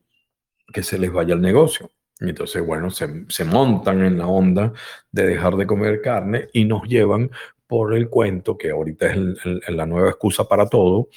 que 0.73 0.83
se 0.83 0.97
les 0.97 1.11
vaya 1.11 1.33
el 1.33 1.41
negocio. 1.41 1.91
Y 2.19 2.29
entonces, 2.29 2.65
bueno, 2.65 2.89
se, 2.89 3.25
se, 3.27 3.43
montan 3.43 4.03
en 4.03 4.17
la 4.17 4.27
onda 4.27 4.71
de 5.11 5.27
dejar 5.27 5.55
de 5.57 5.67
comer 5.67 6.01
carne 6.01 6.47
y 6.53 6.63
nos 6.63 6.83
llevan 6.83 7.29
por 7.67 7.93
el 7.93 8.09
cuento, 8.09 8.57
que 8.57 8.71
ahorita 8.71 9.07
es 9.07 9.69
la 9.69 9.85
nueva 9.85 10.09
excusa 10.09 10.47
para 10.47 10.67
todo, 10.67 11.09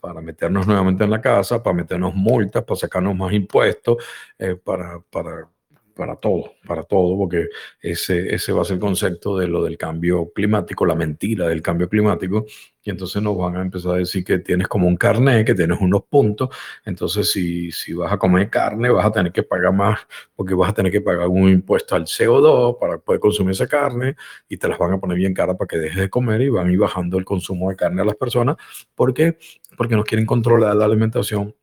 para 0.00 0.20
meternos 0.20 0.66
nuevamente 0.66 1.04
en 1.04 1.10
la 1.10 1.20
casa, 1.20 1.62
para 1.62 1.74
meternos 1.74 2.14
multas, 2.14 2.62
para 2.62 2.78
sacarnos 2.78 3.16
más 3.16 3.32
impuestos, 3.32 3.96
eh, 4.38 4.54
para, 4.54 5.00
para 5.10 5.48
para 5.94 6.16
todo, 6.16 6.52
para 6.66 6.82
todo, 6.84 7.16
porque 7.16 7.48
ese, 7.80 8.34
ese 8.34 8.52
va 8.52 8.62
a 8.62 8.64
ser 8.64 8.74
el 8.74 8.80
concepto 8.80 9.38
de 9.38 9.48
lo 9.48 9.62
del 9.64 9.78
cambio 9.78 10.32
climático, 10.32 10.84
la 10.86 10.94
mentira 10.94 11.48
del 11.48 11.62
cambio 11.62 11.88
climático, 11.88 12.46
y 12.82 12.90
entonces 12.90 13.22
nos 13.22 13.36
van 13.36 13.56
a 13.56 13.62
empezar 13.62 13.92
a 13.92 13.96
decir 13.96 14.24
que 14.24 14.38
tienes 14.38 14.68
como 14.68 14.86
un 14.86 14.96
carnet, 14.96 15.46
que 15.46 15.54
tienes 15.54 15.80
unos 15.80 16.02
puntos, 16.04 16.50
entonces 16.84 17.30
si, 17.30 17.70
si 17.72 17.92
vas 17.92 18.12
a 18.12 18.18
comer 18.18 18.50
carne 18.50 18.90
vas 18.90 19.06
a 19.06 19.12
tener 19.12 19.32
que 19.32 19.42
pagar 19.42 19.72
más, 19.72 20.00
porque 20.36 20.54
vas 20.54 20.70
a 20.70 20.74
tener 20.74 20.92
que 20.92 21.00
pagar 21.00 21.28
un 21.28 21.48
impuesto 21.48 21.94
al 21.94 22.04
CO2 22.04 22.78
para 22.78 22.98
poder 22.98 23.20
consumir 23.20 23.52
esa 23.52 23.66
carne, 23.66 24.16
y 24.48 24.56
te 24.56 24.68
las 24.68 24.78
van 24.78 24.92
a 24.92 24.98
poner 24.98 25.16
bien 25.16 25.34
cara 25.34 25.56
para 25.56 25.68
que 25.68 25.78
dejes 25.78 26.00
de 26.00 26.10
comer 26.10 26.42
y 26.42 26.48
van 26.50 26.68
a 26.68 26.72
ir 26.72 26.78
bajando 26.78 27.18
el 27.18 27.24
consumo 27.24 27.70
de 27.70 27.76
carne 27.76 28.02
a 28.02 28.04
las 28.04 28.16
personas, 28.16 28.56
porque 28.94 29.38
porque 29.76 29.96
no 29.96 30.04
quieren 30.04 30.26
controlar 30.26 30.76
la 30.76 30.84
alimentación, 30.84 31.54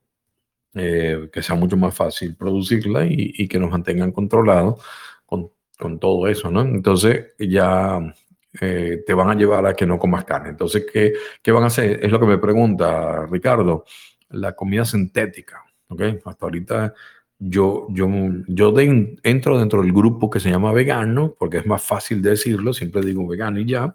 eh, 0.74 1.30
que 1.32 1.44
sea 1.44 1.56
mucho 1.56 1.78
más 1.78 1.94
fácil 1.94 2.36
producirla 2.36 3.06
y, 3.06 3.48
que 3.48 3.60
nos 3.60 3.72
mantengan 3.72 4.12
controlados 4.12 4.82
con, 5.26 5.52
con, 5.78 6.00
todo 6.00 6.28
eso, 6.28 6.50
¿no? 6.50 6.62
Entonces 6.62 7.34
ya 7.38 8.00
eh, 8.60 9.04
te 9.06 9.14
van 9.14 9.30
a 9.30 9.36
llevar 9.36 9.66
a 9.66 9.74
que 9.74 9.86
no 9.86 10.00
comas 10.00 10.26
carne. 10.26 10.50
Entonces, 10.50 10.86
¿qué, 10.92 11.14
¿qué 11.42 11.52
van 11.52 11.64
a 11.64 11.68
hacer? 11.68 12.04
Es 12.04 12.12
lo 12.12 12.20
que 12.20 12.26
me 12.26 12.38
pregunta 12.38 13.26
Ricardo, 13.26 13.86
la 14.30 14.56
comida 14.56 14.86
sintética, 14.86 15.64
¿ok? 15.90 16.02
Hasta 16.26 16.46
ahorita 16.46 16.94
yo, 17.44 17.88
yo, 17.90 18.08
yo 18.48 18.74
entro 19.24 19.60
dentro 19.60 19.82
del 19.82 19.92
grupo 19.92 20.30
que 20.30 20.40
se 20.40 20.50
llama 20.50 20.72
vegano, 20.72 21.36
porque 21.40 21.58
es 21.58 21.66
más 21.66 21.84
fácil 21.84 22.22
decirlo, 22.22 22.74
siempre 22.74 23.02
digo 23.02 23.28
vegano 23.28 23.60
y 23.60 23.66
ya, 23.66 23.94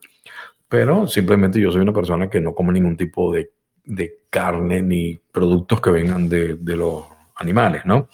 pero 0.68 1.06
simplemente 1.06 1.60
yo 1.60 1.70
soy 1.70 1.82
una 1.82 1.92
persona 1.92 2.28
que 2.28 2.40
no 2.40 2.54
come 2.54 2.72
ningún 2.72 2.96
tipo 2.96 3.32
de, 3.32 3.52
de 3.86 4.18
carne 4.28 4.82
ni 4.82 5.18
productos 5.32 5.80
que 5.80 5.90
vengan 5.90 6.28
de, 6.28 6.54
de, 6.54 6.76
los 6.76 7.04
animales, 7.36 7.86
¿no? 7.86 8.08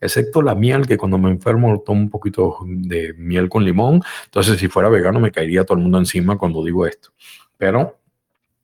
Excepto 0.00 0.42
la 0.42 0.56
miel, 0.56 0.86
que 0.86 0.96
cuando 0.96 1.18
me 1.18 1.30
enfermo 1.30 1.80
tomo 1.86 2.00
un 2.00 2.10
poquito 2.10 2.58
de 2.66 3.14
miel 3.14 3.48
con 3.48 3.64
limón. 3.64 4.02
Entonces, 4.24 4.58
si 4.58 4.66
fuera 4.66 4.88
vegano, 4.88 5.20
me 5.20 5.30
caería 5.30 5.64
todo 5.64 5.78
el 5.78 5.84
mundo 5.84 5.98
encima 5.98 6.36
cuando 6.36 6.64
digo 6.64 6.86
esto. 6.86 7.10
Pero 7.56 8.00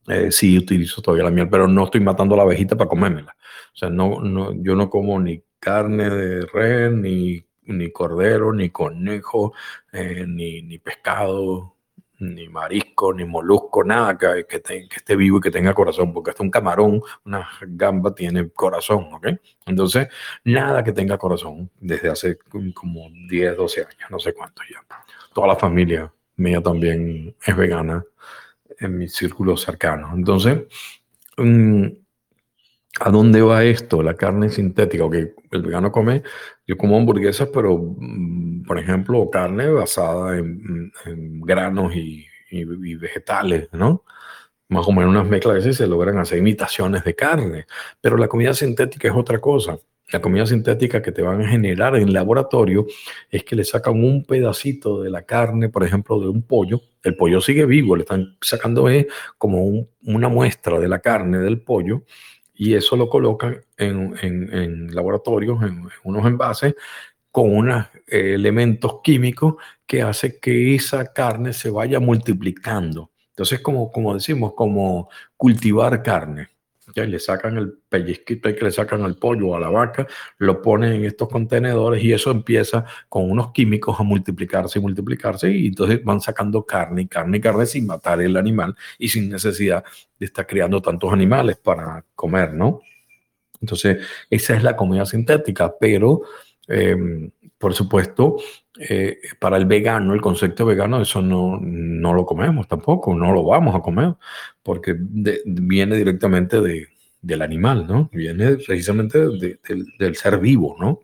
eh, 0.08 0.32
sí 0.32 0.58
utilizo 0.58 1.02
todavía 1.02 1.24
la 1.24 1.30
miel, 1.30 1.48
pero 1.48 1.68
no 1.68 1.84
estoy 1.84 2.00
matando 2.00 2.34
la 2.34 2.42
abejita 2.42 2.76
para 2.76 2.88
comérmela. 2.88 3.36
O 3.72 3.76
sea, 3.76 3.90
no, 3.90 4.20
no, 4.20 4.52
yo 4.54 4.74
no 4.74 4.90
como 4.90 5.20
ni 5.20 5.42
carne 5.60 6.10
de 6.10 6.46
res, 6.46 6.92
ni, 6.92 7.44
ni 7.66 7.92
cordero, 7.92 8.52
ni 8.52 8.70
conejo, 8.70 9.52
eh, 9.92 10.24
ni, 10.26 10.62
ni, 10.62 10.78
pescado, 10.78 11.76
ni 12.18 12.48
marisco, 12.48 13.12
ni 13.12 13.24
molusco, 13.24 13.84
nada 13.84 14.18
que, 14.18 14.44
que, 14.48 14.60
que, 14.60 14.96
esté 14.96 15.16
vivo 15.16 15.38
y 15.38 15.40
que 15.40 15.50
tenga 15.50 15.74
corazón, 15.74 16.12
porque 16.12 16.30
hasta 16.30 16.42
un 16.42 16.50
camarón, 16.50 17.00
una 17.24 17.48
gamba 17.62 18.14
tiene 18.14 18.50
corazón, 18.50 19.08
¿ok? 19.12 19.28
Entonces, 19.66 20.08
nada 20.44 20.82
que 20.82 20.92
tenga 20.92 21.18
corazón 21.18 21.70
desde 21.78 22.10
hace 22.10 22.38
como 22.74 23.08
10, 23.28 23.56
12 23.56 23.80
años, 23.80 24.10
no 24.10 24.18
sé 24.18 24.34
cuánto 24.34 24.62
ya. 24.70 24.84
Toda 25.32 25.48
la 25.48 25.56
familia 25.56 26.12
mía 26.36 26.60
también 26.62 27.34
es 27.44 27.56
vegana 27.56 28.04
en 28.80 28.98
mi 28.98 29.08
círculo 29.08 29.56
cercano. 29.56 30.12
Entonces, 30.14 30.62
mm, 31.36 31.86
¿A 33.00 33.10
dónde 33.10 33.42
va 33.42 33.64
esto? 33.64 34.02
La 34.02 34.14
carne 34.14 34.48
sintética. 34.50 35.08
que 35.10 35.34
el 35.50 35.62
vegano 35.62 35.92
come, 35.92 36.22
yo 36.66 36.76
como 36.76 36.96
hamburguesas, 36.96 37.48
pero, 37.52 37.78
mm, 37.78 38.64
por 38.64 38.78
ejemplo, 38.78 39.30
carne 39.30 39.68
basada 39.68 40.36
en, 40.38 40.92
granos 41.42 41.94
y, 41.94 42.26
vegetales, 42.96 43.68
¿no? 43.72 44.04
Más 44.68 44.86
o 44.88 44.92
menos 44.92 45.10
unas 45.10 45.26
mezclas 45.28 45.56
veces 45.56 45.76
se 45.76 45.86
logran 45.86 46.18
hacer 46.18 46.38
imitaciones 46.38 47.04
de 47.04 47.14
carne. 47.14 47.66
Pero 48.00 48.16
la 48.16 48.28
comida 48.28 48.54
sintética 48.54 49.08
es 49.08 49.14
otra 49.14 49.38
cosa. 49.40 49.78
La 50.10 50.20
comida 50.20 50.46
sintética 50.46 51.02
que 51.02 51.12
te 51.12 51.22
van 51.22 51.42
a 51.42 51.48
generar 51.48 51.96
en 51.96 52.12
laboratorio 52.12 52.86
es 53.30 53.44
que 53.44 53.56
le 53.56 53.64
sacan 53.64 54.02
un 54.02 54.24
pedacito 54.24 55.02
de 55.02 55.10
la 55.10 55.22
carne, 55.22 55.68
por 55.68 55.84
ejemplo, 55.84 56.18
de 56.20 56.28
un 56.28 56.42
pollo. 56.42 56.80
El 57.02 57.16
pollo 57.16 57.40
sigue 57.42 57.66
vivo, 57.66 57.96
le 57.96 58.02
están 58.02 58.36
sacando 58.40 58.88
como 59.36 59.88
una 60.04 60.28
muestra 60.28 60.78
de 60.78 60.88
la 60.88 61.00
carne 61.00 61.38
del 61.38 61.60
pollo 61.60 62.04
y 62.58 62.74
eso 62.74 62.96
lo 62.96 63.08
colocan 63.08 63.64
en, 63.76 64.16
en, 64.20 64.92
laboratorios, 64.92 65.62
en, 65.62 65.88
unos 66.02 66.26
envases, 66.26 66.74
con 67.30 67.54
unos 67.54 67.86
eh, 68.08 68.34
elementos 68.34 68.96
químicos 69.02 69.54
que 69.86 70.02
hace 70.02 70.40
que 70.40 70.74
esa 70.74 71.12
carne 71.12 71.52
se 71.52 71.70
vaya 71.70 72.00
multiplicando. 72.00 73.12
Entonces, 73.28 73.60
como, 73.60 73.92
como 73.92 74.12
decimos, 74.12 74.54
como 74.54 75.08
cultivar 75.36 76.02
carne. 76.02 76.48
¿Ya? 76.94 77.04
Le 77.04 77.18
sacan 77.18 77.56
el 77.58 77.72
pellizquito 77.88 78.54
que 78.54 78.64
le 78.64 78.70
sacan 78.70 79.02
al 79.02 79.16
pollo 79.16 79.48
o 79.48 79.56
a 79.56 79.60
la 79.60 79.70
vaca, 79.70 80.06
lo 80.38 80.62
ponen 80.62 80.92
en 80.92 81.04
estos 81.04 81.28
contenedores 81.28 82.02
y 82.02 82.12
eso 82.12 82.30
empieza 82.30 82.84
con 83.08 83.30
unos 83.30 83.52
químicos 83.52 83.98
a 84.00 84.02
multiplicarse 84.02 84.78
y 84.78 84.82
multiplicarse 84.82 85.50
y 85.50 85.68
entonces 85.68 86.02
van 86.04 86.20
sacando 86.20 86.64
carne 86.64 87.02
y 87.02 87.06
carne 87.06 87.38
y 87.38 87.40
carne 87.40 87.66
sin 87.66 87.86
matar 87.86 88.20
el 88.20 88.36
animal 88.36 88.74
y 88.98 89.08
sin 89.08 89.28
necesidad 89.28 89.84
de 90.18 90.26
estar 90.26 90.46
criando 90.46 90.82
tantos 90.82 91.12
animales 91.12 91.56
para 91.56 92.04
comer, 92.14 92.52
¿no? 92.52 92.80
Entonces, 93.60 94.06
esa 94.30 94.56
es 94.56 94.62
la 94.62 94.76
comida 94.76 95.04
sintética, 95.06 95.74
pero 95.78 96.22
em, 96.68 97.30
por 97.58 97.74
supuesto, 97.74 98.36
eh, 98.78 99.18
para 99.40 99.56
el 99.56 99.66
vegano, 99.66 100.14
el 100.14 100.20
concepto 100.20 100.64
vegano, 100.64 101.02
eso 101.02 101.20
no, 101.20 101.58
no 101.60 102.14
lo 102.14 102.24
comemos 102.24 102.68
tampoco, 102.68 103.14
no 103.14 103.32
lo 103.32 103.44
vamos 103.44 103.74
a 103.74 103.80
comer, 103.80 104.14
porque 104.62 104.96
viene 104.98 105.96
directamente 105.96 106.60
de, 106.60 106.86
del 107.20 107.42
animal, 107.42 107.86
¿no? 107.86 108.08
Viene 108.12 108.56
precisamente 108.56 109.18
del 109.98 110.16
ser 110.16 110.38
vivo, 110.38 110.76
¿no? 110.78 111.00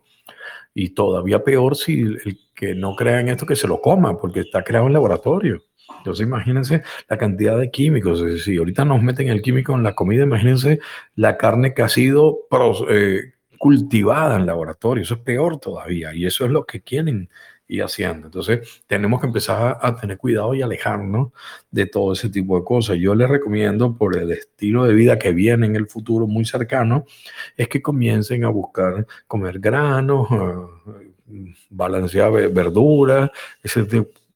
Y 0.73 0.89
todavía 0.89 1.43
peor 1.43 1.75
si 1.75 2.01
el 2.01 2.39
que 2.53 2.73
no 2.73 2.95
crea 2.95 3.19
en 3.19 3.29
esto 3.29 3.45
que 3.45 3.55
se 3.55 3.67
lo 3.67 3.81
coma, 3.81 4.17
porque 4.17 4.41
está 4.41 4.63
creado 4.63 4.87
en 4.87 4.93
laboratorio. 4.93 5.61
Entonces 5.97 6.25
imagínense 6.25 6.83
la 7.09 7.17
cantidad 7.17 7.57
de 7.57 7.69
químicos. 7.71 8.23
Si 8.43 8.57
ahorita 8.57 8.85
nos 8.85 9.01
meten 9.01 9.27
el 9.27 9.41
químico 9.41 9.73
en 9.75 9.83
la 9.83 9.93
comida, 9.93 10.23
imagínense 10.23 10.79
la 11.15 11.37
carne 11.37 11.73
que 11.73 11.81
ha 11.81 11.89
sido 11.89 12.47
eh, 12.89 13.33
cultivada 13.65 14.35
en 14.35 14.45
laboratorio. 14.45 15.01
Eso 15.01 15.15
es 15.15 15.21
peor 15.21 15.57
todavía. 15.59 16.13
Y 16.13 16.27
eso 16.27 16.45
es 16.45 16.51
lo 16.51 16.67
que 16.67 16.81
quieren 16.81 17.31
ir 17.67 17.81
haciendo. 17.81 18.27
Entonces, 18.27 18.83
tenemos 18.85 19.19
que 19.19 19.25
empezar 19.25 19.79
a, 19.81 19.95
tener 19.99 20.19
cuidado 20.19 20.53
y 20.53 20.61
alejarnos 20.61 21.31
de 21.71 21.87
todo 21.87 22.13
ese 22.13 22.29
tipo 22.29 22.59
de 22.59 22.63
cosas. 22.63 22.97
Yo 22.97 23.15
les 23.15 23.27
recomiendo, 23.27 23.97
por 23.97 24.15
el 24.15 24.31
estilo 24.33 24.83
de 24.83 24.93
vida 24.93 25.17
que 25.17 25.31
viene 25.31 25.65
en 25.65 25.75
el 25.75 25.87
futuro 25.87 26.27
muy 26.27 26.45
cercano, 26.45 27.05
es 27.57 27.67
que 27.67 27.81
comiencen 27.81 28.45
a 28.45 28.49
buscar 28.49 29.07
comer 29.25 29.57
granos, 29.57 30.27
eh, 30.29 31.55
balancear 31.71 32.31
verduras, 32.51 33.31
ese 33.63 33.83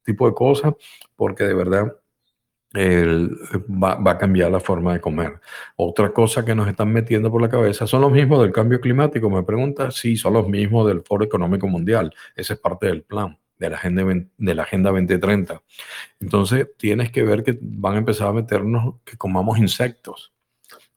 tipo 0.03 0.27
de 0.27 0.33
cosas, 0.33 0.73
porque 1.15 1.43
de 1.43 1.53
verdad 1.53 1.98
va, 2.75 4.11
a 4.11 4.17
cambiar 4.17 4.51
la 4.51 4.59
forma 4.59 4.93
de 4.93 5.01
comer. 5.01 5.39
Otra 5.75 6.11
cosa 6.11 6.45
que 6.45 6.53
nos 6.53 6.67
están 6.67 6.91
metiendo 6.91 7.31
por 7.31 7.41
la 7.41 7.49
cabeza 7.49 7.87
son 7.87 8.01
los 8.01 8.11
mismos 8.11 8.41
del 8.41 8.51
cambio 8.51 8.79
climático. 8.79 9.29
Me 9.29 9.43
pregunta, 9.43 9.91
sí, 9.91 10.17
son 10.17 10.33
los 10.33 10.47
mismos 10.47 10.87
del 10.87 11.01
Foro 11.01 11.25
Económico 11.25 11.67
Mundial. 11.67 12.13
Ese 12.35 12.53
es 12.53 12.59
parte 12.59 12.87
del 12.87 13.03
plan, 13.03 13.37
de 13.57 13.69
la 13.69 13.77
Agenda, 13.77 14.03
de 14.37 14.55
la 14.55 14.63
agenda 14.63 14.91
2030. 14.91 15.61
Entonces, 16.19 16.67
tienes 16.77 17.11
que 17.11 17.23
ver 17.23 17.43
que 17.43 17.57
van 17.61 17.95
a 17.95 17.99
empezar 17.99 18.27
a 18.27 18.33
meternos 18.33 18.95
que 19.03 19.17
comamos 19.17 19.57
insectos. 19.57 20.31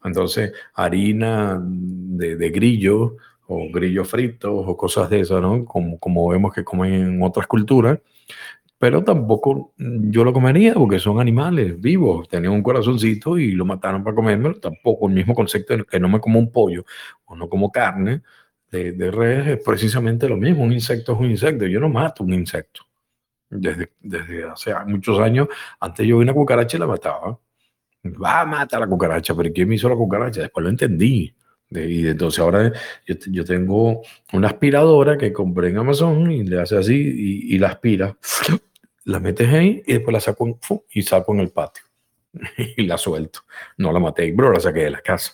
Entonces, 0.04 0.52
harina 0.74 1.58
de, 1.62 2.36
de 2.36 2.50
grillo 2.50 3.16
o 3.46 3.70
grillos 3.70 4.08
fritos 4.08 4.50
o 4.52 4.76
cosas 4.76 5.08
de 5.08 5.20
esas, 5.20 5.40
¿no? 5.40 5.64
Como, 5.64 5.98
como 5.98 6.28
vemos 6.28 6.52
que 6.52 6.64
comen 6.64 6.92
en 6.94 7.22
otras 7.22 7.46
culturas 7.46 7.98
pero 8.82 9.04
tampoco 9.04 9.74
yo 9.78 10.24
lo 10.24 10.32
comería 10.32 10.74
porque 10.74 10.98
son 10.98 11.20
animales 11.20 11.80
vivos, 11.80 12.28
tenían 12.28 12.52
un 12.52 12.64
corazoncito 12.64 13.38
y 13.38 13.52
lo 13.52 13.64
mataron 13.64 14.02
para 14.02 14.16
comérmelo, 14.16 14.58
tampoco 14.58 15.06
el 15.06 15.14
mismo 15.14 15.36
concepto 15.36 15.76
de 15.76 15.84
que 15.84 16.00
no 16.00 16.08
me 16.08 16.18
como 16.18 16.40
un 16.40 16.50
pollo 16.50 16.84
o 17.26 17.36
no 17.36 17.48
como 17.48 17.70
carne 17.70 18.22
de, 18.72 18.90
de 18.90 19.10
res 19.12 19.46
es 19.46 19.64
precisamente 19.64 20.28
lo 20.28 20.36
mismo, 20.36 20.64
un 20.64 20.72
insecto 20.72 21.12
es 21.12 21.20
un 21.20 21.30
insecto, 21.30 21.64
yo 21.66 21.78
no 21.78 21.88
mato 21.90 22.24
un 22.24 22.32
insecto. 22.32 22.80
Desde, 23.48 23.92
desde 24.00 24.50
hace 24.50 24.74
muchos 24.84 25.20
años, 25.20 25.46
antes 25.78 26.04
yo 26.04 26.18
vi 26.18 26.24
una 26.24 26.34
cucaracha 26.34 26.76
y 26.76 26.80
la 26.80 26.88
mataba. 26.88 27.38
Va 28.04 28.40
a 28.40 28.44
matar 28.44 28.80
la 28.80 28.88
cucaracha, 28.88 29.32
pero 29.36 29.52
¿quién 29.54 29.68
me 29.68 29.76
hizo 29.76 29.88
la 29.88 29.94
cucaracha? 29.94 30.40
Después 30.40 30.64
lo 30.64 30.70
entendí. 30.70 31.32
Y 31.70 32.08
entonces 32.08 32.40
ahora 32.40 32.72
yo, 33.06 33.14
yo, 33.30 33.44
tengo 33.44 34.02
una 34.32 34.48
aspiradora 34.48 35.16
que 35.16 35.32
compré 35.32 35.68
en 35.68 35.78
Amazon 35.78 36.32
y 36.32 36.42
le 36.42 36.60
hace 36.60 36.76
así 36.76 36.96
y, 36.96 37.54
y 37.54 37.58
la 37.58 37.68
aspira 37.68 38.16
la 39.04 39.20
metes 39.20 39.48
ahí 39.48 39.82
y 39.86 39.94
después 39.94 40.12
la 40.12 40.20
saco 40.20 40.46
en, 40.46 40.58
y 40.90 41.02
saco 41.02 41.34
en 41.34 41.40
el 41.40 41.50
patio 41.50 41.84
y 42.76 42.86
la 42.86 42.98
suelto. 42.98 43.40
No 43.78 43.92
la 43.92 44.00
maté, 44.00 44.32
bro, 44.32 44.52
la 44.52 44.60
saqué 44.60 44.80
de 44.80 44.90
la 44.90 45.00
casa. 45.00 45.32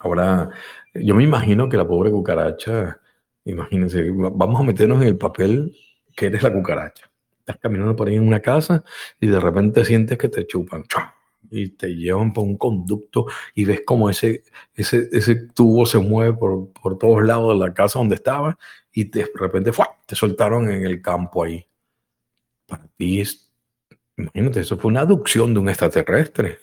Ahora, 0.00 0.50
yo 0.94 1.14
me 1.14 1.24
imagino 1.24 1.68
que 1.68 1.76
la 1.76 1.86
pobre 1.86 2.10
cucaracha, 2.10 3.00
imagínense, 3.44 4.10
vamos 4.10 4.60
a 4.60 4.64
meternos 4.64 5.00
en 5.02 5.08
el 5.08 5.18
papel 5.18 5.76
que 6.14 6.26
eres 6.26 6.42
la 6.42 6.52
cucaracha. 6.52 7.10
Estás 7.40 7.58
caminando 7.58 7.94
por 7.94 8.08
ahí 8.08 8.16
en 8.16 8.26
una 8.26 8.40
casa 8.40 8.84
y 9.20 9.28
de 9.28 9.40
repente 9.40 9.84
sientes 9.84 10.18
que 10.18 10.28
te 10.28 10.46
chupan 10.46 10.84
y 11.50 11.68
te 11.70 11.94
llevan 11.94 12.32
por 12.32 12.44
un 12.44 12.56
conducto 12.56 13.26
y 13.54 13.64
ves 13.64 13.82
como 13.86 14.10
ese, 14.10 14.42
ese, 14.74 15.08
ese 15.12 15.36
tubo 15.54 15.86
se 15.86 15.98
mueve 15.98 16.34
por, 16.34 16.72
por 16.72 16.98
todos 16.98 17.22
lados 17.22 17.56
de 17.56 17.66
la 17.66 17.72
casa 17.72 18.00
donde 18.00 18.16
estaba 18.16 18.58
y 18.92 19.04
de 19.04 19.30
repente 19.32 19.70
te 20.06 20.16
soltaron 20.16 20.70
en 20.70 20.84
el 20.84 21.00
campo 21.00 21.44
ahí 21.44 21.66
para 22.66 22.86
ti 22.96 23.22
imagínate, 24.16 24.60
eso 24.60 24.78
fue 24.78 24.90
una 24.90 25.00
aducción 25.00 25.52
de 25.54 25.60
un 25.60 25.68
extraterrestre. 25.68 26.58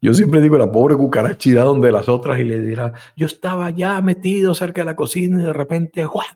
Yo 0.00 0.14
siempre 0.14 0.40
digo, 0.40 0.56
la 0.58 0.70
pobre 0.70 0.94
cucaracha 0.94 1.48
irá 1.48 1.64
donde 1.64 1.90
las 1.90 2.08
otras 2.08 2.38
y 2.38 2.44
le 2.44 2.60
dirá, 2.60 2.92
yo 3.16 3.26
estaba 3.26 3.70
ya 3.70 4.00
metido 4.00 4.54
cerca 4.54 4.82
de 4.82 4.84
la 4.84 4.96
cocina 4.96 5.42
y 5.42 5.46
de 5.46 5.52
repente, 5.52 6.04
¡guau! 6.04 6.26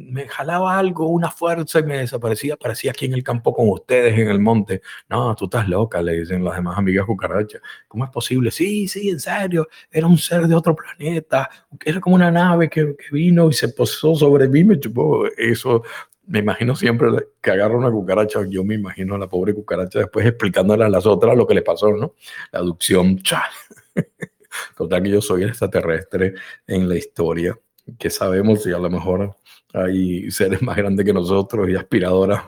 me 0.00 0.26
jalaba 0.28 0.78
algo, 0.78 1.08
una 1.08 1.30
fuerza 1.30 1.80
y 1.80 1.82
me 1.82 1.98
desaparecía, 1.98 2.54
aparecía 2.54 2.90
aquí 2.90 3.04
en 3.06 3.14
el 3.14 3.22
campo 3.22 3.52
con 3.52 3.68
ustedes 3.68 4.18
en 4.18 4.28
el 4.28 4.40
monte. 4.40 4.80
No, 5.08 5.34
tú 5.34 5.44
estás 5.44 5.68
loca, 5.68 6.00
le 6.02 6.20
dicen 6.20 6.44
las 6.44 6.56
demás 6.56 6.78
amigas 6.78 7.06
cucarachas. 7.06 7.60
¿Cómo 7.86 8.04
es 8.04 8.10
posible? 8.10 8.50
Sí, 8.50 8.88
sí, 8.88 9.10
en 9.10 9.20
serio, 9.20 9.68
era 9.90 10.06
un 10.06 10.18
ser 10.18 10.46
de 10.46 10.54
otro 10.54 10.74
planeta, 10.74 11.50
era 11.84 12.00
como 12.00 12.16
una 12.16 12.30
nave 12.30 12.68
que, 12.68 12.96
que 12.96 13.14
vino 13.14 13.48
y 13.48 13.52
se 13.52 13.68
posó 13.68 14.14
sobre 14.14 14.48
mí, 14.48 14.64
me 14.64 14.80
chupó. 14.80 15.26
Eso 15.36 15.82
me 16.30 16.38
imagino 16.38 16.76
siempre 16.76 17.08
que 17.42 17.50
agarra 17.50 17.76
una 17.76 17.90
cucaracha, 17.90 18.46
yo 18.48 18.62
me 18.62 18.76
imagino 18.76 19.16
a 19.16 19.18
la 19.18 19.28
pobre 19.28 19.52
cucaracha 19.52 19.98
después 19.98 20.24
explicándole 20.24 20.84
a 20.84 20.88
las 20.88 21.04
otras 21.04 21.36
lo 21.36 21.44
que 21.44 21.54
le 21.54 21.62
pasó, 21.62 21.90
¿no? 21.90 22.14
La 22.52 22.60
aducción, 22.60 23.18
chal. 23.18 23.50
Total 24.76 25.02
que 25.02 25.10
yo 25.10 25.20
soy 25.20 25.42
extraterrestre 25.42 26.34
en 26.68 26.88
la 26.88 26.96
historia, 26.96 27.58
que 27.98 28.10
sabemos 28.10 28.62
si 28.62 28.70
a 28.70 28.78
lo 28.78 28.88
mejor 28.88 29.34
hay 29.72 30.30
seres 30.30 30.62
más 30.62 30.76
grandes 30.76 31.04
que 31.04 31.12
nosotros 31.12 31.68
y 31.68 31.74
aspiradoras 31.74 32.44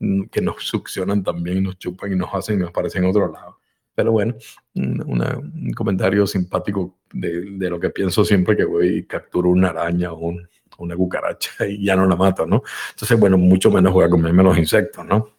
mm, 0.00 0.24
que 0.24 0.40
nos 0.40 0.64
succionan 0.64 1.22
también, 1.22 1.62
nos 1.62 1.78
chupan 1.78 2.12
y 2.12 2.16
nos 2.16 2.30
hacen 2.34 2.56
y 2.56 2.58
nos 2.62 2.70
aparecen 2.70 3.04
en 3.04 3.10
otro 3.10 3.30
lado. 3.30 3.60
Pero 3.94 4.10
bueno, 4.10 4.34
un 4.74 5.72
comentario 5.76 6.26
simpático 6.26 6.98
de, 7.12 7.42
de, 7.52 7.70
lo 7.70 7.78
que 7.78 7.90
pienso 7.90 8.24
siempre 8.24 8.56
que 8.56 8.64
voy 8.64 8.88
y 8.88 9.02
capturo 9.04 9.50
una 9.50 9.68
araña 9.68 10.12
o 10.12 10.18
un, 10.18 10.48
una 10.80 10.96
cucaracha 10.96 11.66
y 11.66 11.84
ya 11.84 11.96
no 11.96 12.06
la 12.06 12.16
mato, 12.16 12.46
¿no? 12.46 12.62
Entonces, 12.90 13.18
bueno, 13.18 13.38
mucho 13.38 13.70
menos 13.70 13.92
voy 13.92 14.04
a 14.04 14.10
comerme 14.10 14.42
los 14.42 14.58
insectos, 14.58 15.04
¿no? 15.06 15.36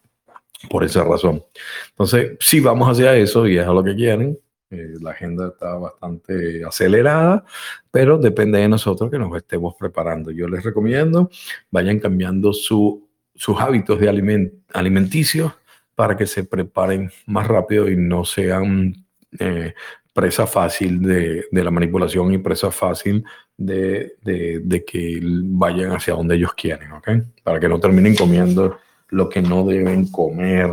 Por 0.70 0.84
esa 0.84 1.04
razón. 1.04 1.44
Entonces, 1.90 2.36
sí 2.40 2.60
vamos 2.60 2.88
hacia 2.88 3.16
eso 3.16 3.46
y 3.46 3.58
es 3.58 3.66
a 3.66 3.72
lo 3.72 3.82
que 3.82 3.94
quieren. 3.94 4.38
Eh, 4.70 4.94
la 5.02 5.10
agenda 5.10 5.48
está 5.48 5.74
bastante 5.74 6.64
acelerada, 6.64 7.44
pero 7.90 8.16
depende 8.16 8.58
de 8.58 8.68
nosotros 8.68 9.10
que 9.10 9.18
nos 9.18 9.36
estemos 9.36 9.74
preparando. 9.78 10.30
Yo 10.30 10.48
les 10.48 10.64
recomiendo, 10.64 11.30
vayan 11.70 11.98
cambiando 11.98 12.54
su, 12.54 13.06
sus 13.34 13.60
hábitos 13.60 14.00
de 14.00 14.08
aliment, 14.08 14.54
alimenticios 14.72 15.52
para 15.94 16.16
que 16.16 16.26
se 16.26 16.44
preparen 16.44 17.10
más 17.26 17.48
rápido 17.48 17.90
y 17.90 17.96
no 17.96 18.24
sean 18.24 18.94
eh, 19.38 19.74
presa 20.14 20.46
fácil 20.46 21.02
de, 21.02 21.44
de, 21.50 21.64
la 21.64 21.70
manipulación 21.70 22.32
y 22.32 22.38
presa 22.38 22.70
fácil 22.70 23.24
de, 23.66 24.14
de, 24.22 24.84
que 24.84 25.20
vayan 25.22 25.92
hacia 25.92 26.14
donde 26.14 26.36
ellos 26.36 26.54
quieren, 26.54 26.92
¿ok? 26.92 27.08
Para 27.42 27.60
que 27.60 27.68
no 27.68 27.78
terminen 27.80 28.14
comiendo 28.14 28.78
lo 29.08 29.28
que 29.28 29.42
no 29.42 29.64
deben 29.64 30.10
comer, 30.10 30.70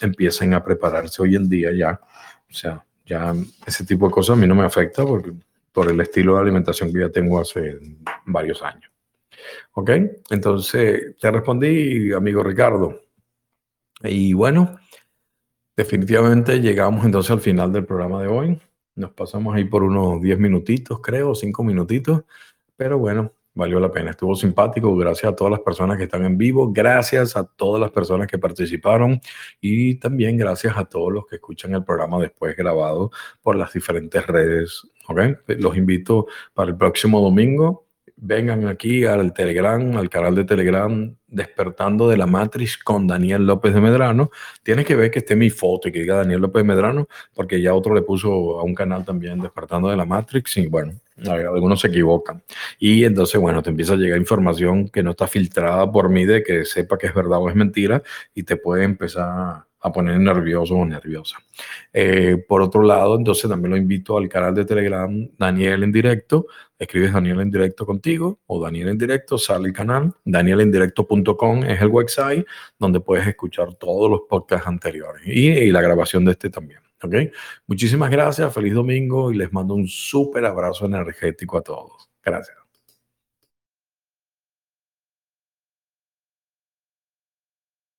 empiecen 0.00 0.54
a 0.54 0.62
prepararse 0.62 1.22
hoy 1.22 1.36
en 1.36 1.48
día 1.48 1.72
ya. 1.72 2.00
O 2.50 2.54
sea, 2.54 2.84
ya 3.06 3.34
ese 3.66 3.84
tipo 3.84 4.06
de 4.06 4.12
cosas 4.12 4.36
a 4.36 4.40
mí 4.40 4.46
no 4.46 4.54
me 4.54 4.64
afecta 4.64 5.04
porque, 5.04 5.32
por 5.72 5.90
el 5.90 6.00
estilo 6.00 6.34
de 6.34 6.42
alimentación 6.42 6.92
que 6.92 7.00
ya 7.00 7.08
tengo 7.08 7.40
hace 7.40 7.78
varios 8.26 8.62
años. 8.62 8.90
¿Ok? 9.72 9.90
Entonces, 10.30 11.16
te 11.18 11.30
respondí, 11.30 12.12
amigo 12.12 12.42
Ricardo. 12.42 13.00
Y 14.02 14.32
bueno, 14.32 14.78
definitivamente 15.76 16.60
llegamos 16.60 17.04
entonces 17.04 17.30
al 17.30 17.40
final 17.40 17.72
del 17.72 17.84
programa 17.84 18.22
de 18.22 18.28
hoy. 18.28 18.60
Nos 18.98 19.12
pasamos 19.12 19.54
ahí 19.54 19.64
por 19.64 19.84
unos 19.84 20.20
10 20.20 20.38
minutitos, 20.38 21.00
creo, 21.00 21.34
5 21.34 21.62
minutitos, 21.62 22.24
pero 22.76 22.98
bueno, 22.98 23.32
valió 23.54 23.80
la 23.80 23.90
pena. 23.92 24.10
Estuvo 24.10 24.34
simpático. 24.34 24.96
Gracias 24.96 25.32
a 25.32 25.36
todas 25.36 25.50
las 25.50 25.60
personas 25.60 25.98
que 25.98 26.04
están 26.04 26.24
en 26.24 26.38
vivo. 26.38 26.72
Gracias 26.72 27.36
a 27.36 27.44
todas 27.44 27.80
las 27.80 27.90
personas 27.90 28.28
que 28.28 28.38
participaron. 28.38 29.20
Y 29.60 29.96
también 29.96 30.36
gracias 30.36 30.76
a 30.76 30.84
todos 30.84 31.12
los 31.12 31.26
que 31.26 31.36
escuchan 31.36 31.74
el 31.74 31.84
programa 31.84 32.18
después 32.20 32.56
grabado 32.56 33.10
por 33.42 33.56
las 33.56 33.72
diferentes 33.72 34.26
redes. 34.26 34.82
¿okay? 35.08 35.36
Los 35.58 35.76
invito 35.76 36.26
para 36.54 36.70
el 36.70 36.76
próximo 36.76 37.20
domingo 37.20 37.87
vengan 38.20 38.66
aquí 38.66 39.04
al 39.04 39.32
Telegram, 39.32 39.96
al 39.96 40.08
canal 40.08 40.34
de 40.34 40.44
Telegram 40.44 41.14
Despertando 41.26 42.08
de 42.08 42.16
la 42.16 42.26
Matrix 42.26 42.78
con 42.78 43.06
Daniel 43.06 43.46
López 43.46 43.74
de 43.74 43.80
Medrano. 43.80 44.30
Tienes 44.62 44.86
que 44.86 44.96
ver 44.96 45.10
que 45.10 45.20
esté 45.20 45.36
mi 45.36 45.50
foto 45.50 45.88
y 45.88 45.92
que 45.92 46.00
diga 46.00 46.16
Daniel 46.16 46.40
López 46.40 46.62
de 46.62 46.68
Medrano, 46.68 47.08
porque 47.34 47.60
ya 47.60 47.74
otro 47.74 47.94
le 47.94 48.02
puso 48.02 48.58
a 48.58 48.62
un 48.62 48.74
canal 48.74 49.04
también 49.04 49.40
Despertando 49.40 49.88
de 49.88 49.96
la 49.96 50.04
Matrix 50.04 50.56
y 50.56 50.66
bueno, 50.66 50.94
algunos 51.26 51.80
se 51.80 51.88
equivocan. 51.88 52.42
Y 52.78 53.04
entonces, 53.04 53.40
bueno, 53.40 53.62
te 53.62 53.70
empieza 53.70 53.92
a 53.92 53.96
llegar 53.96 54.18
información 54.18 54.88
que 54.88 55.02
no 55.02 55.10
está 55.10 55.26
filtrada 55.26 55.90
por 55.90 56.08
mí 56.08 56.24
de 56.24 56.42
que 56.42 56.64
sepa 56.64 56.98
que 56.98 57.06
es 57.06 57.14
verdad 57.14 57.38
o 57.38 57.48
es 57.48 57.54
mentira 57.54 58.02
y 58.34 58.42
te 58.42 58.56
puede 58.56 58.84
empezar 58.84 59.67
a 59.80 59.92
poner 59.92 60.18
nervioso 60.18 60.74
o 60.74 60.84
nerviosa. 60.84 61.38
Eh, 61.92 62.44
por 62.48 62.62
otro 62.62 62.82
lado, 62.82 63.16
entonces 63.16 63.48
también 63.48 63.70
lo 63.70 63.76
invito 63.76 64.16
al 64.16 64.28
canal 64.28 64.54
de 64.54 64.64
Telegram 64.64 65.28
Daniel 65.36 65.82
en 65.84 65.92
directo. 65.92 66.46
Escribes 66.78 67.12
Daniel 67.12 67.40
en 67.40 67.50
directo 67.50 67.84
contigo 67.84 68.40
o 68.46 68.62
Daniel 68.62 68.88
en 68.88 68.98
directo, 68.98 69.36
sale 69.36 69.68
el 69.68 69.72
canal. 69.72 70.14
Danielendirecto.com 70.24 71.64
es 71.64 71.80
el 71.80 71.88
website 71.88 72.46
donde 72.78 73.00
puedes 73.00 73.26
escuchar 73.26 73.74
todos 73.74 74.10
los 74.10 74.20
podcasts 74.28 74.66
anteriores 74.66 75.22
y, 75.26 75.70
la 75.70 75.82
grabación 75.82 76.24
de 76.24 76.32
este 76.32 76.50
también. 76.50 76.80
¿ok? 77.02 77.14
Muchísimas 77.66 78.10
gracias, 78.10 78.52
feliz 78.52 78.74
domingo 78.74 79.32
y 79.32 79.36
les 79.36 79.52
mando 79.52 79.74
un 79.74 79.88
súper 79.88 80.44
abrazo 80.44 80.86
energético 80.86 81.58
a 81.58 81.62
todos. 81.62 82.08
Gracias. 82.24 82.67